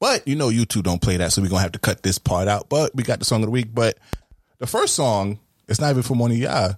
[0.00, 2.48] But you know YouTube don't play that, so we're gonna have to cut this part
[2.48, 2.68] out.
[2.68, 3.68] But we got the song of the week.
[3.74, 3.98] But
[4.58, 5.38] the first song,
[5.68, 6.74] it's not even from one of y'all.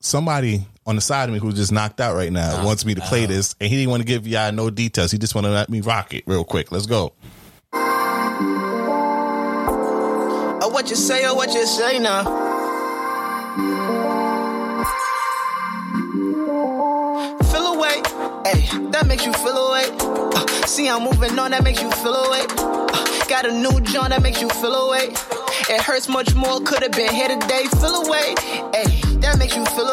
[0.00, 3.00] Somebody on the side of me who just knocked out right now wants me to
[3.02, 5.10] play this, and he didn't want to give y'all no details.
[5.10, 6.70] He just want to let me rock it real quick.
[6.72, 7.12] Let's go.
[10.80, 12.24] What you say, oh, what you say now?
[17.52, 18.00] Feel away,
[18.46, 19.84] hey, that makes you feel away.
[20.00, 22.46] Uh, see, I'm moving on, that makes you feel away.
[22.56, 25.12] Uh, got a new joint that makes you feel away.
[25.68, 28.34] It hurts much more, could've been here today, feel away.
[28.72, 29.86] Ayy that makes you feel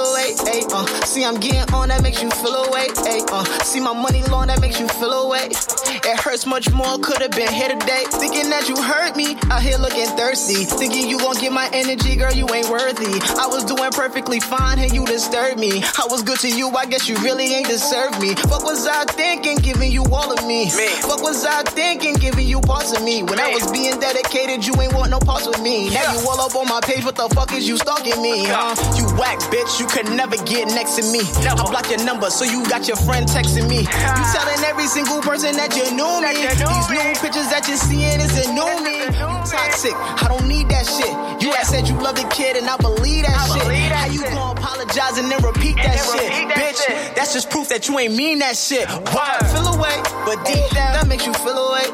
[0.78, 0.86] uh.
[1.06, 2.88] See, I'm getting on, that makes you feel away.
[2.98, 3.44] Ay, uh.
[3.64, 5.50] See my money long, that makes you feel away.
[5.50, 8.06] It hurts much more, could've been here today.
[8.12, 10.66] Thinking that you hurt me, out here looking thirsty.
[10.66, 13.20] Thinking you gon' get my energy, girl, you ain't worthy.
[13.36, 15.84] I was doing perfectly fine, and you disturbed me.
[15.84, 18.36] I was good to you, I guess you really ain't deserve me.
[18.48, 20.70] What was I thinking, giving you all of me?
[20.70, 23.24] Fuck was I thinking, giving you parts of me?
[23.24, 23.52] When Man.
[23.52, 25.90] I was being dedicated, you ain't want no parts with me.
[25.90, 26.04] Yeah.
[26.04, 28.76] Now you all up on my page, what the fuck is you stalking me, huh?
[28.96, 29.80] You whack, bitch.
[29.80, 31.22] You could never get next to me.
[31.48, 33.88] I block your number, so you got your friend texting me.
[33.88, 36.48] you telling every single person that you knew me.
[36.48, 39.06] These new pictures that you're seeing is a new me.
[39.48, 41.12] Toxic, I don't need that shit.
[41.42, 41.64] You yeah.
[41.64, 43.64] said you love the kid, and I believe that I shit.
[43.64, 46.80] Believe that How you gonna apologize and then repeat that then shit, repeat that bitch?
[46.88, 47.16] Shit.
[47.16, 48.88] That's just proof that you ain't mean that shit.
[49.14, 49.96] Why feel away,
[50.26, 51.86] but deep down that makes you feel away.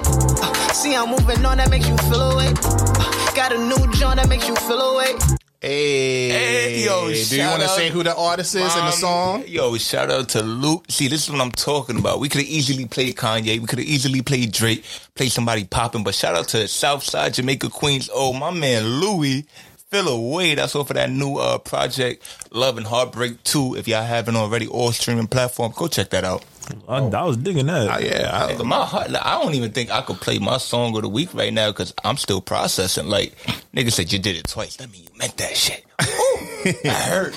[0.41, 2.53] Uh, see, I'm moving on, that makes you feel away.
[2.55, 5.15] Uh, got a new joint that makes you feel away.
[5.63, 8.91] Hey, hey yo, do you want to say who the artist is um, in the
[8.91, 9.43] song?
[9.47, 10.83] Yo, shout out to Luke.
[10.89, 12.19] See, this is what I'm talking about.
[12.19, 13.61] We could have easily played Kanye.
[13.61, 14.83] We could have easily played Drake,
[15.15, 16.03] played somebody popping.
[16.03, 18.09] But shout out to Southside Jamaica Queens.
[18.13, 19.45] Oh, my man Louis.
[19.93, 20.55] Feel away.
[20.55, 23.75] That's all for that new uh, project, Love and Heartbreak 2.
[23.75, 26.43] If y'all haven't already, all streaming platform, go check that out.
[26.87, 27.87] I, I was digging that.
[27.87, 29.11] Uh, yeah, I, my heart.
[29.13, 31.93] I don't even think I could play my song of the week right now because
[32.03, 33.07] I'm still processing.
[33.07, 33.35] Like
[33.75, 34.77] nigga said, you did it twice.
[34.77, 35.85] That mean you meant that shit.
[35.99, 37.35] I hurt.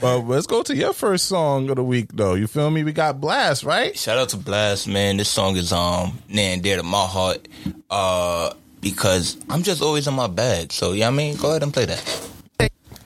[0.00, 2.34] Well, let's go to your first song of the week, though.
[2.34, 2.82] You feel me?
[2.82, 3.96] We got Blast, right?
[3.96, 5.18] Shout out to Blast, man.
[5.18, 7.46] This song is um near and dear to my heart.
[7.88, 10.72] Uh, because I'm just always in my bag.
[10.72, 12.28] So yeah, I mean, go ahead and play that.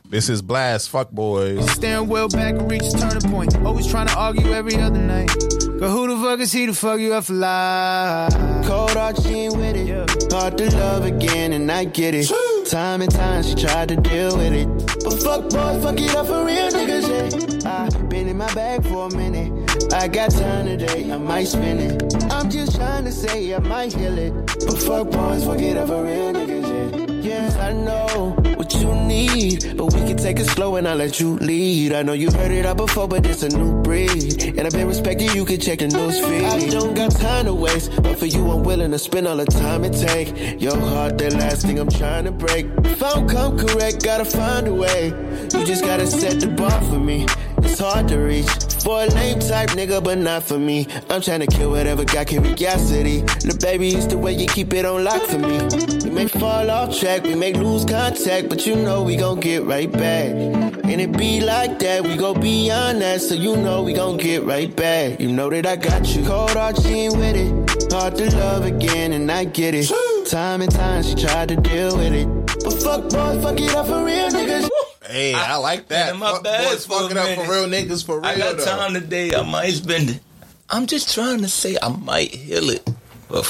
[0.09, 1.69] This is Blast, fuck boys.
[1.73, 3.57] Staring well back and reach turning point.
[3.59, 5.31] Always trying to argue every other night.
[5.79, 8.33] But who the fuck is he to fuck you up for life?
[8.65, 10.33] Cold heart, she ain't with it.
[10.33, 12.31] Hard to love again, and I get it.
[12.71, 14.67] Time and time she tried to deal with it.
[15.05, 17.71] But fuck boys, fuck it up for real niggas, yeah.
[17.71, 19.95] I been in my bag for a minute.
[19.95, 22.33] I got time today, I might spend it.
[22.33, 24.35] I'm just trying to say I might heal it.
[24.67, 27.06] But fuck boys, fuck it up for real niggas, yeah.
[27.27, 31.19] Yeah, I know what you need, but we can take it slow and I'll let
[31.19, 31.93] you lead.
[31.93, 34.45] I know you heard it all before, but it's a new breed.
[34.57, 36.45] And I've been respecting you, can check the news feed.
[36.45, 39.45] I don't got time to waste, but for you, I'm willing to spend all the
[39.45, 40.63] time it take.
[40.63, 42.67] Your heart, the last thing I'm trying to break.
[42.85, 45.07] If I don't come correct, gotta find a way.
[45.07, 47.27] You just gotta set the bar for me.
[47.59, 48.49] It's hard to reach
[48.85, 50.87] for a lame type nigga, but not for me.
[51.11, 53.21] I'm trying to kill whatever got curiosity.
[53.21, 55.59] The baby is the way you keep it on lock for me.
[56.05, 59.65] We may fall off track, we may lose contact, but you know we gon' get
[59.65, 60.31] right back.
[60.33, 64.45] And it be like that, we go beyond that, so you know we gon' get
[64.45, 65.21] right back.
[65.21, 66.25] You know that I got you.
[66.25, 67.93] Cold heart, she ain't with it.
[67.93, 69.91] Hard to love again, and I get it.
[70.29, 72.27] Time and time she tried to deal with it.
[72.65, 74.69] But fuck boy, fuck it up for real niggas.
[75.09, 76.13] Hey, I, I like that.
[76.13, 78.27] In my Fuck, boys fucking up for real niggas for real.
[78.27, 78.65] I got though.
[78.65, 79.33] time today.
[79.35, 80.21] I might spend it.
[80.69, 82.89] I'm just trying to say I might heal it.
[83.29, 83.45] But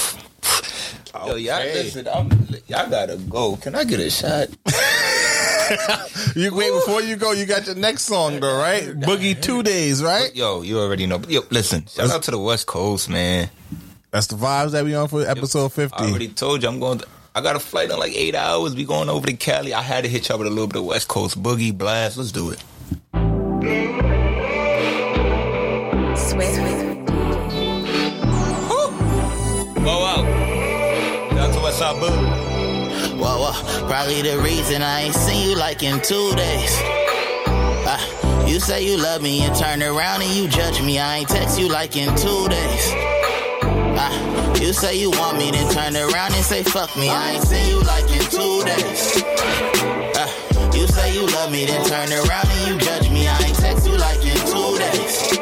[1.23, 1.29] okay.
[1.31, 2.31] yo, y'all listen, I'm,
[2.67, 3.57] y'all gotta go.
[3.57, 4.49] Can I get a shot?
[6.37, 7.33] you wait before you go.
[7.33, 8.83] You got your next song though, right?
[8.85, 10.35] Boogie Two Days, right?
[10.35, 11.21] Yo, you already know.
[11.29, 11.87] Yo, listen.
[11.87, 13.51] Shout out to the West Coast, man.
[14.11, 15.97] That's the vibes that we on for episode fifty.
[15.97, 16.99] I already told you I'm going.
[16.99, 18.75] To, I got a flight in like eight hours.
[18.75, 19.75] We going over to Cali.
[19.75, 22.17] I had to hit y'all with a little bit of West Coast boogie blast.
[22.17, 24.16] Let's do it.
[31.87, 33.87] Whoa, whoa.
[33.87, 36.81] Probably the reason I ain't seen you like in two days.
[37.87, 40.99] Uh, you say you love me and turn around and you judge me.
[40.99, 42.93] I ain't text you like in two days.
[43.63, 47.09] Uh, you say you want me, then turn around and say fuck me.
[47.09, 49.23] I ain't seen you like in two days.
[50.19, 50.27] Uh,
[50.75, 53.29] you say you love me, then turn around and you judge me.
[53.29, 55.39] I ain't text you like in two days.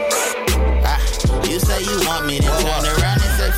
[0.84, 3.03] Uh, you say you want me, then turn around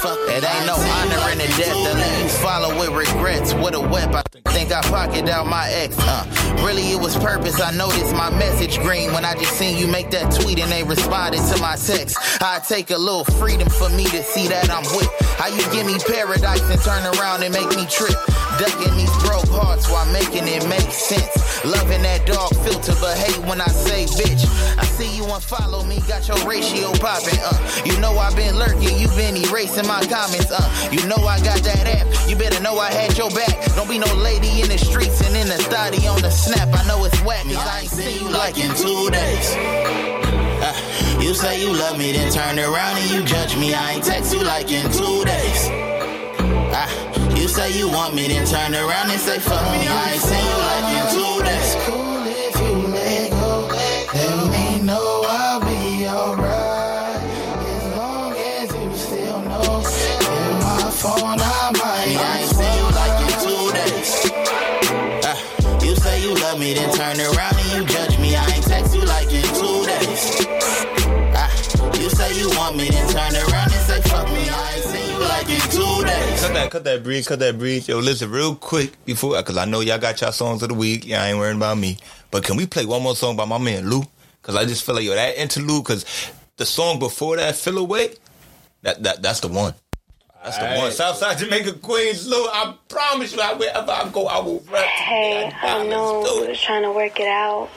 [0.05, 3.55] It ain't no honor in the death let you follow with regrets.
[3.55, 5.97] With a whip, I think I pocketed out my ex.
[5.99, 6.25] Uh,
[6.65, 7.61] really, it was purpose.
[7.61, 10.83] I noticed my message green when I just seen you make that tweet and they
[10.83, 12.19] responded to my text.
[12.43, 15.09] I take a little freedom for me to see that I'm with.
[15.39, 18.17] How you give me paradise and turn around and make me trip?
[18.59, 21.29] Ducking these broke hearts while making it make sense.
[21.65, 24.49] Loving that dog filter, but hate when I say bitch.
[24.79, 27.37] I see you unfollow me, got your ratio popping.
[27.37, 27.53] Uh,
[27.85, 30.49] you know I've been lurking, you been erasing my comments.
[30.49, 33.61] Uh, you know I got that app, you better know I had your back.
[33.77, 36.73] Don't be no lady in the streets and in the study on the snap.
[36.73, 39.53] I know it's whack, cause I ain't seen you like in two days.
[40.65, 43.75] Uh, you say you love me, then turn around and you judge me.
[43.75, 45.86] I ain't text you like in two days.
[46.77, 49.87] You say you want me, then turn around and say fuck me.
[49.89, 51.71] I ain't seen you like in two days.
[51.87, 53.69] Cool if you let go,
[54.13, 57.23] let me know I'll be alright.
[57.73, 62.17] As long as you still know, in my phone I might.
[62.21, 64.11] I ain't seen you like in two days.
[65.25, 65.37] Uh,
[65.85, 68.37] you say you love me, then turn around and you judge me.
[68.37, 70.47] I ain't text you like in two days.
[71.41, 71.49] Uh,
[71.97, 73.56] you say you want me, then turn around
[75.77, 76.41] two days.
[76.41, 77.89] Cut that, cut that, breathe, cut that, breathe.
[77.89, 81.07] Yo, listen, real quick before, because I know y'all got y'all songs of the week.
[81.07, 81.99] Y'all ain't worrying about me.
[82.31, 84.03] But can we play one more song by my man Lou?
[84.41, 85.85] Because I just feel like yo, that interlude.
[85.85, 88.15] Because the song before that, "Feel Away,"
[88.83, 89.75] that that that's the one.
[90.43, 90.75] That's the one.
[90.75, 90.93] Alright.
[90.93, 92.47] Southside Jamaica Queens, Lou.
[92.47, 94.85] I promise you, I, wherever I go, I will rap.
[94.85, 97.69] Hey, I know we was trying to work it out.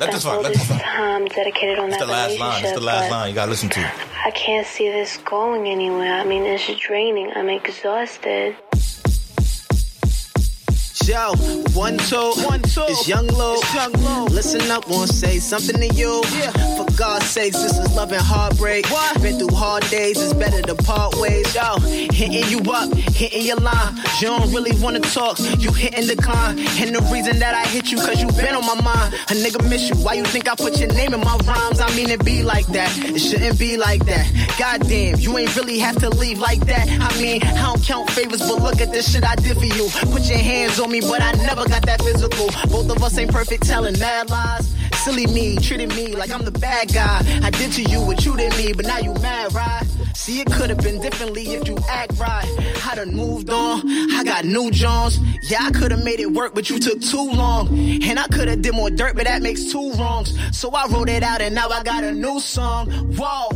[0.00, 0.80] Let this all Let this rock.
[0.82, 2.64] time um, dedicated on It's that the last line.
[2.64, 3.28] It's the last line.
[3.28, 3.92] You gotta listen to.
[4.24, 6.14] I can't see this going anywhere.
[6.14, 7.30] I mean, it's draining.
[7.34, 8.56] I'm exhausted.
[11.08, 11.34] Yo,
[11.74, 12.84] one, two, one, two.
[12.88, 13.58] It's Young Lou.
[13.74, 14.24] Young Lou.
[14.26, 16.22] Listen up, want to say something to you.
[16.36, 16.52] Yeah.
[16.76, 18.88] For God's sakes, this is love and heartbreak.
[18.88, 19.20] What?
[19.20, 21.52] Been through hard days, it's better to part ways.
[21.56, 23.96] Yo, hitting you up, hitting your line.
[24.20, 26.60] You don't really want to talk, you hitting decline.
[26.60, 29.14] And the reason that I hit you, cause you been on my mind.
[29.14, 31.80] A nigga miss you, why you think I put your name in my rhymes?
[31.80, 32.96] I mean, it be like that.
[32.98, 34.30] It shouldn't be like that.
[34.56, 36.88] Goddamn, you ain't really have to leave like that.
[36.88, 39.88] I mean, I don't count favors, but look at this shit I did for you.
[40.12, 42.46] Put your hands on me, but I never got that physical.
[42.68, 44.74] Both of us ain't perfect, telling mad lies.
[45.02, 47.22] Silly me, treating me like I'm the bad guy.
[47.42, 49.82] I did to you what you didn't me, but now you mad, right?
[50.14, 52.46] See, it could have been differently if you act right.
[52.86, 53.82] I done moved on,
[54.12, 55.18] I got new Johns.
[55.50, 57.68] Yeah, I could have made it work, but you took too long.
[58.02, 60.38] And I could have did more dirt, but that makes two wrongs.
[60.56, 62.90] So I wrote it out and now I got a new song.
[63.16, 63.48] Whoa.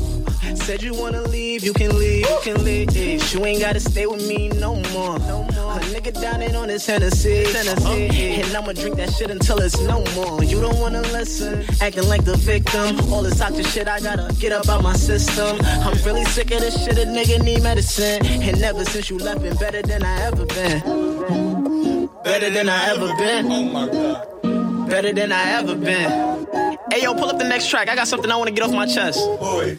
[0.54, 2.86] Said you wanna leave, you can leave, you can leave.
[3.32, 5.18] You ain't gotta stay with me no more.
[5.20, 5.72] No more.
[5.72, 8.40] A nigga down in on this Tennessee, Tennessee.
[8.40, 10.42] And I'ma drink that shit until it's no more.
[10.42, 12.98] You don't wanna listen, acting like the victim.
[13.12, 15.58] All this toxic shit, I gotta get up out my system.
[15.62, 18.24] I'm really sick of this shit, a nigga need medicine.
[18.26, 22.08] And ever since you left, been better than I ever been.
[22.24, 23.46] Better than I ever been.
[23.52, 24.88] Oh my god.
[24.88, 26.46] Better than I ever been.
[26.90, 27.88] Hey yo, pull up the next track.
[27.88, 29.18] I got something I wanna get off my chest.
[29.40, 29.78] Boy,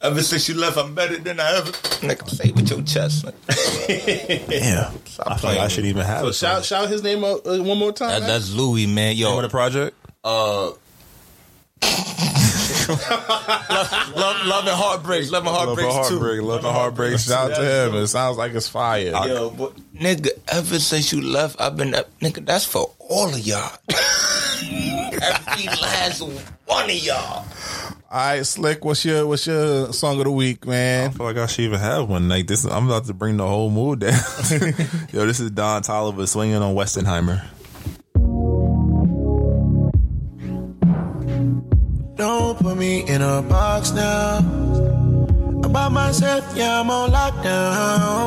[0.00, 1.70] ever since you left, I'm better than I ever.
[1.72, 3.24] Nigga, say it with your chest.
[4.48, 4.92] Damn.
[5.26, 6.34] I feel like I should even have So it.
[6.34, 8.10] shout shout his name out uh, one more time.
[8.10, 8.28] That, man.
[8.28, 9.16] that's Louis, man.
[9.16, 9.96] Yo, Name of the project?
[10.24, 10.72] Uh,
[12.88, 15.30] love, love, love and heartbreaks.
[15.30, 16.18] Love and heartbreaks Love and too.
[16.18, 17.24] Heartbreak, Love and Heartbreaks.
[17.26, 17.94] Shout out to him.
[17.96, 19.10] It sounds like it's fire.
[19.26, 22.08] Yo, but nigga, ever since you left, I've been up.
[22.20, 23.76] Nigga, that's for all of y'all.
[25.20, 26.22] Every last
[26.66, 27.44] one of y'all.
[28.10, 31.10] All right, Slick, what's your what's your song of the week, man?
[31.10, 32.26] I feel like I should even have one.
[32.26, 34.12] Like this, I'm about to bring the whole mood down.
[35.12, 37.44] Yo, this is Don Toliver swinging on Westheimer.
[42.16, 44.38] Don't put me in a box now.
[44.38, 48.26] I'm by myself, yeah, I'm on lockdown.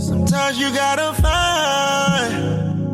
[0.00, 2.84] Sometimes you gotta find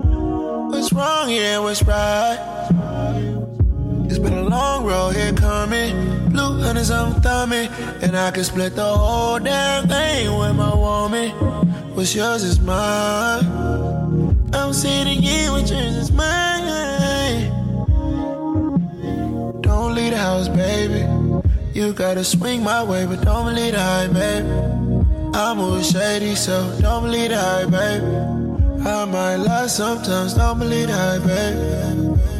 [0.71, 2.58] what's wrong, yeah, what's right.
[4.09, 6.31] It's been a long road here coming.
[6.31, 7.69] Blue hunters on thumbing.
[8.03, 11.31] And I can split the whole damn thing with my woman.
[11.95, 13.45] What's yours is mine.
[14.55, 16.49] I'm sitting here, with yours is mine.
[19.61, 21.05] Don't leave the house, baby.
[21.79, 24.49] You gotta swing my way, but don't leave the high, baby.
[25.35, 28.07] I'm always shady, so don't believe the high, baby.
[28.89, 32.38] I might lie sometimes, don't believe the high, baby.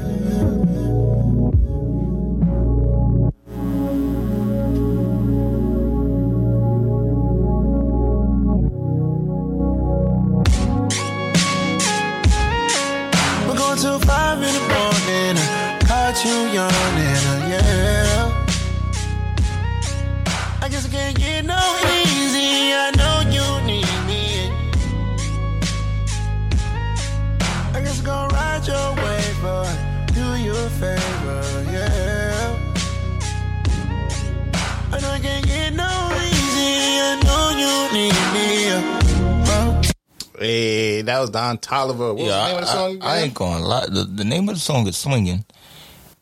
[40.39, 42.15] Hey, that was Don Toliver.
[42.15, 42.99] What was the name of the song?
[43.03, 43.87] I, I ain't gonna lie.
[43.87, 45.45] The, the name of the song is "Swinging,"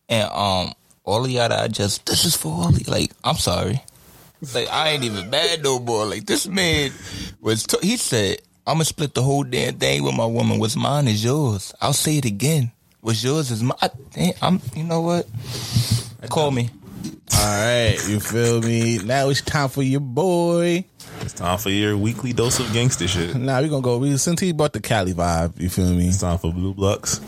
[0.09, 0.72] and um,
[1.05, 2.88] all of y'all I just this is for all of.
[2.88, 3.82] Like, I'm sorry.
[4.55, 6.06] Like, I ain't even mad no more.
[6.06, 6.93] Like, this man
[7.40, 7.64] was.
[7.64, 10.59] T- he said, "I'm gonna split the whole damn thing with my woman.
[10.59, 12.72] What's mine is yours." I'll say it again.
[13.02, 13.76] What's yours is mine.
[14.40, 14.60] I'm.
[14.74, 15.26] You know what?
[16.30, 16.70] Call me.
[17.32, 18.98] Right, you feel me?
[18.98, 20.84] Now it's time for your boy.
[21.20, 23.34] It's time for your weekly dose of gangster shit.
[23.36, 23.98] Now we gonna go.
[23.98, 26.08] We since he brought the Cali vibe, you feel me?
[26.08, 27.20] It's time for Blue Bucks.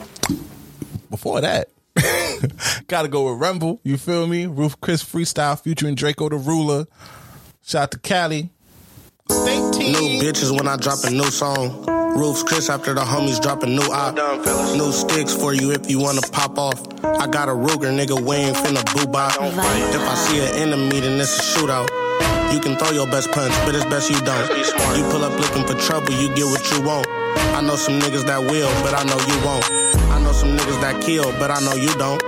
[1.10, 1.70] Before that,
[2.86, 3.80] gotta go with Rumble.
[3.84, 4.46] You feel me?
[4.46, 6.86] Roof Chris freestyle featuring Draco the Ruler.
[7.62, 8.50] Shout out to Cali.
[9.30, 9.92] Stink team.
[9.92, 11.97] New bitches when I drop a new song.
[12.18, 14.16] Roofs Chris after the homies dropping new op.
[14.76, 16.82] New sticks for you if you wanna pop off.
[17.04, 19.32] I got a Ruger, nigga, we ain't finna boo bop.
[19.38, 21.88] If I see an enemy, then it's a shootout.
[22.52, 24.48] You can throw your best punch, but it's best you don't.
[24.98, 27.06] You pull up looking for trouble, you get what you want.
[27.54, 29.64] I know some niggas that will, but I know you won't.
[30.10, 32.20] I know some niggas that kill, but I know you don't.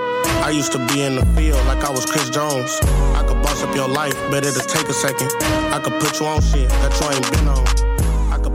[0.47, 2.79] I used to be in the field like I was Chris Jones.
[3.19, 5.33] I could boss up your life, but it'll take a second.
[5.75, 7.90] I could put you on shit that you ain't been on.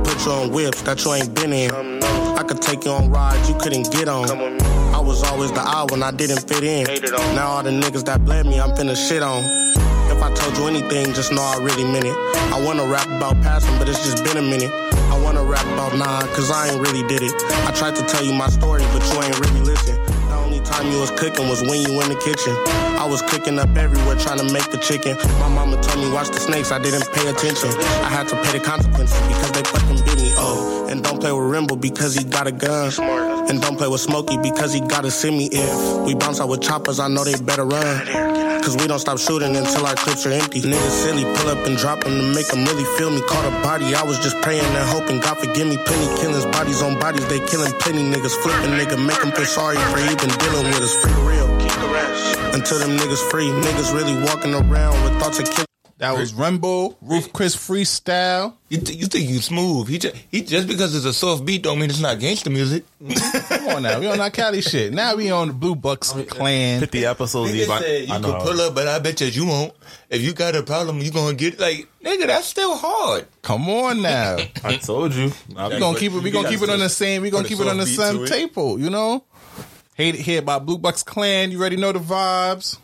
[0.05, 1.71] Put you on whips that you ain't been in.
[2.37, 4.29] I could take you on rides you couldn't get on.
[4.93, 6.85] I was always the odd when I didn't fit in.
[7.35, 9.43] Now all the niggas that blame me, I'm finna shit on.
[10.11, 12.15] If I told you anything, just know I really meant it.
[12.53, 14.71] I wanna rap about passing, but it's just been a minute.
[15.11, 17.33] I wanna rap about nah, cause I ain't really did it.
[17.67, 20.04] I tried to tell you my story, but you ain't really listen.
[20.75, 22.53] Time you was cooking was when you in the kitchen.
[22.99, 25.15] I was cooking up everywhere trying to make the chicken.
[25.39, 27.69] My mama told me watch the snakes, I didn't pay attention.
[28.03, 30.33] I had to pay the consequences because they fucking bit me.
[30.35, 32.91] Oh, and don't play with Rimble because he got a gun.
[33.49, 36.49] And don't play with Smokey because he got a send me if we bounce out
[36.49, 38.44] with choppers, I know they better run.
[38.65, 40.59] Cause we don't stop shooting until our clips are empty.
[40.59, 43.21] Niggas silly, pull up and drop them to make them really feel me.
[43.21, 45.77] Caught a body, I was just praying and hoping God forgive me.
[45.85, 48.33] Plenty killings, bodies on bodies, they killing plenty niggas.
[48.41, 50.95] Flipping nigga, make them feel sorry for even dealing with us.
[50.95, 52.55] Free real, keep the rest.
[52.55, 55.74] Until them niggas free, niggas really walking around with thoughts of killing.
[55.97, 58.53] That was Rumble, Roof Chris freestyle.
[58.67, 59.87] You, th- you think you smooth?
[59.87, 62.83] He just he just because it's a soft beat don't mean it's not gangster music.
[62.99, 64.91] Come on now, we on that Cali shit.
[64.93, 66.81] Now we on the Blue Bucks clan.
[66.81, 67.51] 50 episodes.
[67.53, 69.27] Nigga Eve, I- said you I know could how- pull up, but I bet you
[69.27, 69.73] you won't.
[70.09, 72.27] If you got a problem, you gonna get like nigga.
[72.27, 73.25] That's still hard.
[73.41, 74.35] Come on now.
[74.65, 75.31] I told you.
[75.47, 76.21] We gonna keep it.
[76.21, 77.21] We gonna keep it on the same.
[77.21, 78.77] We gonna keep it on the same table.
[78.77, 79.23] You know.
[79.93, 81.51] Hate it here by Blue Bucks Clan.
[81.51, 82.79] You already know the vibes.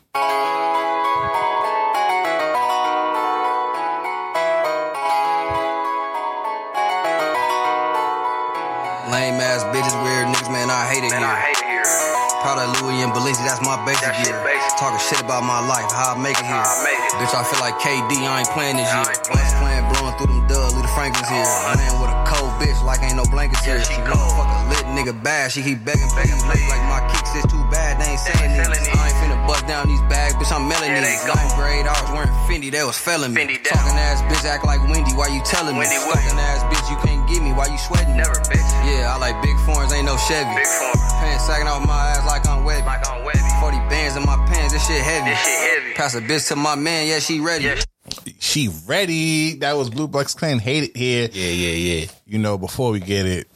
[9.11, 11.35] Lame ass bitches, weird niggas, man, I hate it here.
[12.39, 14.39] Proud of Louis and Balenci, that's my basic gear.
[14.79, 16.63] Talking shit about my life, how I make it here.
[17.19, 19.03] Bitch, I feel like KD, I ain't playing this year.
[19.27, 21.43] Blunts playing, blowing through them dubs, Lita Franklin's here.
[21.43, 23.83] Laying with a cold bitch, like ain't no blankets here.
[23.83, 26.71] She wanna fuck a lit nigga bad, she keep begging, begging, please.
[26.71, 28.95] Like my kicks is too bad, they ain't selling these.
[28.95, 31.19] I ain't finna bust down these bags, bitch, I'm mailing these.
[31.27, 33.59] Ninth grade, I was wearing Fendi, they was felling me.
[33.59, 35.83] Talking ass bitch, act like Wendy, why you telling me?
[35.83, 38.17] Fucking ass bitch, you can't get me, why you sweating?
[38.17, 38.69] Never, bitch.
[38.85, 40.55] Yeah, I like big foreigns, ain't no Chevy.
[40.55, 42.85] Big Pants sagging off my ass like I'm Webbie.
[42.85, 43.61] Like I'm Webbie.
[43.61, 45.29] 40 bands in my pants, this shit heavy.
[45.29, 45.93] This shit heavy.
[45.93, 47.81] Pass a bitch to my man, yeah, she ready.
[48.39, 49.55] She ready.
[49.55, 50.59] That was Blue Bucks Clan.
[50.59, 51.29] Hate it here.
[51.31, 52.05] Yeah, yeah, yeah.
[52.25, 53.47] You know, before we get it,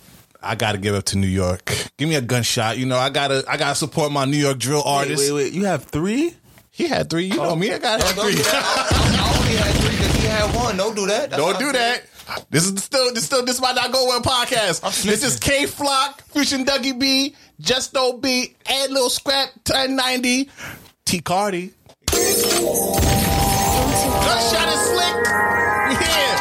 [0.42, 1.74] I gotta give up to New York.
[1.98, 2.78] Give me a gunshot.
[2.78, 5.24] You know, I gotta I gotta support my New York drill artist.
[5.24, 5.54] Wait, wait, wait.
[5.54, 6.34] you have three?
[6.72, 7.26] He had three.
[7.26, 7.50] You oh.
[7.50, 7.72] know me.
[7.72, 8.44] I got oh, Don't three.
[8.46, 10.78] I only had three because he had one.
[10.78, 11.32] Don't do that.
[11.32, 12.04] That's Don't do I'm that.
[12.50, 15.04] This is still this still this might not go well podcast.
[15.04, 20.50] This is Kay Flock, Fusion Dougie B, Justo B, and Lil Scrap, Turn 90,
[21.06, 21.72] T Cardi.
[24.26, 25.16] Gunshot is slick.
[26.02, 26.38] Here.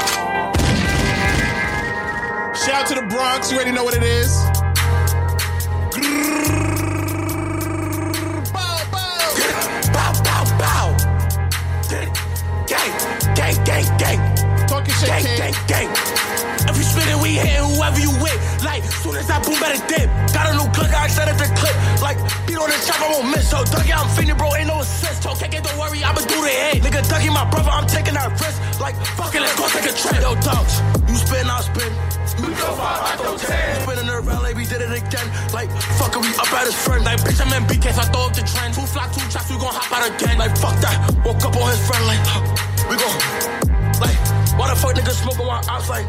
[2.55, 3.51] Shout out to the Bronx.
[3.51, 4.54] You already know what it is.
[15.07, 15.91] Gang, gang, gang.
[16.69, 18.41] If you spit it, we hit whoever you with.
[18.65, 20.09] Like, soon as I boom, better dip.
[20.33, 21.77] Got a new click, I set up the clip.
[22.01, 22.17] Like,
[22.49, 23.51] beat on the chop, I won't miss.
[23.51, 25.23] So, Dougie, I'm fiending, bro, ain't no assist.
[25.23, 26.83] can't don't worry, I'ma do the hit.
[26.83, 28.59] Nigga, Dougie, my brother, I'm taking that risk.
[28.81, 30.21] Like, fuck it, let's go take a trip.
[30.25, 31.93] Yo, dogs, you spin, I'll spin.
[32.41, 33.83] Me go five, I go ten.
[33.85, 35.29] Spinning the LA, we did it again.
[35.53, 35.71] Like,
[36.01, 37.05] fuck it, we up at his friend.
[37.05, 38.75] Like, bitch, I'm in BK, so I throw up the trend.
[38.75, 40.39] Two flock, two chops, we gon' hop out again.
[40.41, 40.97] Like, fuck that.
[41.25, 42.25] Woke up on his friend, like,
[42.89, 43.64] we gon'
[44.57, 46.07] why the fuck niggas smoking while I'm like,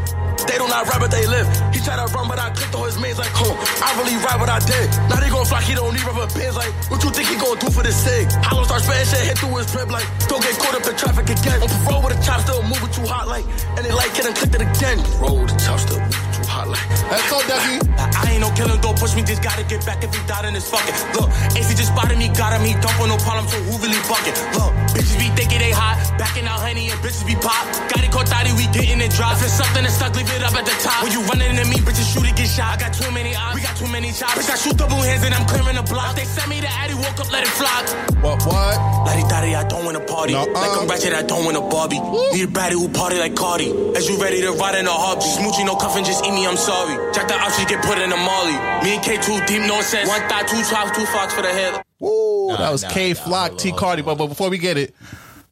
[0.48, 1.48] they do not rap but they live.
[1.74, 4.40] He tried to run, but I clicked on his mains like, huh, I really rap
[4.40, 4.90] what I did.
[5.10, 6.56] Now they gon' flock, he don't need rubber bands.
[6.56, 8.28] Like, what you think he gon' do for this sig?
[8.30, 10.96] I gon' start spitting shit, hit through his drip, like, don't get caught up in
[10.96, 11.62] traffic again.
[11.64, 13.46] On parole with a chop, still moving too hot, like,
[13.78, 14.98] and they like and clicked it again.
[15.18, 16.88] Roll the chop, still moving too hot, like.
[17.12, 17.80] Let's go, Dougie.
[18.00, 20.46] I, I ain't no killing, don't push me, just gotta get back if he died
[20.46, 20.96] in his fucking.
[21.16, 23.74] Look, if he just spotted me, got him, he dump on no problem, so who
[23.84, 24.36] really bucket?
[24.56, 27.66] Look, bitches be thinking they hot, backing out honey and bitches be pop.
[27.92, 29.32] Got it caught thotty, we Getting it dry.
[29.32, 31.00] If it's something that's stuck, leave it up at the top.
[31.00, 32.76] When you running into me, bitches shoot it, get shot.
[32.76, 33.56] I got too many eyes.
[33.56, 34.36] We got too many shots.
[34.36, 36.12] Bitch, I shoot double hands and I'm clearing the block.
[36.20, 37.72] They send me the Addy, woke up, let it fly.
[38.20, 38.76] What, what?
[39.08, 40.34] Lady daddy, I don't win a party.
[40.34, 40.76] No, like.
[40.76, 42.04] I'm ratchet, I don't win a Barbie.
[42.36, 43.72] Need a baddie who party like Cardi.
[43.96, 45.32] As you ready to ride in a heartbeat.
[45.40, 46.96] Smoochie, no cuffing, just eat me, I'm sorry.
[47.14, 48.54] Jack the option, get put in a molly.
[48.84, 50.08] Me and K too deep, no sense.
[50.10, 51.82] One thigh, two chops, two fox for the head.
[52.04, 54.02] Ooh, Nah, that was nah, K nah, Flock, hold T on, Cardi.
[54.02, 54.94] hold But, but before we get it,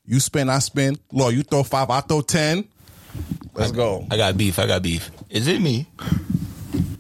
[0.06, 0.98] you spin, I spin.
[1.12, 2.66] Law, you throw five, I throw ten.
[3.54, 4.06] Let's go.
[4.10, 4.58] I got beef.
[4.60, 5.12] I got beef.
[5.30, 5.88] Is it me?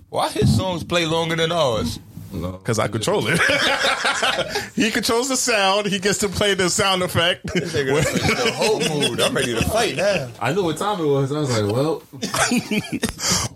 [0.09, 1.99] Why his songs play longer than ours?
[2.33, 3.39] Because I control it.
[4.75, 5.85] he controls the sound.
[5.85, 7.43] He gets to play the sound effect.
[7.45, 9.21] the whole mood.
[9.21, 10.29] I'm ready to fight now.
[10.39, 11.31] I knew what time it was.
[11.31, 12.03] I was like, well,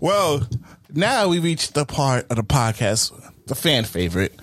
[0.00, 0.48] well,
[0.94, 3.12] now we reach the part of the podcast,
[3.46, 4.38] the fan favorite,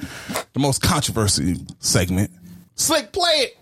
[0.54, 2.32] the most controversial segment.
[2.76, 3.58] Slick, play it.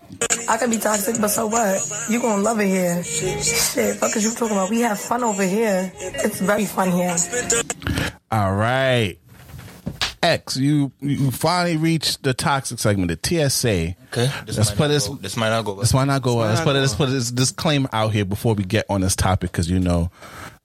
[0.48, 1.80] I can be toxic, but so what?
[2.10, 3.02] You gonna love it here.
[3.04, 4.70] Shit, fuck is you talking about?
[4.70, 5.92] We have fun over here.
[5.96, 7.16] It's very fun here.
[8.32, 9.16] All right.
[10.24, 13.94] X, you you finally reached the toxic segment, the TSA.
[14.06, 14.30] Okay.
[14.46, 15.08] This Let's might put not this.
[15.08, 15.80] go- this might not go well.
[15.82, 16.46] This might not go well.
[16.48, 16.80] Let's might put it.
[16.80, 20.10] Let's put this disclaimer out here before we get on this topic because you know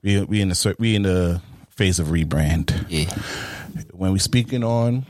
[0.01, 1.41] we we in the we in the
[1.71, 2.85] phase of rebrand.
[2.89, 3.13] Yeah.
[3.91, 5.05] When we speaking on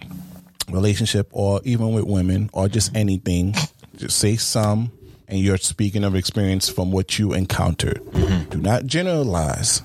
[0.71, 3.53] relationship or even with women or just anything,
[3.97, 4.91] just say some,
[5.27, 8.01] and you're speaking of experience from what you encountered.
[8.03, 8.49] Mm-hmm.
[8.49, 9.83] Do not generalize.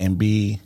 [0.00, 0.60] And be.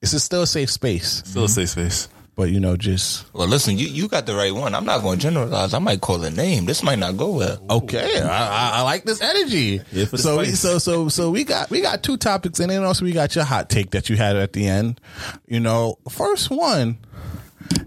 [0.00, 1.22] This is still a safe space.
[1.24, 2.08] Still a safe space.
[2.36, 4.72] But you know, just Well, listen, you, you got the right one.
[4.72, 5.74] I'm not going to generalize.
[5.74, 6.66] I might call a name.
[6.66, 7.60] This might not go well.
[7.68, 9.80] Okay, I, I, I like this energy.
[9.90, 13.04] Yeah, so we, so so so we got we got two topics, and then also
[13.04, 15.00] we got your hot take that you had at the end.
[15.48, 16.98] You know, first one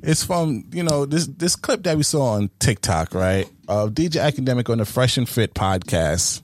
[0.04, 3.50] is from you know this this clip that we saw on TikTok, right?
[3.70, 6.42] Of DJ Academic on the Fresh and Fit podcast,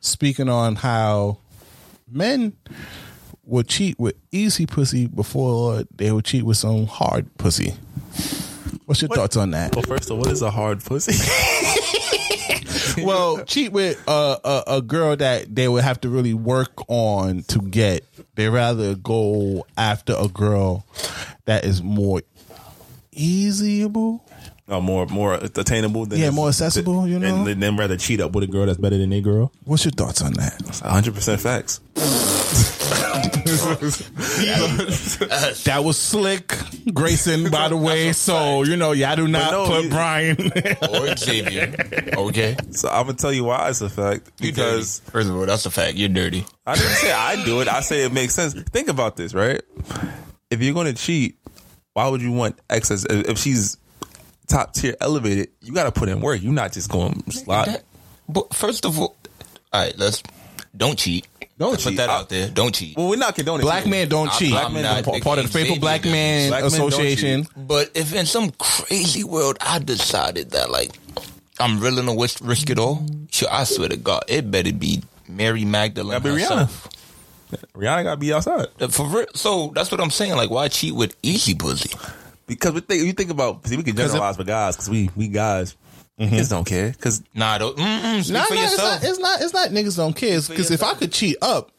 [0.00, 1.38] speaking on how
[2.10, 2.52] men
[3.46, 7.74] would cheat with easy pussy before they would cheat with some hard pussy.
[8.86, 9.74] What's your thoughts on that?
[9.74, 11.14] Well, first of all, what is a hard pussy?
[12.98, 17.42] well, cheat with a, a a girl that they would have to really work on
[17.44, 18.04] to get.
[18.34, 20.86] They rather go after a girl
[21.44, 22.22] that is more
[23.12, 24.20] easyable.
[24.66, 27.44] No, more more attainable than Yeah, more accessible, you know?
[27.44, 29.52] and then rather cheat up with a girl that's better than a girl.
[29.64, 30.80] What's your thoughts on that?
[30.82, 31.80] hundred percent facts.
[35.64, 36.56] that was slick,
[36.92, 37.50] Grayson.
[37.50, 40.36] By the way, so you know, y'all do not no, put you- Brian
[40.90, 41.74] or Xavier.
[42.16, 42.56] Okay.
[42.70, 45.00] So I'm gonna tell you why it's a fact because.
[45.10, 45.96] First of all, that's a fact.
[45.96, 46.44] You're dirty.
[46.66, 47.68] I didn't say I do it.
[47.68, 48.54] I say it makes sense.
[48.54, 49.60] Think about this, right?
[50.50, 51.38] If you're going to cheat,
[51.92, 53.04] why would you want excess?
[53.04, 53.76] If if she's
[54.46, 56.42] top tier elevated, you got to put in work.
[56.42, 57.66] You're not just going to slide.
[57.68, 57.84] That-
[58.28, 59.16] but first of all,
[59.72, 60.22] all right, let's
[60.76, 61.26] don't cheat.
[61.58, 61.92] Don't Let's cheat.
[61.92, 62.48] Put that out there.
[62.48, 62.96] Don't cheat.
[62.96, 63.90] Well, we're not condoning Black cheating.
[63.92, 64.54] men don't I'm- cheat.
[64.54, 66.12] I'm not Pa- part of the against faithful Black Xavier.
[66.12, 67.46] Man Black Association.
[67.56, 70.90] But if in some crazy world I decided that like
[71.60, 75.02] I'm willing to risk, risk it all, sure, I swear to God, it better be
[75.28, 76.40] Mary Magdalene Gotta be Rihanna.
[76.40, 76.88] herself.
[77.76, 79.26] Rihanna got to be outside For real.
[79.34, 80.34] So that's what I'm saying.
[80.34, 81.94] Like, why cheat with easy pussy?
[82.46, 83.66] Because we think you think about.
[83.66, 85.76] See, we can 'Cause it- generalize for guys because we we guys
[86.18, 86.34] mm-hmm.
[86.34, 89.40] kids don't care because Nah, don't, mm-mm, Nah, nah, it's not, it's not.
[89.42, 89.70] It's not.
[89.70, 90.40] Niggas don't care.
[90.40, 91.70] Because if I could cheat up,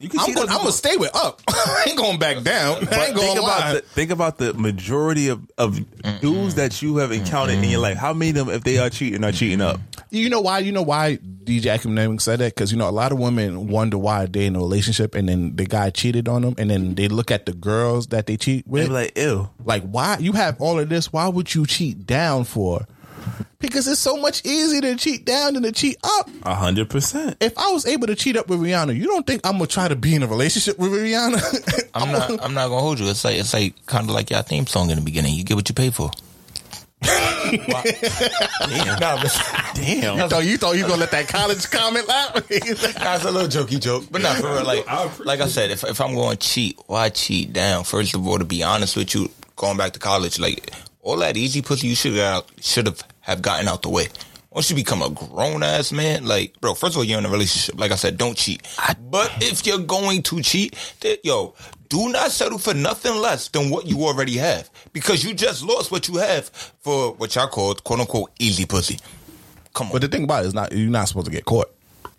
[0.00, 1.42] you can I'm gonna, I'm gonna stay with up.
[1.48, 2.86] I ain't going back down.
[2.90, 5.80] I ain't going think about the think about the majority of, of
[6.20, 7.96] dudes that you have encountered in your life.
[7.96, 9.80] How many of them, if they are cheating, are cheating up?
[10.10, 10.60] You know why?
[10.60, 12.54] You know why DJ Academic said that?
[12.54, 15.56] Because you know a lot of women wonder why they in a relationship and then
[15.56, 18.66] the guy cheated on them, and then they look at the girls that they cheat
[18.66, 18.84] with.
[18.84, 19.50] They with, be like, ew.
[19.64, 21.12] like why you have all of this?
[21.12, 22.86] Why would you cheat down for?
[23.60, 26.30] Because it's so much easier to cheat down than to cheat up.
[26.44, 27.36] A hundred percent.
[27.40, 29.88] If I was able to cheat up with Rihanna, you don't think I'm gonna try
[29.88, 31.90] to be in a relationship with Rihanna?
[31.94, 32.30] I'm not.
[32.42, 33.08] I'm not gonna hold you.
[33.10, 35.34] It's like it's like kind of like your theme song in the beginning.
[35.34, 36.10] You get what you pay for.
[37.02, 39.00] Damn.
[39.00, 39.32] Nah, but,
[39.74, 40.18] Damn.
[40.18, 42.34] you thought you thought you gonna let that college comment laugh?
[42.48, 44.64] That's a little jokey joke, but not for real.
[44.64, 44.86] Like,
[45.24, 47.84] like I said, if if I'm going to cheat, why cheat down?
[47.84, 50.72] First of all, to be honest with you, going back to college, like
[51.02, 54.08] all that easy pussy you should have should have have gotten out the way.
[54.50, 57.28] Once you become a grown ass man, like bro, first of all, you're in a
[57.28, 57.78] relationship.
[57.78, 58.66] Like I said, don't cheat.
[59.10, 61.54] But if you're going to cheat, then, yo,
[61.88, 65.90] do not settle for nothing less than what you already have, because you just lost
[65.90, 66.48] what you have
[66.80, 68.98] for what y'all called quote unquote easy pussy.
[69.74, 71.70] Come on, But the thing about it is not you're not supposed to get caught.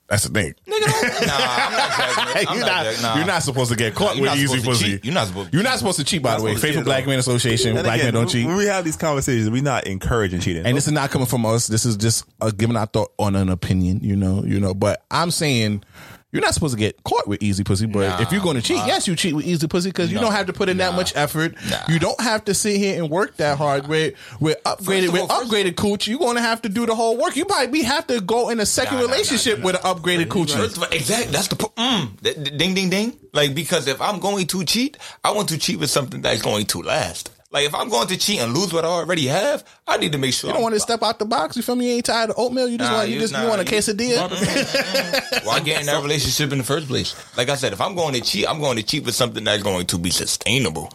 [0.09, 0.55] That's the thing.
[0.67, 0.89] nigga?
[1.29, 2.49] Nah, I'm not it.
[2.49, 3.15] I'm you're not nah.
[3.17, 4.85] You're not supposed to get caught you're with not easy supposed to pussy.
[4.97, 5.05] cheat.
[5.05, 6.23] You're not supposed- You're not supposed to cheat.
[6.23, 7.09] By the way, supposed to Faithful cheat, Black though.
[7.11, 7.77] Men Association.
[7.77, 8.45] And Black again, men don't cheat.
[8.47, 10.65] When we have these conversations, we're not encouraging cheating.
[10.65, 11.67] And this is not coming from us.
[11.67, 14.73] This is just uh, giving our thought on an opinion, you know, you know.
[14.73, 15.83] But I'm saying
[16.31, 17.85] you're not supposed to get caught with easy pussy.
[17.87, 18.85] But Nah, if you're going to cheat, nah.
[18.85, 21.15] yes, you cheat with easy pussy because you don't have to put in that much
[21.15, 21.55] effort.
[21.69, 21.77] nah.
[21.87, 23.87] You don't have to sit here and work that hard.
[23.87, 27.35] With with upgraded with upgraded cooch, you're going to have to do the whole work.
[27.35, 29.81] You probably have to go in a second Nah, nah, nah, relationship nah, with an
[29.81, 30.29] upgraded.
[30.49, 31.31] First exactly.
[31.31, 33.19] That's the po- mm, ding ding ding.
[33.33, 36.65] Like because if I'm going to cheat, I want to cheat with something that's going
[36.67, 37.31] to last.
[37.51, 40.19] Like if I'm going to cheat and lose what I already have, I need to
[40.19, 40.49] make sure.
[40.49, 41.55] You don't want to step out the box.
[41.57, 41.87] You feel me?
[41.89, 42.67] You ain't tired of oatmeal.
[42.67, 45.45] You just Nah, want you you- just you want a you- quesadilla.
[45.45, 47.15] Why get in that relationship in the first place?
[47.37, 49.63] Like I said, if I'm going to cheat, I'm going to cheat with something that's
[49.63, 50.93] going to be sustainable.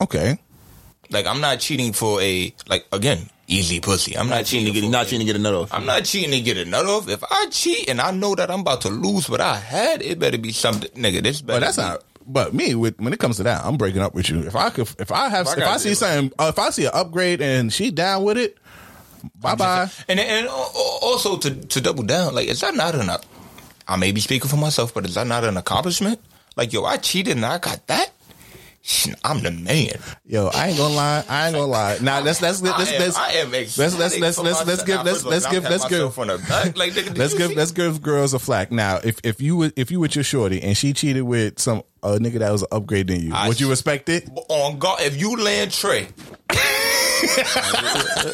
[0.00, 0.38] okay.
[1.10, 4.16] Like I'm not cheating for a like again easy pussy.
[4.16, 5.74] I'm not cheating to get not cheating to get a nut off.
[5.74, 7.06] I'm not cheating to get a nut off.
[7.10, 10.18] If I cheat and I know that I'm about to lose what I had, it
[10.18, 11.22] better be something, nigga.
[11.22, 11.60] This better.
[11.60, 12.02] But that's be- not.
[12.26, 14.40] But me, with when it comes to that, I'm breaking up with you.
[14.40, 16.70] If I could, if I have, If I if I see something, uh, if I
[16.70, 18.58] see an upgrade and she down with it,
[19.40, 19.88] bye bye.
[20.08, 23.10] And and al- al- also to to double down, like is that not an?
[23.88, 26.20] I may be speaking for myself, but is that not an accomplishment?
[26.56, 28.10] Like yo, I cheated and I got that.
[28.84, 29.90] Shit, I'm the man.
[30.26, 31.24] Yo, I ain't gonna lie.
[31.28, 31.98] I ain't gonna lie.
[32.02, 33.16] Now let's let's let's let's let's
[33.78, 36.72] let's let's let's let's let's give let's let's give let's give on the.
[36.76, 38.72] Like, nigga, let's give let's give girls a flack.
[38.72, 41.84] Now, if if you would- if you with your shorty and she cheated with some
[42.02, 44.28] a nigga that was an upgrade than you, I would you respect it?
[44.48, 45.00] on God.
[45.00, 46.08] If you land Trey,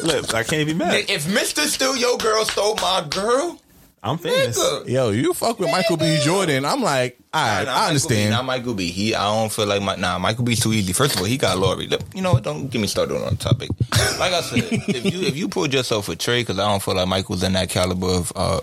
[0.03, 1.05] Look, I can't be mad.
[1.09, 3.61] if Mister Steal Your Girl stole my girl,
[4.01, 4.57] I'm famous.
[4.57, 4.87] nigga.
[4.87, 6.19] Yo, you fuck with Michael B.
[6.23, 6.63] Jordan.
[6.65, 8.29] I'm like, all right, Nah, I Michael understand.
[8.29, 8.89] B, not Michael B.
[8.91, 10.17] He, I don't feel like my nah.
[10.17, 10.93] Michael B's too easy.
[10.93, 11.87] First of all, he got Lori.
[11.87, 12.43] Look, You know what?
[12.43, 13.69] Don't get me started on the topic.
[14.17, 16.95] Like I said, if you if you pulled yourself a Trey, because I don't feel
[16.95, 18.61] like Michael's in that caliber of uh,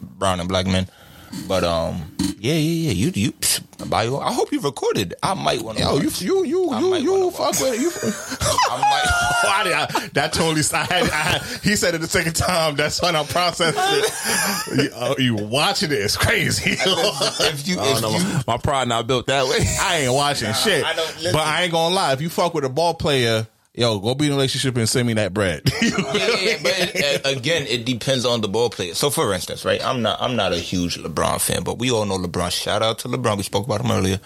[0.00, 0.86] brown and black men.
[1.48, 2.92] But um, yeah, yeah, yeah.
[2.92, 3.32] You you.
[3.86, 5.14] your, I hope you recorded.
[5.22, 5.84] I might want to.
[5.84, 6.88] Yo, you you you I you
[7.24, 7.80] you fuck with it.
[7.80, 7.90] You.
[8.70, 9.64] I might.
[9.64, 10.62] Did I- that totally.
[10.72, 12.76] I had, I had, he said it the second time.
[12.76, 14.76] That's when I processed it.
[14.84, 15.98] you, uh, you watching it?
[15.98, 16.72] It's crazy.
[16.72, 18.10] if you I if know.
[18.16, 19.58] you my, pride not built that way.
[19.80, 20.84] I ain't watching shit.
[20.84, 22.12] I don't- but I ain't gonna lie.
[22.12, 25.06] If you fuck with a ball player, yo, go be in a relationship and send
[25.06, 25.62] me that bread.
[25.82, 28.94] yeah, yeah, but it, again, it depends on the ball player.
[28.94, 32.06] So, for instance, right, I'm not, I'm not a huge LeBron fan, but we all
[32.06, 32.50] know LeBron.
[32.50, 33.36] Shout out to LeBron.
[33.36, 34.20] We spoke about him earlier.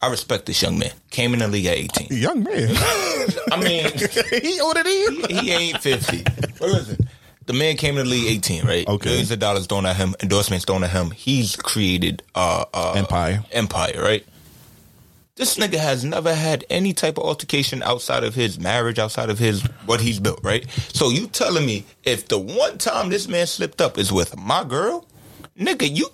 [0.00, 0.90] I respect this young man.
[1.10, 2.08] Came in the league at 18.
[2.10, 2.70] Young man.
[3.52, 3.84] I mean,
[4.42, 5.26] he older than you.
[5.28, 6.22] he, he ain't 50.
[6.58, 7.08] But listen,
[7.46, 8.88] the man came in the league 18, right?
[8.88, 9.10] Okay.
[9.10, 11.12] Millions of dollars thrown at him, endorsements thrown at him.
[11.12, 13.44] He's created uh, uh Empire.
[13.52, 14.26] Empire, right?
[15.34, 19.38] This nigga has never had any type of altercation outside of his marriage, outside of
[19.38, 20.68] his what he's built, right?
[20.92, 24.62] So you telling me if the one time this man slipped up is with my
[24.62, 25.06] girl,
[25.58, 26.08] nigga, you,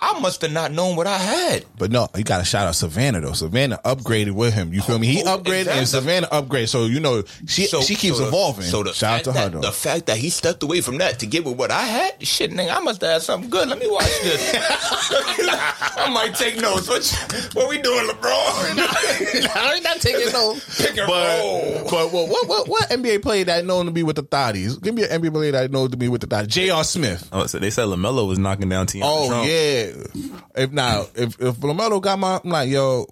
[0.00, 1.64] I must have not known what I had.
[1.78, 3.32] But no, you got to shout out Savannah though.
[3.32, 4.72] Savannah upgraded with him.
[4.72, 5.06] You feel me?
[5.08, 5.86] He Oh, upgraded and.
[5.88, 6.68] Savannah upgraded.
[6.68, 8.64] So you know she So- she keeps so the- evolving.
[8.64, 9.60] So the shout out fact to her that- though.
[9.60, 12.50] The fact that he stepped away from that to get with what I had, shit,
[12.52, 13.68] nigga, I must have had something good.
[13.68, 14.54] Let me watch this.
[15.10, 16.88] I might take notes.
[16.88, 18.22] What, you- what we doing, LeBron?
[19.56, 20.54] I ain't not taking no.
[20.76, 21.88] Pick and But, roll.
[21.90, 24.80] but what, what what what NBA player that known to be with the thotties?
[24.80, 26.48] Give me an NBA player that known to be with the thotties.
[26.48, 26.84] J.R.
[26.84, 27.28] Smith.
[27.32, 29.46] Oh, so they said LaMelo was knocking down Tiana Oh Trump.
[29.46, 30.62] yeah.
[30.64, 33.06] If now if if LaMelo got my I'm like yo.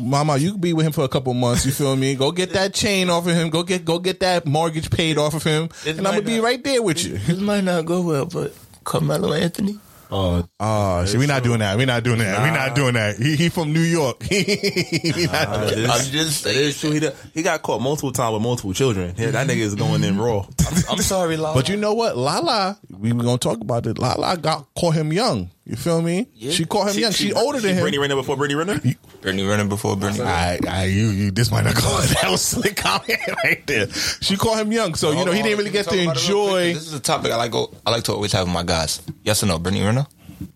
[0.00, 1.66] Mama, you can be with him for a couple months.
[1.66, 2.14] You feel me?
[2.14, 3.50] Go get that chain off of him.
[3.50, 6.24] Go get go get that mortgage paid off of him, This and I'm gonna might
[6.24, 7.18] be right there with you.
[7.18, 8.54] This might not go well, but
[8.84, 9.78] Carmelo Anthony.
[10.12, 11.76] Oh, Oh, shit, we not doing that.
[11.78, 12.42] We not doing that.
[12.42, 13.16] We not doing that.
[13.16, 14.22] He he from New York.
[14.30, 16.90] He not Uh, this- I'm just That is true.
[16.90, 19.14] He, he got caught multiple times with multiple children.
[19.16, 20.44] Yeah, that nigga is going in raw.
[20.90, 21.54] I'm sorry, Lala.
[21.54, 22.16] But you know what?
[22.16, 23.98] Lala, we were gonna talk about it.
[23.98, 25.50] Lala got caught him young.
[25.70, 26.26] You feel me?
[26.36, 27.12] She caught him young.
[27.12, 27.82] She, older than him.
[27.82, 28.80] Brittany Renner before Brittany Renner.
[29.20, 30.24] Brittany running before Brittany.
[30.24, 31.30] I, I, you, you.
[31.30, 31.82] This might not go.
[31.82, 33.88] That was slick comment right there.
[34.20, 36.74] She caught him young, so you know he didn't really oh, get to enjoy.
[36.74, 37.52] This is a topic I like.
[37.52, 39.00] Go, I like to always have with my guys.
[39.22, 40.08] Yes or no, Brittany Renner?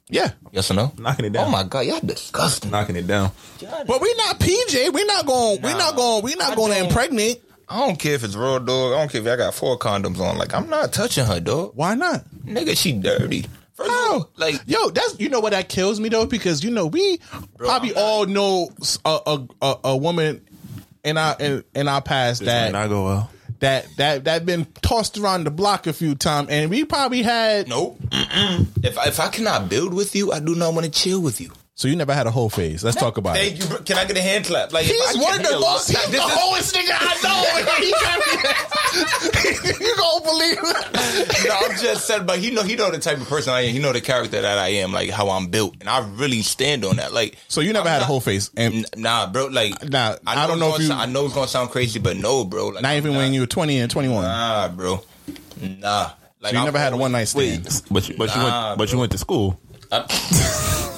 [0.09, 0.93] Yeah, Yes or no?
[0.99, 1.47] Knocking it down.
[1.47, 2.73] Oh my god, y'all disgusting.
[2.73, 3.31] Knocking it down.
[3.61, 4.93] but we're not PJ.
[4.93, 5.63] We're not going.
[5.63, 6.25] we're not going.
[6.25, 7.41] We're not going to impregnate.
[7.69, 8.95] I don't care if it's raw dog.
[8.95, 10.39] I don't care if I got four condoms on.
[10.39, 11.73] Like I'm not touching her, dog.
[11.77, 12.25] Why not?
[12.45, 13.47] Nigga, she dirty.
[13.75, 16.71] First of all, like Yo, that's you know what that kills me though because you
[16.71, 17.19] know we
[17.59, 18.71] probably not- all know
[19.05, 20.41] a a, a, a woman
[21.05, 23.31] in our in, in our past that not go well.
[23.61, 27.69] that that that been tossed around the block a few times, and we probably had
[27.69, 27.99] nope.
[28.09, 28.67] Mm-mm.
[28.85, 31.51] If if I cannot build with you, I do not want to chill with you.
[31.77, 32.85] So you never had a whole phase.
[32.85, 33.69] Let's talk about Thank it.
[33.69, 33.77] you.
[33.79, 34.73] Can I get a hand clap?
[34.73, 36.75] Like if He's I one of the hit most- lot- he's this the is- hoest
[36.77, 37.41] nigga I know.
[39.85, 41.49] you gonna believe it?
[41.49, 43.73] no, I'm just said, but he know he know the type of person I am.
[43.73, 46.85] He know the character that I am, like how I'm built, and I really stand
[46.85, 47.13] on that.
[47.13, 49.47] Like, So you never I'm had a whole face, and Nah, bro.
[49.47, 52.17] Like, Nah, I don't know if you- sound- I know it's gonna sound crazy, but
[52.17, 52.69] no, bro.
[52.69, 54.23] Like, not even when you were twenty and twenty one.
[54.23, 55.03] Nah, bro.
[55.61, 56.11] Nah.
[56.41, 57.65] Like, so you I'm never had a one night stand.
[57.91, 59.59] But you, but you Nah, went, but you went to school.
[59.91, 60.05] I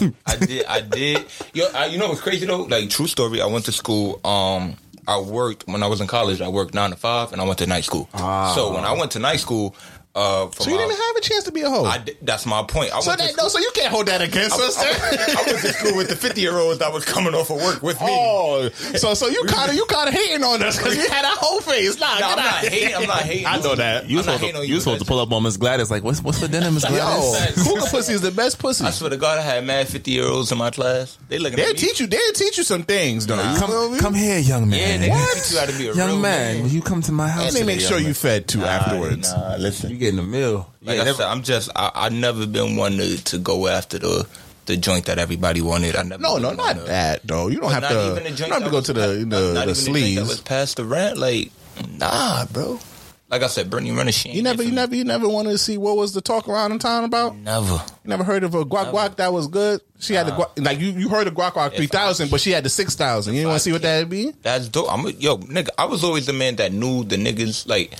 [0.36, 0.66] did.
[0.66, 1.24] I did.
[1.54, 2.62] Yo, I, you know what's crazy though?
[2.62, 3.40] Like true story.
[3.40, 4.20] I went to school.
[4.24, 4.76] Um,
[5.08, 6.40] I worked when I was in college.
[6.40, 8.08] I worked nine to five, and I went to night school.
[8.54, 9.76] So when I went to night school,
[10.16, 11.84] uh, for So you my- didn't have a chance to be a hoe.
[11.84, 12.94] I that's my point.
[12.94, 14.78] I so that, no, so you can't hold that against I, us.
[14.78, 17.56] I, I went to school with the fifty year olds that was coming off of
[17.62, 18.06] work with me.
[18.08, 21.24] Oh, so so you kind of you kind of hating on us because you had
[21.24, 22.00] a whole face.
[22.00, 22.44] Nah, No, get I'm out.
[22.62, 22.94] not hating.
[22.96, 23.46] I'm not hating.
[23.46, 24.08] I know that.
[24.08, 26.22] You I'm supposed to, you you, supposed to pull up on Miss Gladys like, what's
[26.22, 26.98] what's for dinner, Miss Gladys?
[26.98, 27.62] Yo, Gladys?
[27.64, 28.84] cougar pussy is the best pussy.
[28.84, 31.18] I swear to God, I had mad fifty year olds in my class.
[31.28, 32.06] They looking They'll teach you.
[32.06, 33.36] They'll teach you some things, though.
[33.36, 33.98] You Come, me?
[34.00, 35.00] come here, young Yeah, man.
[35.00, 37.12] they can teach you how to be a young real man, will you come to
[37.12, 37.48] my house?
[37.48, 38.14] And they make sure you man?
[38.14, 39.32] fed too afterwards.
[39.32, 39.90] Nah, listen.
[40.06, 40.72] Getting a meal?
[40.82, 43.66] Like Yeah, I never- said, I'm just I, I never been one to, to go
[43.66, 44.26] after the
[44.66, 45.94] the joint that everybody wanted.
[45.96, 46.20] I never.
[46.22, 47.48] No, no, not that though.
[47.48, 48.10] You don't have to.
[48.12, 50.14] even the You don't have to go was to the the, not the even the
[50.16, 51.18] That was past the rent.
[51.18, 51.50] Like,
[51.98, 52.80] nah, bro.
[53.28, 55.58] Like I said, Brittany Renner, she You never, you for never, you never wanted to
[55.58, 57.34] see what was the talk around in town about.
[57.36, 57.72] never.
[58.04, 59.80] You never heard of a guac guac that was good.
[59.98, 62.52] She had the guac, like you, you heard of guac guac three thousand, but she
[62.52, 63.34] had the six thousand.
[63.34, 64.30] You want to see what that'd be.
[64.42, 64.86] That's dope.
[64.92, 65.70] I'm a, yo, nigga.
[65.76, 67.66] I was always the man that knew the niggas.
[67.68, 67.94] Like,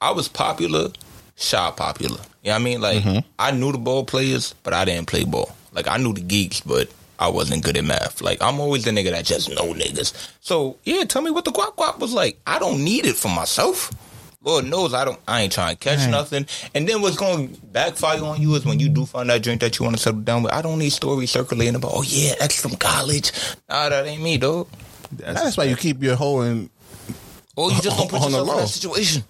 [0.00, 0.90] I was popular,
[1.36, 2.18] shy popular.
[2.42, 2.80] You know what I mean?
[2.80, 3.28] Like, Mm-hmm.
[3.38, 5.54] I knew the ball players, but I didn't play ball.
[5.72, 8.20] Like, I knew the geeks, but I wasn't good at math.
[8.20, 10.12] Like, I'm always the nigga that just know niggas.
[10.40, 12.38] So, yeah, tell me what the guac guac was like.
[12.46, 13.90] I don't need it for myself.
[14.42, 15.18] Lord knows I don't.
[15.26, 16.46] I ain't trying to catch nothing.
[16.72, 19.60] And then what's going to backfire on you is when you do find that drink
[19.62, 20.52] that you want to settle down with.
[20.52, 21.90] I don't need stories circulating about.
[21.94, 23.32] Oh yeah, ex from college.
[23.68, 24.68] Nah, that ain't me, dog.
[25.10, 26.70] That's, why you keep your hoe in.
[27.56, 29.24] Or you just don't put yourself in that situation.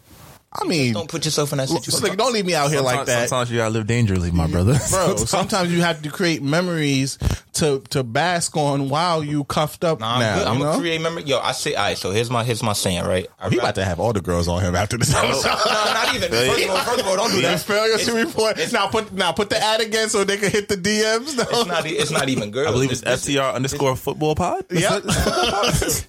[0.58, 1.92] I mean, Don't put yourself in that situation.
[1.92, 3.28] Slick, don't leave me out here like sometimes, that.
[3.28, 4.78] Sometimes you gotta live dangerously, my brother.
[4.90, 7.18] Bro, sometimes you have to create memories
[7.54, 10.38] to to bask on while you cuffed up Nah, I'm now.
[10.38, 10.46] good.
[10.46, 10.70] I'm you know?
[10.70, 11.22] gonna create memory.
[11.24, 11.96] Yo, I say, all right.
[11.98, 13.26] So here's my here's my saying, right?
[13.38, 15.46] I He about to have all the girls on him after this episode.
[15.48, 15.54] no,
[15.92, 16.30] not even.
[16.30, 17.60] First of all, first of all, don't do that.
[17.60, 18.72] Failure to It's- report.
[18.72, 21.36] Now put now put the ad again so they can hit the DMs.
[21.36, 21.44] No.
[21.48, 21.86] It's not.
[21.86, 22.68] e- It's not even girls.
[22.68, 24.64] I believe it's This- FTR underscore football pod.
[24.70, 25.04] Yep.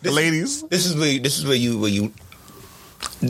[0.04, 0.64] Ladies.
[0.64, 2.14] This is where this is where you where you.
[3.22, 3.28] He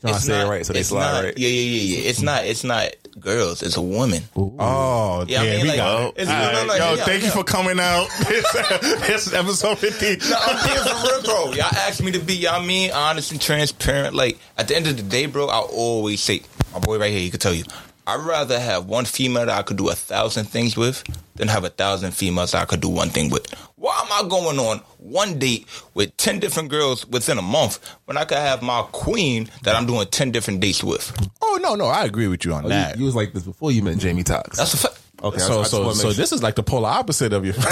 [0.00, 1.38] trying to it's say not- it right, so they it's slide not- right.
[1.38, 2.08] Yeah, yeah, yeah, yeah.
[2.10, 2.44] It's not.
[2.46, 3.62] It's not girls.
[3.62, 4.22] It's a woman.
[4.36, 6.66] Oh, Yeah, I mean, we like, got it's- All no, right.
[6.66, 8.08] no, Yo, yeah, thank you for coming out.
[8.28, 10.28] this is episode 50.
[10.30, 11.52] No, I'm being for real, bro.
[11.52, 14.14] Y'all asked me to be, y'all mean, honest and transparent.
[14.14, 17.20] Like, at the end of the day, bro, I always say, my boy right here,
[17.20, 17.64] he could tell you,
[18.06, 21.04] I'd rather have one female that I could do a thousand things with
[21.36, 23.52] than have a thousand females that I could do one thing with.
[23.80, 28.18] Why am I going on one date with 10 different girls within a month when
[28.18, 31.10] I could have my queen that I'm doing 10 different dates with?
[31.40, 32.96] Oh, no, no, I agree with you on Oh, that.
[32.96, 34.58] you, you was like this before you met Jamie Tox.
[34.58, 35.00] That's a fact.
[35.22, 35.40] okay.
[35.40, 36.12] I- I so just so wanna make so sure.
[36.12, 37.64] this is like the polar opposite of your Yeah,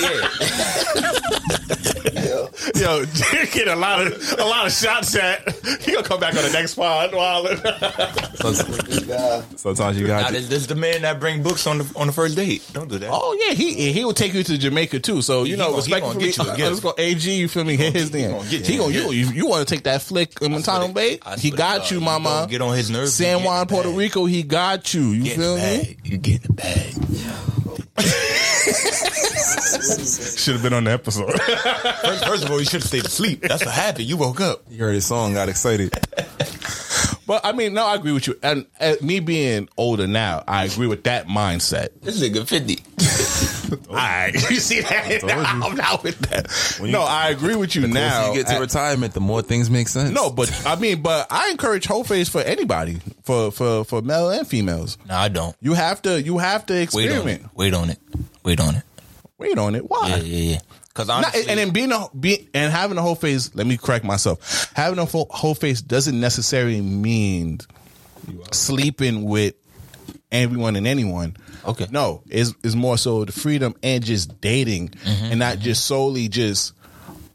[0.00, 0.28] yeah.
[2.80, 5.46] Yo, you get a lot of a lot of shots at.
[5.82, 7.10] He gonna come back on the next pod.
[7.12, 7.58] Wildin'.
[9.58, 10.32] Sometimes you Now, got.
[10.32, 12.68] this, this is the man that bring books on the on the first date.
[12.72, 13.10] Don't do that.
[13.12, 15.22] Oh yeah, he he will take you to Jamaica too.
[15.22, 16.68] So you He know, gonna- he gonna respectfully, get you a uh, gift.
[16.70, 17.30] let's go AG.
[17.36, 17.76] You feel me?
[17.76, 18.30] Hit his he name.
[18.32, 20.88] gonna get He you gonna you you, you want to take that flick in Montego
[20.92, 21.18] Bay?
[21.24, 22.28] I He swear to got God, you, you mama.
[22.30, 23.98] gonna get on his nerves, you San get Juan, the Puerto bag.
[23.98, 24.24] Rico.
[24.26, 25.10] He got you.
[25.10, 25.76] You Get feel the me?
[25.84, 25.98] bag.
[26.04, 26.94] You get the bag.
[30.36, 31.32] Should have been on the episode.
[31.32, 33.40] First, first of all, you should have stayed asleep.
[33.42, 34.04] That's what happened.
[34.06, 34.62] You woke up.
[34.70, 35.92] You heard his song, got excited.
[37.26, 38.38] But I mean, no, I agree with you.
[38.42, 41.88] And uh, me being older now, I agree with that mindset.
[42.02, 42.82] This nigga 50.
[43.90, 45.20] All right, you see that?
[45.20, 45.32] told.
[45.32, 46.50] I'm not with that.
[46.80, 48.28] When you- no, I agree with you The closer now.
[48.32, 50.10] you get to I- retirement, the more things make sense.
[50.10, 54.30] No, but I mean, but I encourage whole face for anybody, for for for male
[54.30, 54.96] and females.
[55.08, 55.56] No, I don't.
[55.60, 57.42] You have to you have to Wait on experiment.
[57.42, 57.50] it.
[57.54, 57.98] Wait on it.
[58.44, 58.82] Wait on it.
[59.38, 59.88] Wait on it.
[59.90, 60.08] Why?
[60.08, 60.58] Yeah, yeah, yeah.
[60.96, 63.50] Because Not- honestly, and then being a be, and having a whole face.
[63.54, 64.72] Let me correct myself.
[64.74, 67.58] Having a full, whole face doesn't necessarily mean
[68.52, 69.54] sleeping with
[70.32, 71.36] everyone and anyone.
[71.66, 71.86] Okay.
[71.90, 76.28] No, is is more so the freedom and just dating, Mm-hmm, and not just solely
[76.28, 76.72] just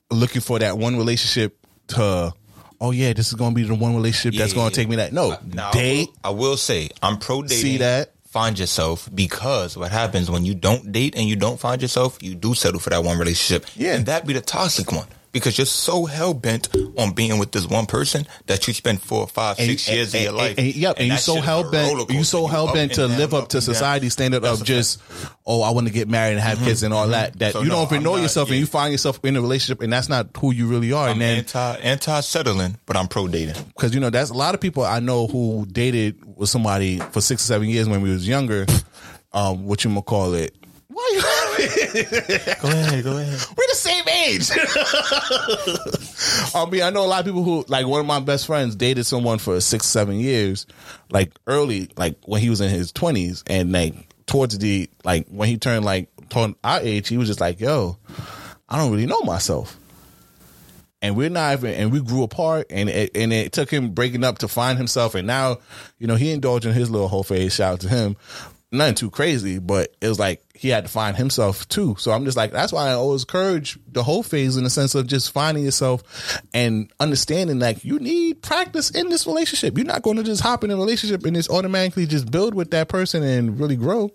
[0.10, 1.58] looking for that one relationship
[1.90, 2.34] to.
[2.80, 4.76] Oh yeah, this is gonna be the one relationship that's gonna yeah.
[4.76, 5.14] take me that.
[5.14, 6.08] No, Now, I date.
[6.08, 7.58] will- I will say, I'm pro dating.
[7.58, 8.14] See that?
[8.32, 12.34] Find yourself because what happens when you don't date and you don't find yourself, you
[12.34, 13.66] do settle for that one relationship.
[13.76, 13.96] Yeah.
[13.96, 15.08] And that be the toxic one.
[15.32, 19.28] Because you're so hell bent on being with this one person that you spend four,
[19.28, 20.58] five, six And- years and- of your life.
[20.58, 22.10] And, and, yep, and, you so shit is a hell bent.
[22.12, 25.02] You so hell bent to down, live up up to society's standard That's of just,
[25.46, 27.40] oh, I want to get married and have kids and all that.
[27.40, 29.36] That So you no, don't even I'm know not- yourself, and you find yourself in
[29.36, 31.08] a relationship, and that's not who you really are.
[31.08, 33.56] I'm and then anti anti settling, but I'm pro dating.
[33.76, 37.22] because you know that's a lot of people I know who dated with somebody for
[37.22, 38.66] six or seven years when we was younger.
[39.34, 40.54] Um, what you gonna call it?
[42.62, 43.40] Go ahead, go ahead.
[43.56, 44.50] We're the same age.
[46.56, 48.76] I mean, I know a lot of people who like one of my best friends
[48.76, 50.66] dated someone for six, seven years,
[51.12, 53.94] like early, like when he was in his twenties, and like
[54.26, 56.10] towards the like when he turned like
[56.64, 57.98] our age, he was just like, "Yo,
[58.70, 59.78] I don't really know myself."
[61.04, 64.24] And we're not even, and we grew apart, and it, and it took him breaking
[64.24, 65.58] up to find himself, and now,
[65.98, 67.56] you know, he indulged in his little whole phase.
[67.56, 68.16] Shout out to him.
[68.74, 71.98] Nothing too crazy, but it was like he had to find himself too.
[72.00, 74.96] So I'm just like, that's why I always encourage the whole phase in the sense
[74.96, 79.78] of just finding yourself and understanding like you need practice in this relationship.
[79.78, 82.72] You're not going to just hop in a relationship and just automatically just build with
[82.72, 84.10] that person and really grow.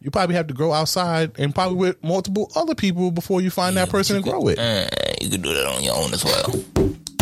[0.00, 3.76] You probably have to grow outside and probably with multiple other people before you find
[3.76, 4.58] that person and grow with.
[4.58, 4.86] Uh,
[5.20, 6.64] you can do that on your own as well.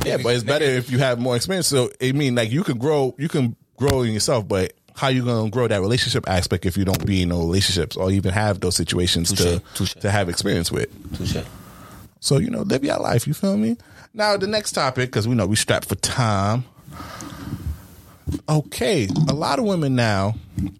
[0.04, 1.66] Yeah, but it's better if you have more experience.
[1.66, 5.24] So I mean, like you can grow, you can grow in yourself, but how you
[5.24, 8.60] gonna grow that relationship aspect if you don't be in no relationships or even have
[8.60, 9.60] those situations to
[10.00, 10.88] to have experience with?
[11.16, 11.44] Touche.
[12.20, 13.26] So you know, live your life.
[13.26, 13.76] You feel me?
[14.14, 16.64] Now the next topic, because we know we strapped for time.
[18.48, 20.34] Okay, a lot of women now,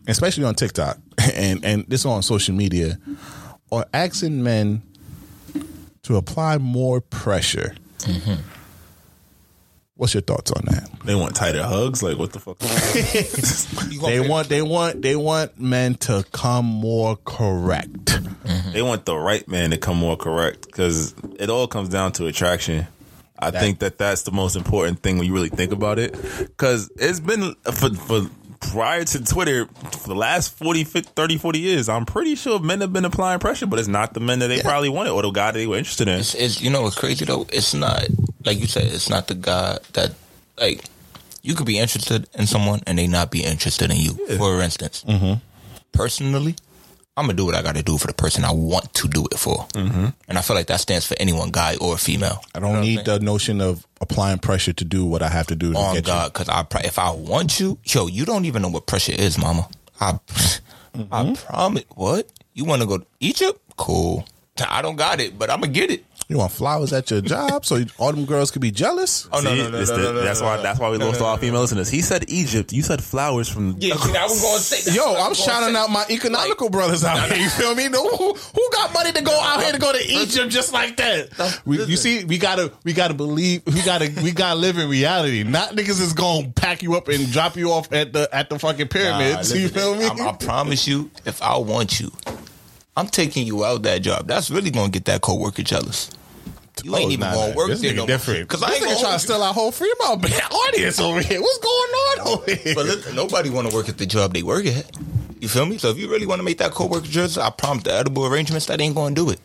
[0.06, 0.98] especially on TikTok
[1.34, 2.98] and and this on social media,
[3.70, 4.82] are asking men
[6.04, 7.74] to apply more pressure.
[7.98, 8.34] Mm-hmm.
[9.96, 10.90] What's your thoughts on that?
[11.04, 12.02] They want tighter hugs.
[12.02, 12.58] Like what the fuck?
[14.02, 18.06] they want they want they want men to come more correct.
[18.06, 18.72] Mm-hmm.
[18.72, 22.26] They want the right man to come more correct because it all comes down to
[22.26, 22.88] attraction.
[23.38, 26.12] I think that that's the most important thing when you really think about it.
[26.38, 28.22] Because it's been for, for
[28.60, 32.80] prior to Twitter for the last 40, 50, 30, 40 years, I'm pretty sure men
[32.80, 35.30] have been applying pressure, but it's not the men that they probably wanted or the
[35.30, 36.20] guy that they were interested in.
[36.20, 37.46] It's, it's you know what's crazy though.
[37.52, 38.06] It's not
[38.44, 38.84] like you said.
[38.92, 40.12] It's not the guy that
[40.58, 40.84] like
[41.42, 44.12] you could be interested in someone and they not be interested in you.
[44.38, 45.34] For instance, Mm-hmm.
[45.92, 46.54] personally,
[47.16, 49.26] I'm gonna do what I got to do for the person I want to do
[49.30, 50.06] it for, Mm-hmm.
[50.28, 52.42] and I feel like that stands for anyone, guy or female.
[52.54, 55.72] I don't need the notion of applying pressure to do what I have to do
[55.72, 58.86] to get God, because I if I want you, yo, you don't even know what
[58.86, 59.68] pressure is, Mama.
[60.00, 60.18] I
[60.94, 61.12] Mm-hmm.
[61.12, 61.84] I promise.
[61.96, 63.60] What you want to go to Egypt?
[63.76, 64.24] Cool.
[64.68, 66.04] I don't got it, but I'm gonna get it.
[66.28, 66.34] You.
[66.34, 69.28] You want flowers at your job so all them girls could be jealous?
[69.32, 70.62] Oh, no, See, no, no, it's no, the- no, no, that's no, why no.
[70.62, 71.88] that's why we No, lost no, all our no, female listeners.
[71.88, 72.72] He said Egypt.
[72.72, 73.76] You said flowers from.
[73.78, 74.82] Yeah, see, I was gonna say.
[74.84, 75.80] that's Yo, what I I'm was gonna shouting say.
[75.80, 77.42] out my economical brothers out here.
[77.42, 77.88] You feel me?
[77.88, 80.96] No, who, who got money to go out here to go to Egypt just like
[80.96, 81.60] that?
[81.64, 85.42] We, you see, we gotta, we gotta believe, we gotta, we gotta live in reality.
[85.44, 88.58] Not niggas is gonna pack you up and drop you off at the at the
[88.58, 89.50] fucking pyramids.
[89.50, 90.06] Nah, you listen, feel me?
[90.24, 92.10] I, I promise you, if I want you,
[92.96, 94.26] I'm taking you out that job.
[94.28, 96.10] That's really gonna get that coworker jealous.
[96.82, 98.06] You ain't Oh, even nah, gonna work This there no more.
[98.06, 98.40] different.
[98.48, 101.40] Because I ain't gonna trying to steal our whole Fremont audience over here.
[101.40, 102.74] What's going on over here?
[102.74, 104.90] But listen, nobody want to work at the job they work at.
[105.40, 105.78] You feel me?
[105.78, 108.66] So if you really want to make that coworker jealous, I promise the edible arrangements
[108.66, 109.40] that ain't gonna do it.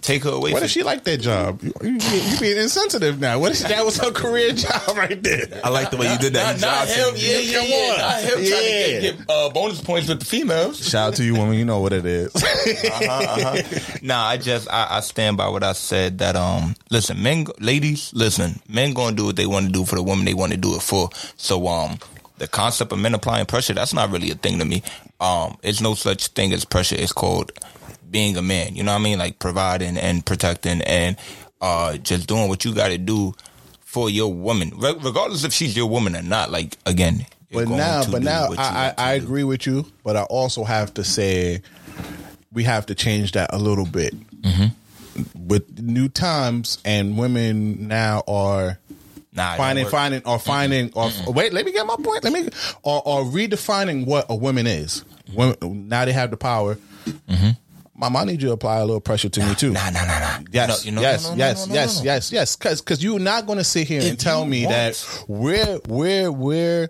[0.00, 0.52] Take her away.
[0.52, 1.62] What from if she like that job?
[1.62, 3.38] You, you, you being insensitive now.
[3.38, 5.60] What if that was her career job right there?
[5.62, 6.60] I like the way you did that.
[6.60, 7.76] Not, not him, yeah, yeah, Come yeah.
[7.76, 7.98] on.
[7.98, 10.88] Not him trying to get, get uh, bonus points with the females.
[10.88, 11.54] Shout out to you, woman.
[11.54, 12.34] You know what it is.
[12.36, 13.98] uh-huh, uh-huh.
[14.02, 16.18] Nah, I just I, I stand by what I said.
[16.18, 19.96] That um, listen, men, ladies, listen, men gonna do what they want to do for
[19.96, 21.10] the woman they want to do it for.
[21.36, 21.98] So um,
[22.38, 24.82] the concept of men applying pressure that's not really a thing to me.
[25.20, 26.96] Um, it's no such thing as pressure.
[26.98, 27.52] It's called
[28.10, 28.74] being a man.
[28.76, 29.18] You know what I mean?
[29.18, 31.16] Like providing and protecting and
[31.60, 33.34] uh, just doing what you got to do
[33.80, 36.50] for your woman, Re- regardless if she's your woman or not.
[36.50, 37.26] Like again.
[37.52, 39.84] But now, but now, I, I, I agree with you.
[40.04, 41.62] But I also have to say,
[42.52, 44.14] we have to change that a little bit.
[45.34, 48.78] With new times and women now are
[49.32, 51.52] Nah, finding, finding, or finding, or wait.
[51.52, 52.24] Let me get my point.
[52.24, 52.48] Let me,
[52.82, 55.04] or, or redefining what a woman is.
[55.32, 56.78] Women, now they have the power.
[58.00, 59.72] Mom, I need you to apply a little pressure to me too.
[59.72, 60.38] Nah, nah, nah, nah.
[60.50, 62.04] Yes, You know- you know- yes, no, no, yes, no, no, yes, no.
[62.04, 62.56] yes, yes.
[62.56, 66.32] Because because you're not going to sit here and tell me want- that we're we're
[66.32, 66.88] we're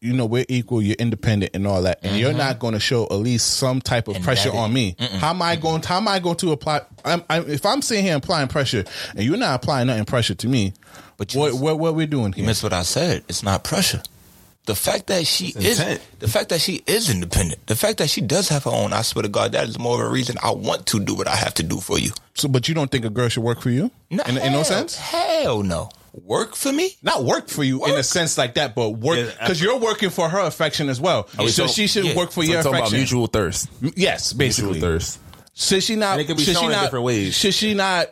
[0.00, 2.38] you know we're equal, you're independent and all that, and you're mm-hmm.
[2.38, 4.96] not going to show at least some type of And pressure on me.
[5.18, 5.82] How am I going?
[5.82, 6.82] How am I going to apply?
[7.04, 10.48] I'm, I'm, if I'm sitting here applying pressure and you're not applying nothing pressure to
[10.48, 10.72] me,
[11.18, 12.46] But you what what what we're doing You here?
[12.46, 13.24] missed what I said.
[13.28, 14.00] It's not pressure.
[14.66, 16.02] The fact that she It's is intent.
[16.20, 19.02] the fact that she is independent, the fact that she does have her own, I
[19.02, 21.34] swear to God, that is more of a reason I want to do what I
[21.36, 22.10] have to do for you.
[22.34, 23.90] So, but you don't think a girl should work for you?
[24.10, 24.96] No, in, in no sense?
[24.96, 25.88] Hell no.
[26.24, 26.96] Work for me?
[27.02, 30.28] Not work for you in a sense like that, but work because you're working for
[30.28, 31.28] her affection as well.
[31.38, 32.16] We So talk- she should yeah.
[32.16, 33.68] work for So your we're talking about mutual thirst.
[33.82, 34.72] M- Yes, basically.
[34.72, 35.18] Mutual thirst.
[35.54, 36.12] Should she not?
[36.12, 37.34] And it could be should she shown in not, different ways.
[37.36, 38.08] Should she not?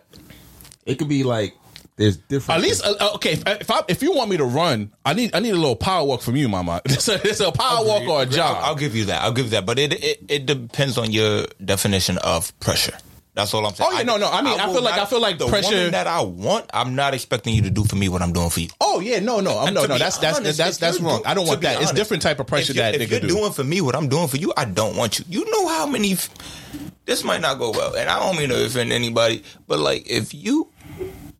[0.86, 1.54] It could be like
[1.98, 2.58] there's different.
[2.62, 3.32] At least, uh, uh, okay.
[3.32, 5.76] If, if, I, if you want me to run, I need I need a little
[5.76, 6.80] power walk from you, Mama.
[6.86, 8.36] It's a, it's a power walk or a Agree.
[8.36, 8.56] jog.
[8.56, 9.20] I'll, I'll give you that.
[9.22, 9.66] I'll give you that.
[9.66, 12.96] But it, it it depends on your definition of pressure.
[13.34, 13.88] That's all I'm saying.
[13.92, 14.28] Oh, yeah, no, no.
[14.28, 16.68] I mean, I will feel like- I feel like the pressure- woman that I want.
[16.74, 18.68] I'm not expecting you to do for me what I'm doing for you.
[18.80, 19.96] Oh yeah, no, no, I'm, no, no.
[19.96, 21.18] That's that's honest, that's if that's wrong.
[21.22, 21.80] do- I don't want be that.
[21.80, 23.28] It's different type of pressure if that if you're do.
[23.28, 25.24] doing for me what I'm doing for you, I don't want you.
[25.28, 26.14] You know how many.
[26.14, 26.28] f-
[27.04, 30.34] This might not go well, and I don't mean to offend anybody, but like if
[30.34, 30.68] you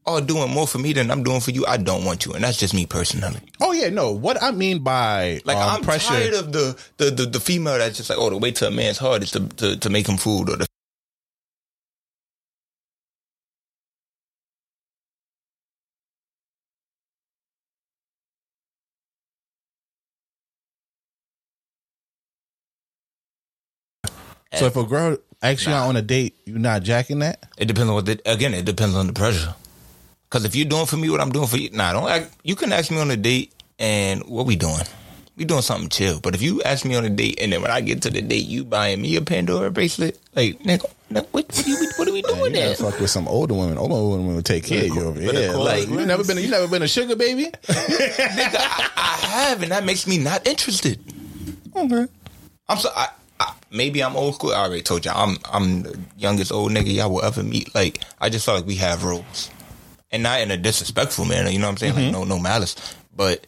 [0.08, 2.42] are doing more for me than I'm doing for you, I don't want you, and
[2.44, 3.40] that's just me personally.
[3.60, 4.12] Oh yeah, no.
[4.12, 6.08] What I mean by Like um, I'm pressure.
[6.08, 8.70] tired of the, the the the female that's just like, oh, the way to a
[8.70, 10.66] man's heart is to to, to make him food, or the
[24.54, 27.44] so if a girl asks you out on a date, you're not jacking that.
[27.58, 28.06] It depends on what.
[28.06, 29.54] The, again, it depends on the pressure.
[30.28, 32.34] Because if you're doing for me what I'm doing for you, nah, don't act.
[32.42, 34.84] You can ask me on a date, and what we doing?
[35.36, 36.20] We doing something chill.
[36.20, 38.20] But if you ask me on a date, and then when I get to the
[38.20, 42.12] date, you buying me a Pandora bracelet, like nigga, what, what, are, we, what are
[42.12, 42.74] we doing there?
[42.74, 43.78] fuck with some older women.
[43.78, 45.52] Older women will take care of you over here.
[45.52, 46.38] Like you never been.
[46.38, 47.44] You never been a sugar baby.
[47.62, 51.00] nigga, I, I have, and that makes me not interested.
[51.74, 52.06] Okay.
[52.68, 53.08] I'm so I,
[53.40, 54.52] I maybe I'm old school.
[54.52, 57.74] I already told you I'm I'm the youngest old nigga y'all will ever meet.
[57.74, 59.50] Like I just feel like we have roles,
[60.10, 61.50] and not in a disrespectful manner.
[61.50, 61.94] You know what I'm saying?
[61.94, 62.12] Like mm-hmm.
[62.12, 62.76] no no malice,
[63.14, 63.46] but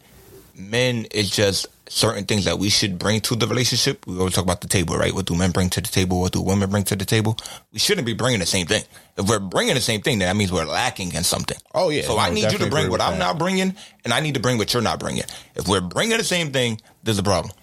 [0.55, 4.07] men it's just certain things that we should bring to the relationship.
[4.07, 5.13] We always talk about the table, right?
[5.13, 6.21] What do men bring to the table?
[6.21, 7.37] What do women bring to the table?
[7.73, 8.83] We shouldn't be bringing the same thing.
[9.17, 11.57] If we're bringing the same thing, then that means we're lacking in something.
[11.75, 12.03] Oh, yeah.
[12.03, 13.19] So No, I need you to bring what I'm that.
[13.19, 13.75] not bringing,
[14.05, 15.23] and I need to bring what you're not bringing.
[15.55, 17.53] If we're bringing the same thing, there's a problem.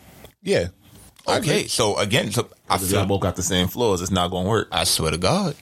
[0.42, 0.68] Yeah.
[1.26, 4.30] Okay, so again, so I If y'all feel both got the same flaws, it's not
[4.30, 4.68] going to work.
[4.72, 5.54] I swear to God.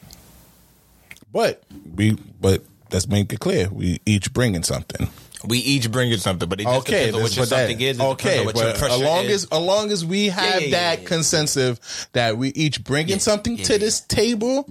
[1.33, 1.63] But
[1.95, 2.13] we.
[2.41, 3.69] But let's make it clear.
[3.71, 5.09] We each bringing something.
[5.47, 7.99] We each bringing something, but it just Okay, depends on what your something is.
[7.99, 9.45] It okay, what but pressure as long is.
[9.45, 13.57] as as long as we have yeah, yeah, that consensus that we each bringing something
[13.59, 14.69] to this table,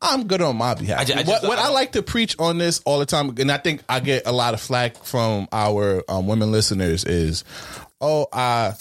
[0.00, 1.00] I'm good on my behalf.
[1.00, 3.06] I ju- I just- what what I I, like to preach on this all the
[3.06, 7.04] time, and I think I get a lot of flack from our um, women listeners
[7.04, 7.44] is,
[8.00, 8.74] oh, I,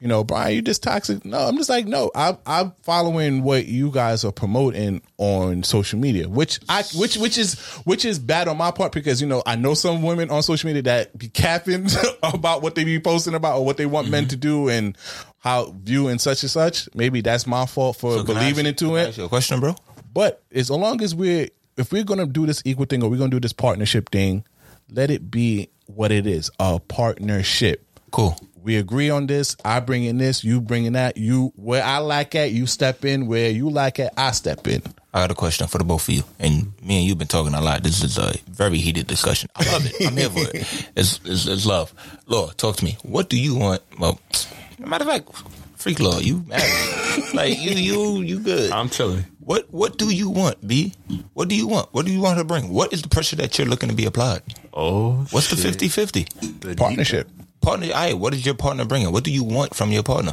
[0.00, 1.24] you know, Brian, you just toxic.
[1.24, 5.98] No, I'm just like, no, I'm I'm following what you guys are promoting on social
[5.98, 9.42] media, which I which which is which is bad on my part because you know
[9.44, 11.88] I know some women on social media that be capping
[12.22, 14.12] about what they be posting about or what they want Mm-hmm.
[14.12, 14.96] men to do and
[15.38, 16.88] how view and such and such.
[16.94, 19.08] Maybe that's my fault for So believing ask- into it.
[19.08, 19.74] ask you a question, bro.
[20.14, 23.30] But as long as we're if we're gonna do this equal thing or we're gonna
[23.30, 24.44] do this partnership thing,
[24.90, 27.84] let it be what it is a partnership.
[28.10, 28.38] Cool.
[28.62, 29.56] We agree on this.
[29.64, 30.44] I bring in this.
[30.44, 31.16] You bring in that.
[31.16, 33.26] You where I lack at, you step in.
[33.26, 34.82] Where you lack at, I step in.
[35.14, 37.54] I got a question for the both of you, and me and you've been talking
[37.54, 37.82] a lot.
[37.82, 39.48] This is a very heated discussion.
[39.56, 40.06] I love it.
[40.06, 40.90] I'm here for it.
[40.96, 41.94] It's, it's, it's love.
[42.26, 42.98] Law, talk to me.
[43.02, 43.80] What do you want?
[43.98, 44.20] Well,
[44.78, 45.30] matter of fact,
[45.76, 47.24] freak law, you married.
[47.34, 48.70] like you, you, you good.
[48.70, 49.24] I'm chilling.
[49.40, 50.92] What What do you want, B?
[51.32, 51.88] What do you want?
[51.94, 52.68] What do you want her to bring?
[52.68, 54.42] What is the pressure that you're looking to be applied?
[54.74, 55.78] Oh, What's the shit.
[55.78, 56.76] 50-50?
[56.76, 57.28] Partnership.
[57.60, 59.12] Partner, all right, what is your partner bringing?
[59.12, 60.32] What do you want from your partner?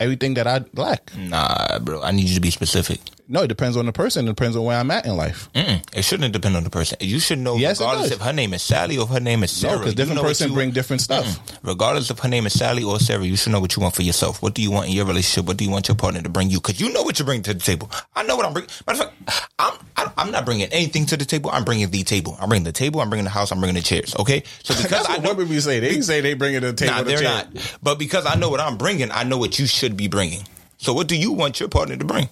[0.00, 1.12] Everything that I lack.
[1.16, 3.00] Nah, bro, I need you to be specific.
[3.28, 4.26] No, it depends on the person.
[4.26, 5.48] It depends on where I'm at in life.
[5.54, 5.82] Mm-mm.
[5.96, 6.98] It shouldn't depend on the person.
[7.00, 9.62] You should know, Yes, regardless if her name is Sally or if her name is
[9.62, 9.78] No, Sarah.
[9.80, 11.24] 'cause you different know person you- bring different stuff.
[11.24, 11.58] Mm-mm.
[11.62, 14.02] Regardless if her name is Sally or Sarah, you should know what you want for
[14.02, 14.42] yourself.
[14.42, 15.46] What do you want in your relationship?
[15.46, 16.58] What do you want your partner to bring you?
[16.60, 17.90] Because you know what you bring to the table.
[18.14, 18.70] I know what I'm bringing.
[18.86, 21.50] Matter of fact, I'm I- I'm not bringing anything to the table.
[21.52, 22.36] I'm bringing the table.
[22.40, 23.00] I'm bringing the table.
[23.00, 23.50] I'm bringing the house.
[23.52, 24.14] I'm bringing the chairs.
[24.18, 25.80] Okay, so because I what know women be say.
[25.80, 26.92] They say they bring it to the table.
[26.92, 27.28] Nah, the they're chair.
[27.54, 27.78] not.
[27.82, 30.42] But because I know what I'm bringing, I know what you should be bringing.
[30.78, 32.28] So what do you want your partner to bring?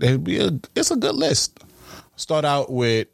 [0.00, 1.62] It'd be a, it's a good list.
[2.16, 3.08] Start out with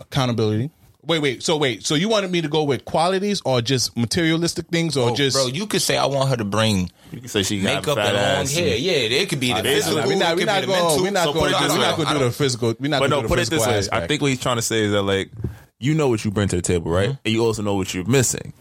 [0.00, 0.70] accountability.
[1.04, 1.42] Wait, wait.
[1.42, 1.86] So wait.
[1.86, 5.36] So you wanted me to go with qualities or just materialistic things or Oh, just
[5.36, 7.96] bro, you could say I want her to bring You can say she got makeup
[7.96, 8.74] fat and long ass hair.
[8.74, 10.02] and- Yeah, it could be the Nah, physical.
[10.06, 10.82] We're not, it we're not the going.
[10.82, 11.02] mental.
[11.02, 11.52] We're not So going.
[11.52, 12.74] to We're not going to do the physical.
[12.78, 13.98] We're not But going no, to do put the it physical this way.
[13.98, 15.30] I think what he's trying to say is that like
[15.78, 17.08] you know what you bring to the table, right?
[17.10, 17.18] Mm-hmm.
[17.24, 18.52] And you also know what you're missing.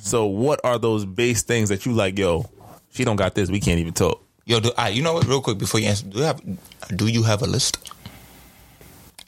[0.00, 2.18] So what are those base things that you like?
[2.18, 2.50] Yo,
[2.90, 3.48] she don't got this.
[3.48, 4.22] We can't even talk.
[4.46, 5.26] Yo, do, ah, you know what?
[5.26, 6.40] Real quick before you answer, do you have
[6.94, 7.78] do you have a list?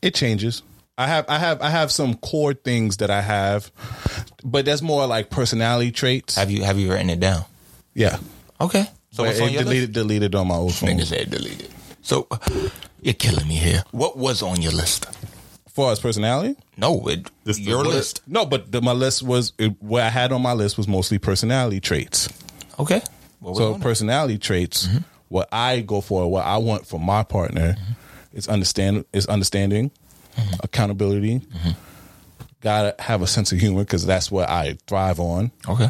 [0.02, 0.62] It changes.
[0.98, 3.70] I have I have I have some core things that I have,
[4.44, 6.36] but that's more like personality traits.
[6.36, 7.44] Have you have you written it down?
[7.94, 8.18] Yeah.
[8.60, 8.84] Okay.
[9.10, 10.90] So So what's on it your deleted deleted on my old phone.
[10.90, 11.70] Nigga said deleted.
[12.02, 12.28] So
[13.02, 13.82] you're killing me here.
[13.90, 15.06] What was on your list?
[15.70, 16.56] For as personality?
[16.78, 18.22] No, it, your list.
[18.26, 21.18] No, but the, my list was it, what I had on my list was mostly
[21.18, 22.30] personality traits.
[22.78, 23.02] Okay.
[23.42, 23.58] So on it?
[23.74, 23.82] Mm-hmm.
[23.82, 24.88] personality traits,
[25.28, 27.92] what I go for, what I want from my partner, Mm-hmm.
[28.38, 29.90] is understand is understanding,
[30.60, 31.40] accountability.
[31.40, 31.70] Mm-hmm.
[32.60, 35.52] Gotta have a sense of humor because that's what I thrive on.
[35.68, 35.88] Okay.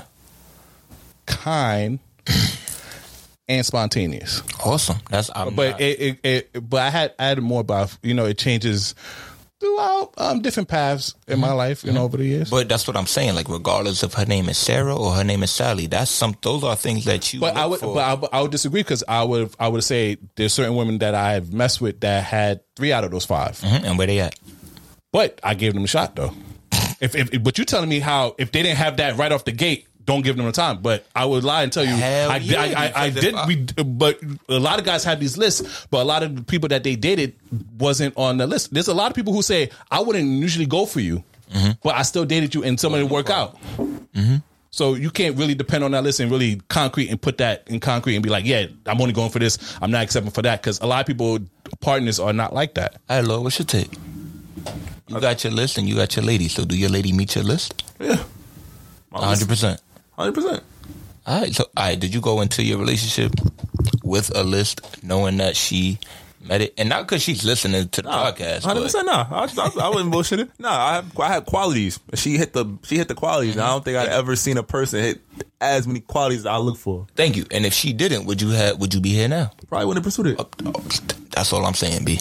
[1.26, 1.98] Kind
[3.48, 4.42] and spontaneous.
[4.64, 4.98] Awesome.
[5.10, 6.18] That's I'm but not- it, it,
[6.54, 8.94] it but I had added more about you know it changes
[9.66, 12.50] throughout um different paths in my life you know over the years.
[12.50, 13.34] But that's what I'm saying.
[13.34, 16.36] Like, regardless if her name is Sarah or her name is Sally, that's some.
[16.42, 17.40] Those are things that you.
[17.40, 17.94] But I would, for.
[17.94, 20.98] but I, would- I would disagree because I would, I would say there's certain women
[20.98, 24.06] that I have messed with that had three out of those 5 Mhm, and where
[24.06, 24.38] they at?
[25.12, 26.32] But I gave them a shot though.
[27.00, 29.52] if, if, but you telling me how if they didn't have that right off the
[29.52, 30.80] gate, don't give them the time.
[30.80, 33.34] But I would lie and tell you, I, yeah, I, I, I did.
[33.46, 34.18] we, but
[34.48, 37.34] a lot of guys have these lists, but a lot of people that they dated
[37.78, 38.72] wasn't on the list.
[38.72, 41.22] There's a lot of people who say I wouldn't usually go for you,
[41.52, 41.72] Mm-hmm.
[41.82, 43.56] but I still dated you, and somebody work out.
[44.70, 47.80] So you can't really depend on that list and really concrete and put that in
[47.80, 49.56] concrete and be like, yeah, I'm only going for this.
[49.80, 51.38] I'm not accepting for that because a lot of people
[51.80, 52.96] partners are not like that.
[53.08, 53.90] Hey, Lord, what's your take?
[55.08, 56.48] You got your list and you got your lady.
[56.48, 57.84] So do your lady meet your list?
[58.00, 58.22] Yeah.
[59.12, 59.80] hundred percent.
[60.16, 60.62] Hundred percent.
[61.26, 61.54] All right.
[61.54, 61.98] So, all right.
[61.98, 63.32] Did you go into your relationship
[64.02, 65.98] with a list, knowing that she
[66.40, 68.62] met it, and not because she's listening to the podcast?
[68.64, 69.06] Hundred percent.
[69.06, 70.50] Nah, I, I, I wasn't bullshitting.
[70.58, 71.98] Nah, I have, I had qualities.
[72.14, 73.54] She hit the she hit the qualities.
[73.54, 75.20] and I don't think I'd ever seen a person hit
[75.60, 77.06] as many qualities I look for.
[77.16, 77.44] Thank you.
[77.50, 78.78] And if she didn't, would you have?
[78.78, 79.50] Would you be here now?
[79.68, 80.36] Probably wouldn't have pursued it.
[80.38, 80.72] Oh, oh,
[81.30, 82.20] that's all I'm saying, B.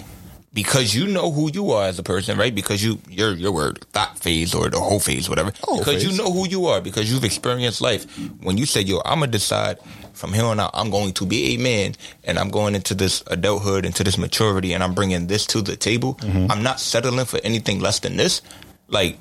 [0.56, 2.54] Because you know who you are as a person, right?
[2.54, 5.52] Because you your your word thought phase or the whole phase, whatever.
[5.60, 6.04] Whole because phase.
[6.04, 8.06] you know who you are, because you've experienced life.
[8.40, 9.76] When you say, "Yo, I'm gonna decide
[10.14, 13.22] from here on out, I'm going to be a man, and I'm going into this
[13.26, 16.14] adulthood, into this maturity, and I'm bringing this to the table.
[16.14, 16.50] Mm-hmm.
[16.50, 18.40] I'm not settling for anything less than this.
[18.88, 19.18] Like,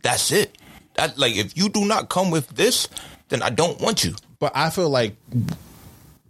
[0.00, 0.56] that's it.
[0.94, 2.88] That like, if you do not come with this,
[3.28, 4.14] then I don't want you.
[4.38, 5.16] But I feel like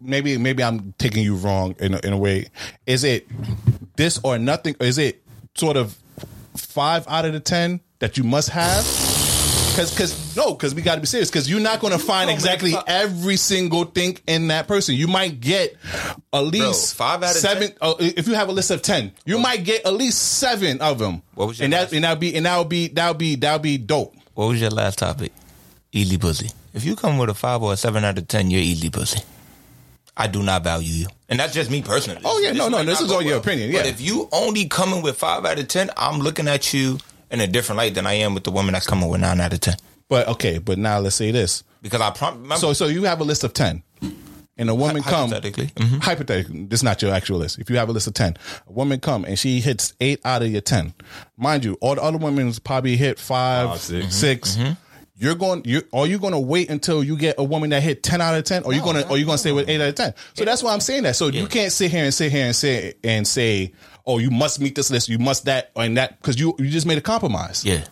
[0.00, 2.48] maybe maybe I'm taking you wrong in a, in a way.
[2.86, 3.26] Is it
[3.96, 4.76] this or nothing?
[4.80, 5.22] Is it
[5.54, 5.96] sort of
[6.56, 8.84] five out of the ten that you must have?
[9.72, 11.30] Because because no, because we got to be serious.
[11.30, 14.94] Because you're not going to find exactly every single thing in that person.
[14.94, 15.76] You might get
[16.32, 17.72] at least five out of seven.
[17.80, 20.98] uh, if you have a list of ten, you might get at least seven of
[20.98, 21.22] them.
[21.34, 23.78] What was your and that and that be and that'll be that'll be that'll be
[23.78, 24.14] dope.
[24.34, 25.32] What was your last topic?
[25.90, 26.50] Easy pussy.
[26.74, 29.22] If you come with a five or a seven out of ten, you're easy pussy.
[30.22, 32.20] I do not value you, and that's just me personally.
[32.24, 34.66] Oh, yeah, no, no, might this is go all your opinion, But if you only
[34.66, 36.98] coming with five out of ten, I'm looking at you
[37.30, 39.52] in a different light than I am with the woman that's coming with nine out
[39.52, 39.74] of ten.
[40.08, 41.64] But okay, but now let's say this.
[41.82, 43.82] Because I prom- remember, So so you have a list of ten,
[44.56, 45.66] and a woman come hypothetically.
[45.74, 45.98] Mm-hmm.
[45.98, 46.64] hypothetically.
[46.66, 47.58] This is not your actual list.
[47.58, 48.36] If you have a list of ten,
[48.68, 50.94] a woman come and she hits eight out of your ten.
[51.36, 54.14] Mind you, all the other women probably hit five, Five, six.
[54.14, 54.72] 6 Mm-hmm.
[55.22, 55.62] You're going.
[55.64, 58.20] You are are you going to wait until you get a woman that hit ten
[58.20, 59.80] out of ten, or you oh, going to or you going to stay with eight
[59.80, 60.14] out of ten?
[60.34, 61.14] So that's why I'm saying that.
[61.14, 63.72] So you can't sit here and sit here and say and say,
[64.04, 66.86] oh, you must meet this list, you must that and that because you you just
[66.86, 67.64] made a compromise.
[67.64, 67.84] Yeah.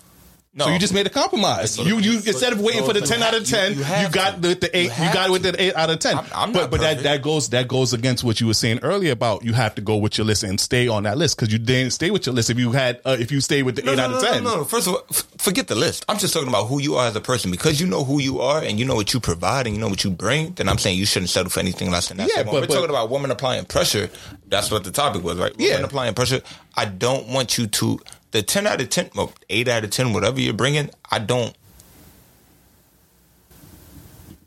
[0.53, 0.65] No.
[0.65, 1.75] So you just made a compromise.
[1.75, 3.47] So- you you so- instead of waiting so for the you ten out of you-
[3.47, 4.85] ten, you you, have got the, the eight.
[4.87, 6.97] You, have got it with the eight out of 10 I'm- I'm but but that
[6.97, 7.03] perfect.
[7.05, 9.97] that goes that goes against what you were saying earlier about you have to go
[9.97, 12.51] with your list and stay on that list because you didn't stay with your list
[12.51, 14.43] if you had uh, if you stayed with the No, eight no, out of ten.
[14.43, 16.05] No, no, First of all, f- forget the list.
[16.09, 17.53] I'm just talking about who you are as a person.
[17.53, 19.89] Because you know who you are and you know what you provide and you know
[19.89, 22.29] what you bring, then I'm saying you shouldn't settle for anything less than that.
[22.35, 24.11] Yeah, but- we're but- talking about women applying pressure,
[24.49, 25.53] that's what the topic was, right?
[25.59, 25.75] Yeah.
[25.75, 26.41] Women applying pressure.
[26.75, 28.01] I don't want you to
[28.33, 30.91] the ten out of ten, well, eight out of ten, whatever you're bringing.
[31.11, 31.55] I don't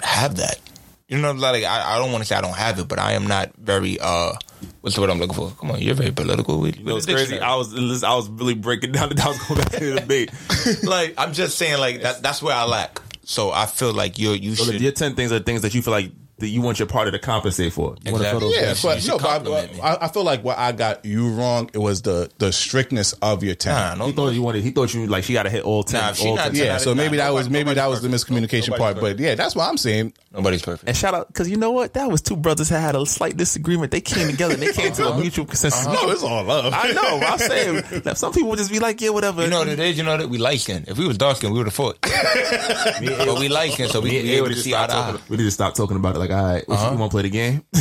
[0.01, 0.59] have that.
[1.07, 3.13] You know, like I, I don't want to say I don't have it, but I
[3.13, 3.99] am not very.
[3.99, 4.33] uh
[4.81, 5.51] What's the word I'm looking for?
[5.51, 6.59] Come on, you're very political.
[6.59, 7.39] With, You know, it's crazy.
[7.39, 9.17] I was I was really breaking down.
[9.19, 10.31] I was going back to the debate.
[10.83, 13.01] like I'm just saying, like that, that's where I lack.
[13.25, 14.81] So I feel like you're you So should.
[14.81, 16.11] your ten things are things that you feel like
[16.43, 17.95] that you want your partner to compensate for.
[18.03, 18.39] You Exactly.
[18.39, 19.69] feel those Yeah, but no, but.
[19.81, 21.69] I, I feel like what I got you wrong.
[21.73, 23.73] It was the the strictness of your ten.
[23.73, 24.63] Nah, no, He thought you wanted.
[24.63, 26.01] He thought you like she got to hit all ten.
[26.01, 26.53] Nah, all not 10.
[26.53, 28.77] ten yeah, out of so maybe nine, that was maybe that was the miscommunication perfect.
[28.77, 28.95] part.
[28.97, 30.13] Nobody's But yeah, that's what I'm saying.
[30.31, 30.87] Nobody's perfect.
[30.87, 31.93] And shout out because you know what?
[31.93, 33.91] That was two brothers that had a slight disagreement.
[33.91, 34.55] They came together.
[34.55, 35.19] and They came to a uh-huh.
[35.19, 35.85] mutual consensus.
[35.85, 36.73] No, it's all love.
[36.75, 37.19] I know.
[37.25, 39.43] I'm saying that some people would just be like, yeah, whatever.
[39.43, 39.97] You know what it is?
[39.97, 40.87] You know that we light skinned.
[40.87, 41.99] If we was dark skinned, we would have fought.
[42.01, 45.21] but we light skinned, so we we able to see stop eye to eye.
[45.29, 46.19] we need to stop talking about it.
[46.19, 46.91] Like, all right, Uh-huh.
[46.91, 47.63] you want to play the game?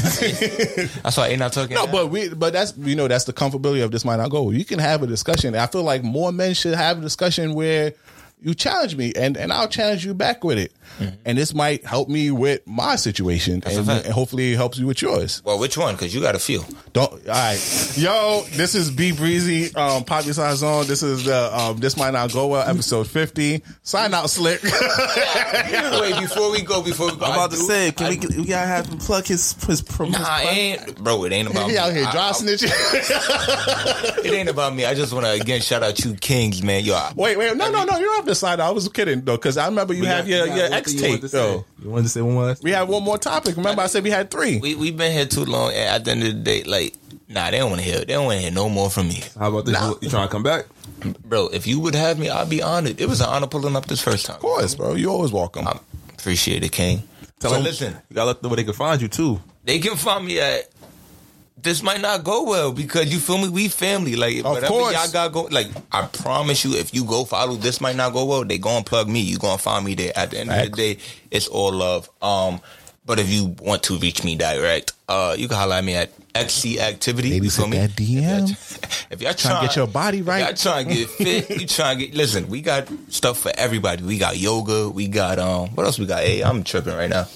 [1.02, 1.74] That's why ain't not talking.
[1.74, 4.50] No, but we, but that's you know that's the comfortability of this might not go.
[4.50, 5.54] You can have a discussion.
[5.54, 7.92] I feel like more men should have a discussion where
[8.40, 10.72] you challenge me and and I'll challenge you back with it,
[11.24, 15.02] and this might help me with my situation, and, and hopefully it helps you with
[15.02, 15.42] yours.
[15.44, 15.94] Well, which one?
[15.94, 16.64] Because you got to feel.
[16.92, 17.12] Don't.
[17.12, 20.86] All right, yo, this is B Breezy, um, Poppy Size Zone.
[20.86, 23.62] This is the um, this might not go well, episode fifty.
[23.82, 24.62] Sign out, slick.
[24.62, 28.10] Wait, before we go, before we go, I'm I about to do- say, can I-
[28.10, 30.12] we, we gotta have him plug his his promo.
[30.12, 31.24] Nah, it ain't, bro.
[31.24, 31.78] It ain't about he me.
[31.78, 32.72] out here I- dry I- snitching.
[34.24, 34.84] It ain't about me.
[34.84, 36.84] I just want to again shout out you, Kings, man.
[36.84, 37.98] Yo, I- Wait, wait, no, no, no.
[37.98, 38.68] You don't have to sign out.
[38.68, 40.72] I was kidding though, because I remember you We have got- your we got your
[40.86, 41.38] one X you wanted to say.
[41.38, 41.64] though.
[41.82, 42.56] You wanted to say one more?
[42.62, 43.56] We have one more topic.
[43.56, 44.58] Remember, I said we had three.
[44.58, 46.94] we we've been here too long, and at the end of the day, like,
[47.28, 47.98] nah, they don't want to hear.
[47.98, 49.80] They don't want to hear no more from me, How about this?
[49.80, 50.66] You, you trying to come back?
[51.24, 51.48] bro.
[51.48, 53.00] If you would have me, I'd be honored.
[53.00, 54.36] It was an honor pulling up this first time.
[54.36, 54.94] Of course, bro.
[54.94, 55.66] You always welcome.
[55.66, 55.78] I
[56.14, 57.02] appreciate it, King.
[57.40, 59.40] Tell so them, listen, you gotta let them where they can find you too.
[59.64, 60.68] they can find me at.
[61.56, 63.48] This might not go well because you feel me.
[63.48, 64.94] We family, like whatever course.
[64.94, 65.42] y'all got go.
[65.42, 68.84] Like I promise you, if you go follow this might not go well, they gonna
[68.84, 69.20] plug me.
[69.20, 70.12] You gonna find me there.
[70.16, 70.98] At the end of the day,
[71.30, 72.10] it's all love.
[72.20, 72.60] Um,
[73.04, 76.10] but if you want to reach me direct, uh, you can holler at me at
[76.34, 77.38] XC Activity.
[77.40, 77.76] feel hit me?
[77.78, 79.08] that DM.
[79.10, 80.44] If y'all Trying to get your body right.
[80.44, 81.60] Y'all trying to get fit.
[81.60, 82.14] you trying to get.
[82.14, 84.02] Listen, we got stuff for everybody.
[84.02, 84.88] We got yoga.
[84.88, 85.70] We got um.
[85.70, 86.22] What else we got?
[86.22, 87.26] Hey, I'm tripping right now.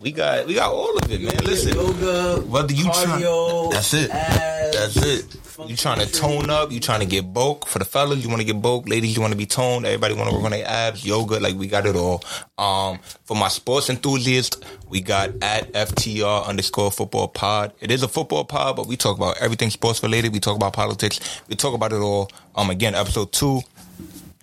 [0.00, 1.36] We got we got all of it, man.
[1.44, 4.10] Listen, Yoga, whether you cardio, that's it.
[4.10, 5.36] abs, That's it.
[5.66, 6.70] You trying to tone up?
[6.70, 8.22] You trying to get bulk for the fellas?
[8.22, 8.86] You want to get bulk?
[8.88, 9.86] Ladies, you want to be toned?
[9.86, 12.22] Everybody want to work on their abs, yoga, like we got it all.
[12.58, 14.58] Um, for my sports enthusiasts,
[14.90, 17.72] we got at FTR underscore football pod.
[17.80, 20.34] It is a football pod, but we talk about everything sports related.
[20.34, 21.20] We talk about politics.
[21.48, 22.30] We talk about it all.
[22.54, 23.62] Um, again, episode two,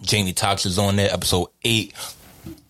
[0.02, 1.14] Jamie Tox is on there.
[1.14, 1.94] Episode eight,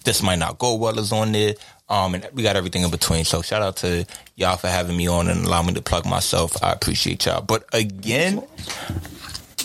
[0.04, 1.54] this might not go well is on there.
[1.90, 3.26] Um, and we got everything in between.
[3.26, 4.06] So shout out to
[4.36, 6.62] y'all for having me on and allowing me to plug myself.
[6.64, 7.42] I appreciate y'all.
[7.42, 8.42] But again,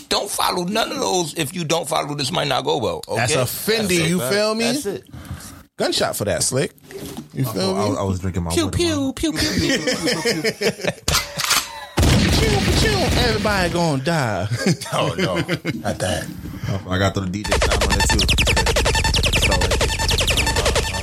[0.09, 3.01] don't follow none of those if you don't follow this might not go well.
[3.07, 3.15] Okay?
[3.17, 3.77] That's a Fendi.
[3.87, 4.09] That's it.
[4.09, 4.63] you feel me?
[4.65, 5.07] That's it.
[5.77, 6.73] Gunshot for that, slick.
[7.33, 7.97] You feel Oh, I, me?
[7.99, 8.77] I was drinking my Pew water.
[8.77, 9.77] pew pew pew pew.
[12.35, 12.99] Chill, chill.
[13.23, 14.47] Everybody gonna die.
[14.93, 15.35] oh no,
[15.79, 16.27] not that.
[16.87, 18.78] I got through the DJ sound on it too.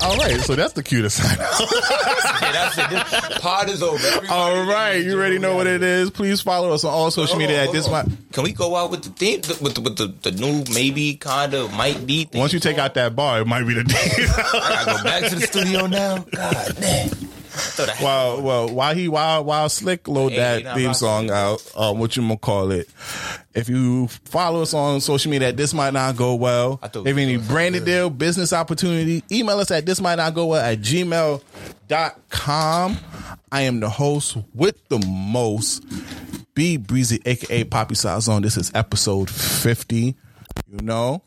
[0.07, 1.61] All right, so that's the cue to sign out.
[1.61, 2.91] Yeah, that's it.
[2.91, 3.99] This pod is over.
[4.07, 6.11] Everybody All right, you already know what it is.
[6.11, 7.91] Please follow us on all social media at this.
[7.91, 8.05] My.
[8.33, 11.55] Can we go out with the theme with the, with the, the new maybe kind
[11.55, 12.25] of might be?
[12.25, 13.97] Theme once you take out that bar, it might be the day.
[13.97, 16.19] I gotta go back to the studio now.
[16.19, 17.11] God damn.
[18.03, 22.23] Well, well, while he while while Slick load that theme song out, um, what you
[22.23, 22.89] gonna call it?
[23.55, 26.79] If you follow us on social media, this might not go well.
[27.07, 30.63] If we any branded deal, business opportunity, email us at this might not go well
[30.65, 31.41] at gmail.com.
[33.53, 35.83] I am the host with the most,
[36.55, 38.43] B Breezy, aka Poppy Size on.
[38.43, 40.17] This is episode fifty.
[40.71, 41.23] You know,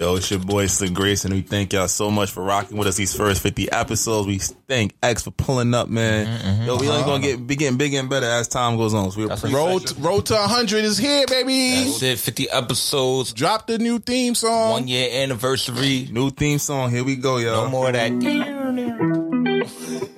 [0.00, 1.32] Yo, it's your boy Slick Grayson.
[1.32, 4.28] We thank y'all so much for rocking with us these first 50 episodes.
[4.28, 6.26] We thank X for pulling up, man.
[6.26, 6.66] Mm-hmm, mm-hmm.
[6.66, 7.18] Yo, we only gonna uh-huh.
[7.18, 9.10] get be getting bigger and better as time goes on.
[9.10, 11.82] So we That's appreciate road road to hundred is here, baby.
[11.82, 12.20] That's it.
[12.20, 13.32] Fifty episodes.
[13.32, 14.70] Drop the new theme song.
[14.70, 16.08] One year anniversary.
[16.12, 16.90] new theme song.
[16.90, 17.64] Here we go, yo.
[17.64, 18.12] No more of that.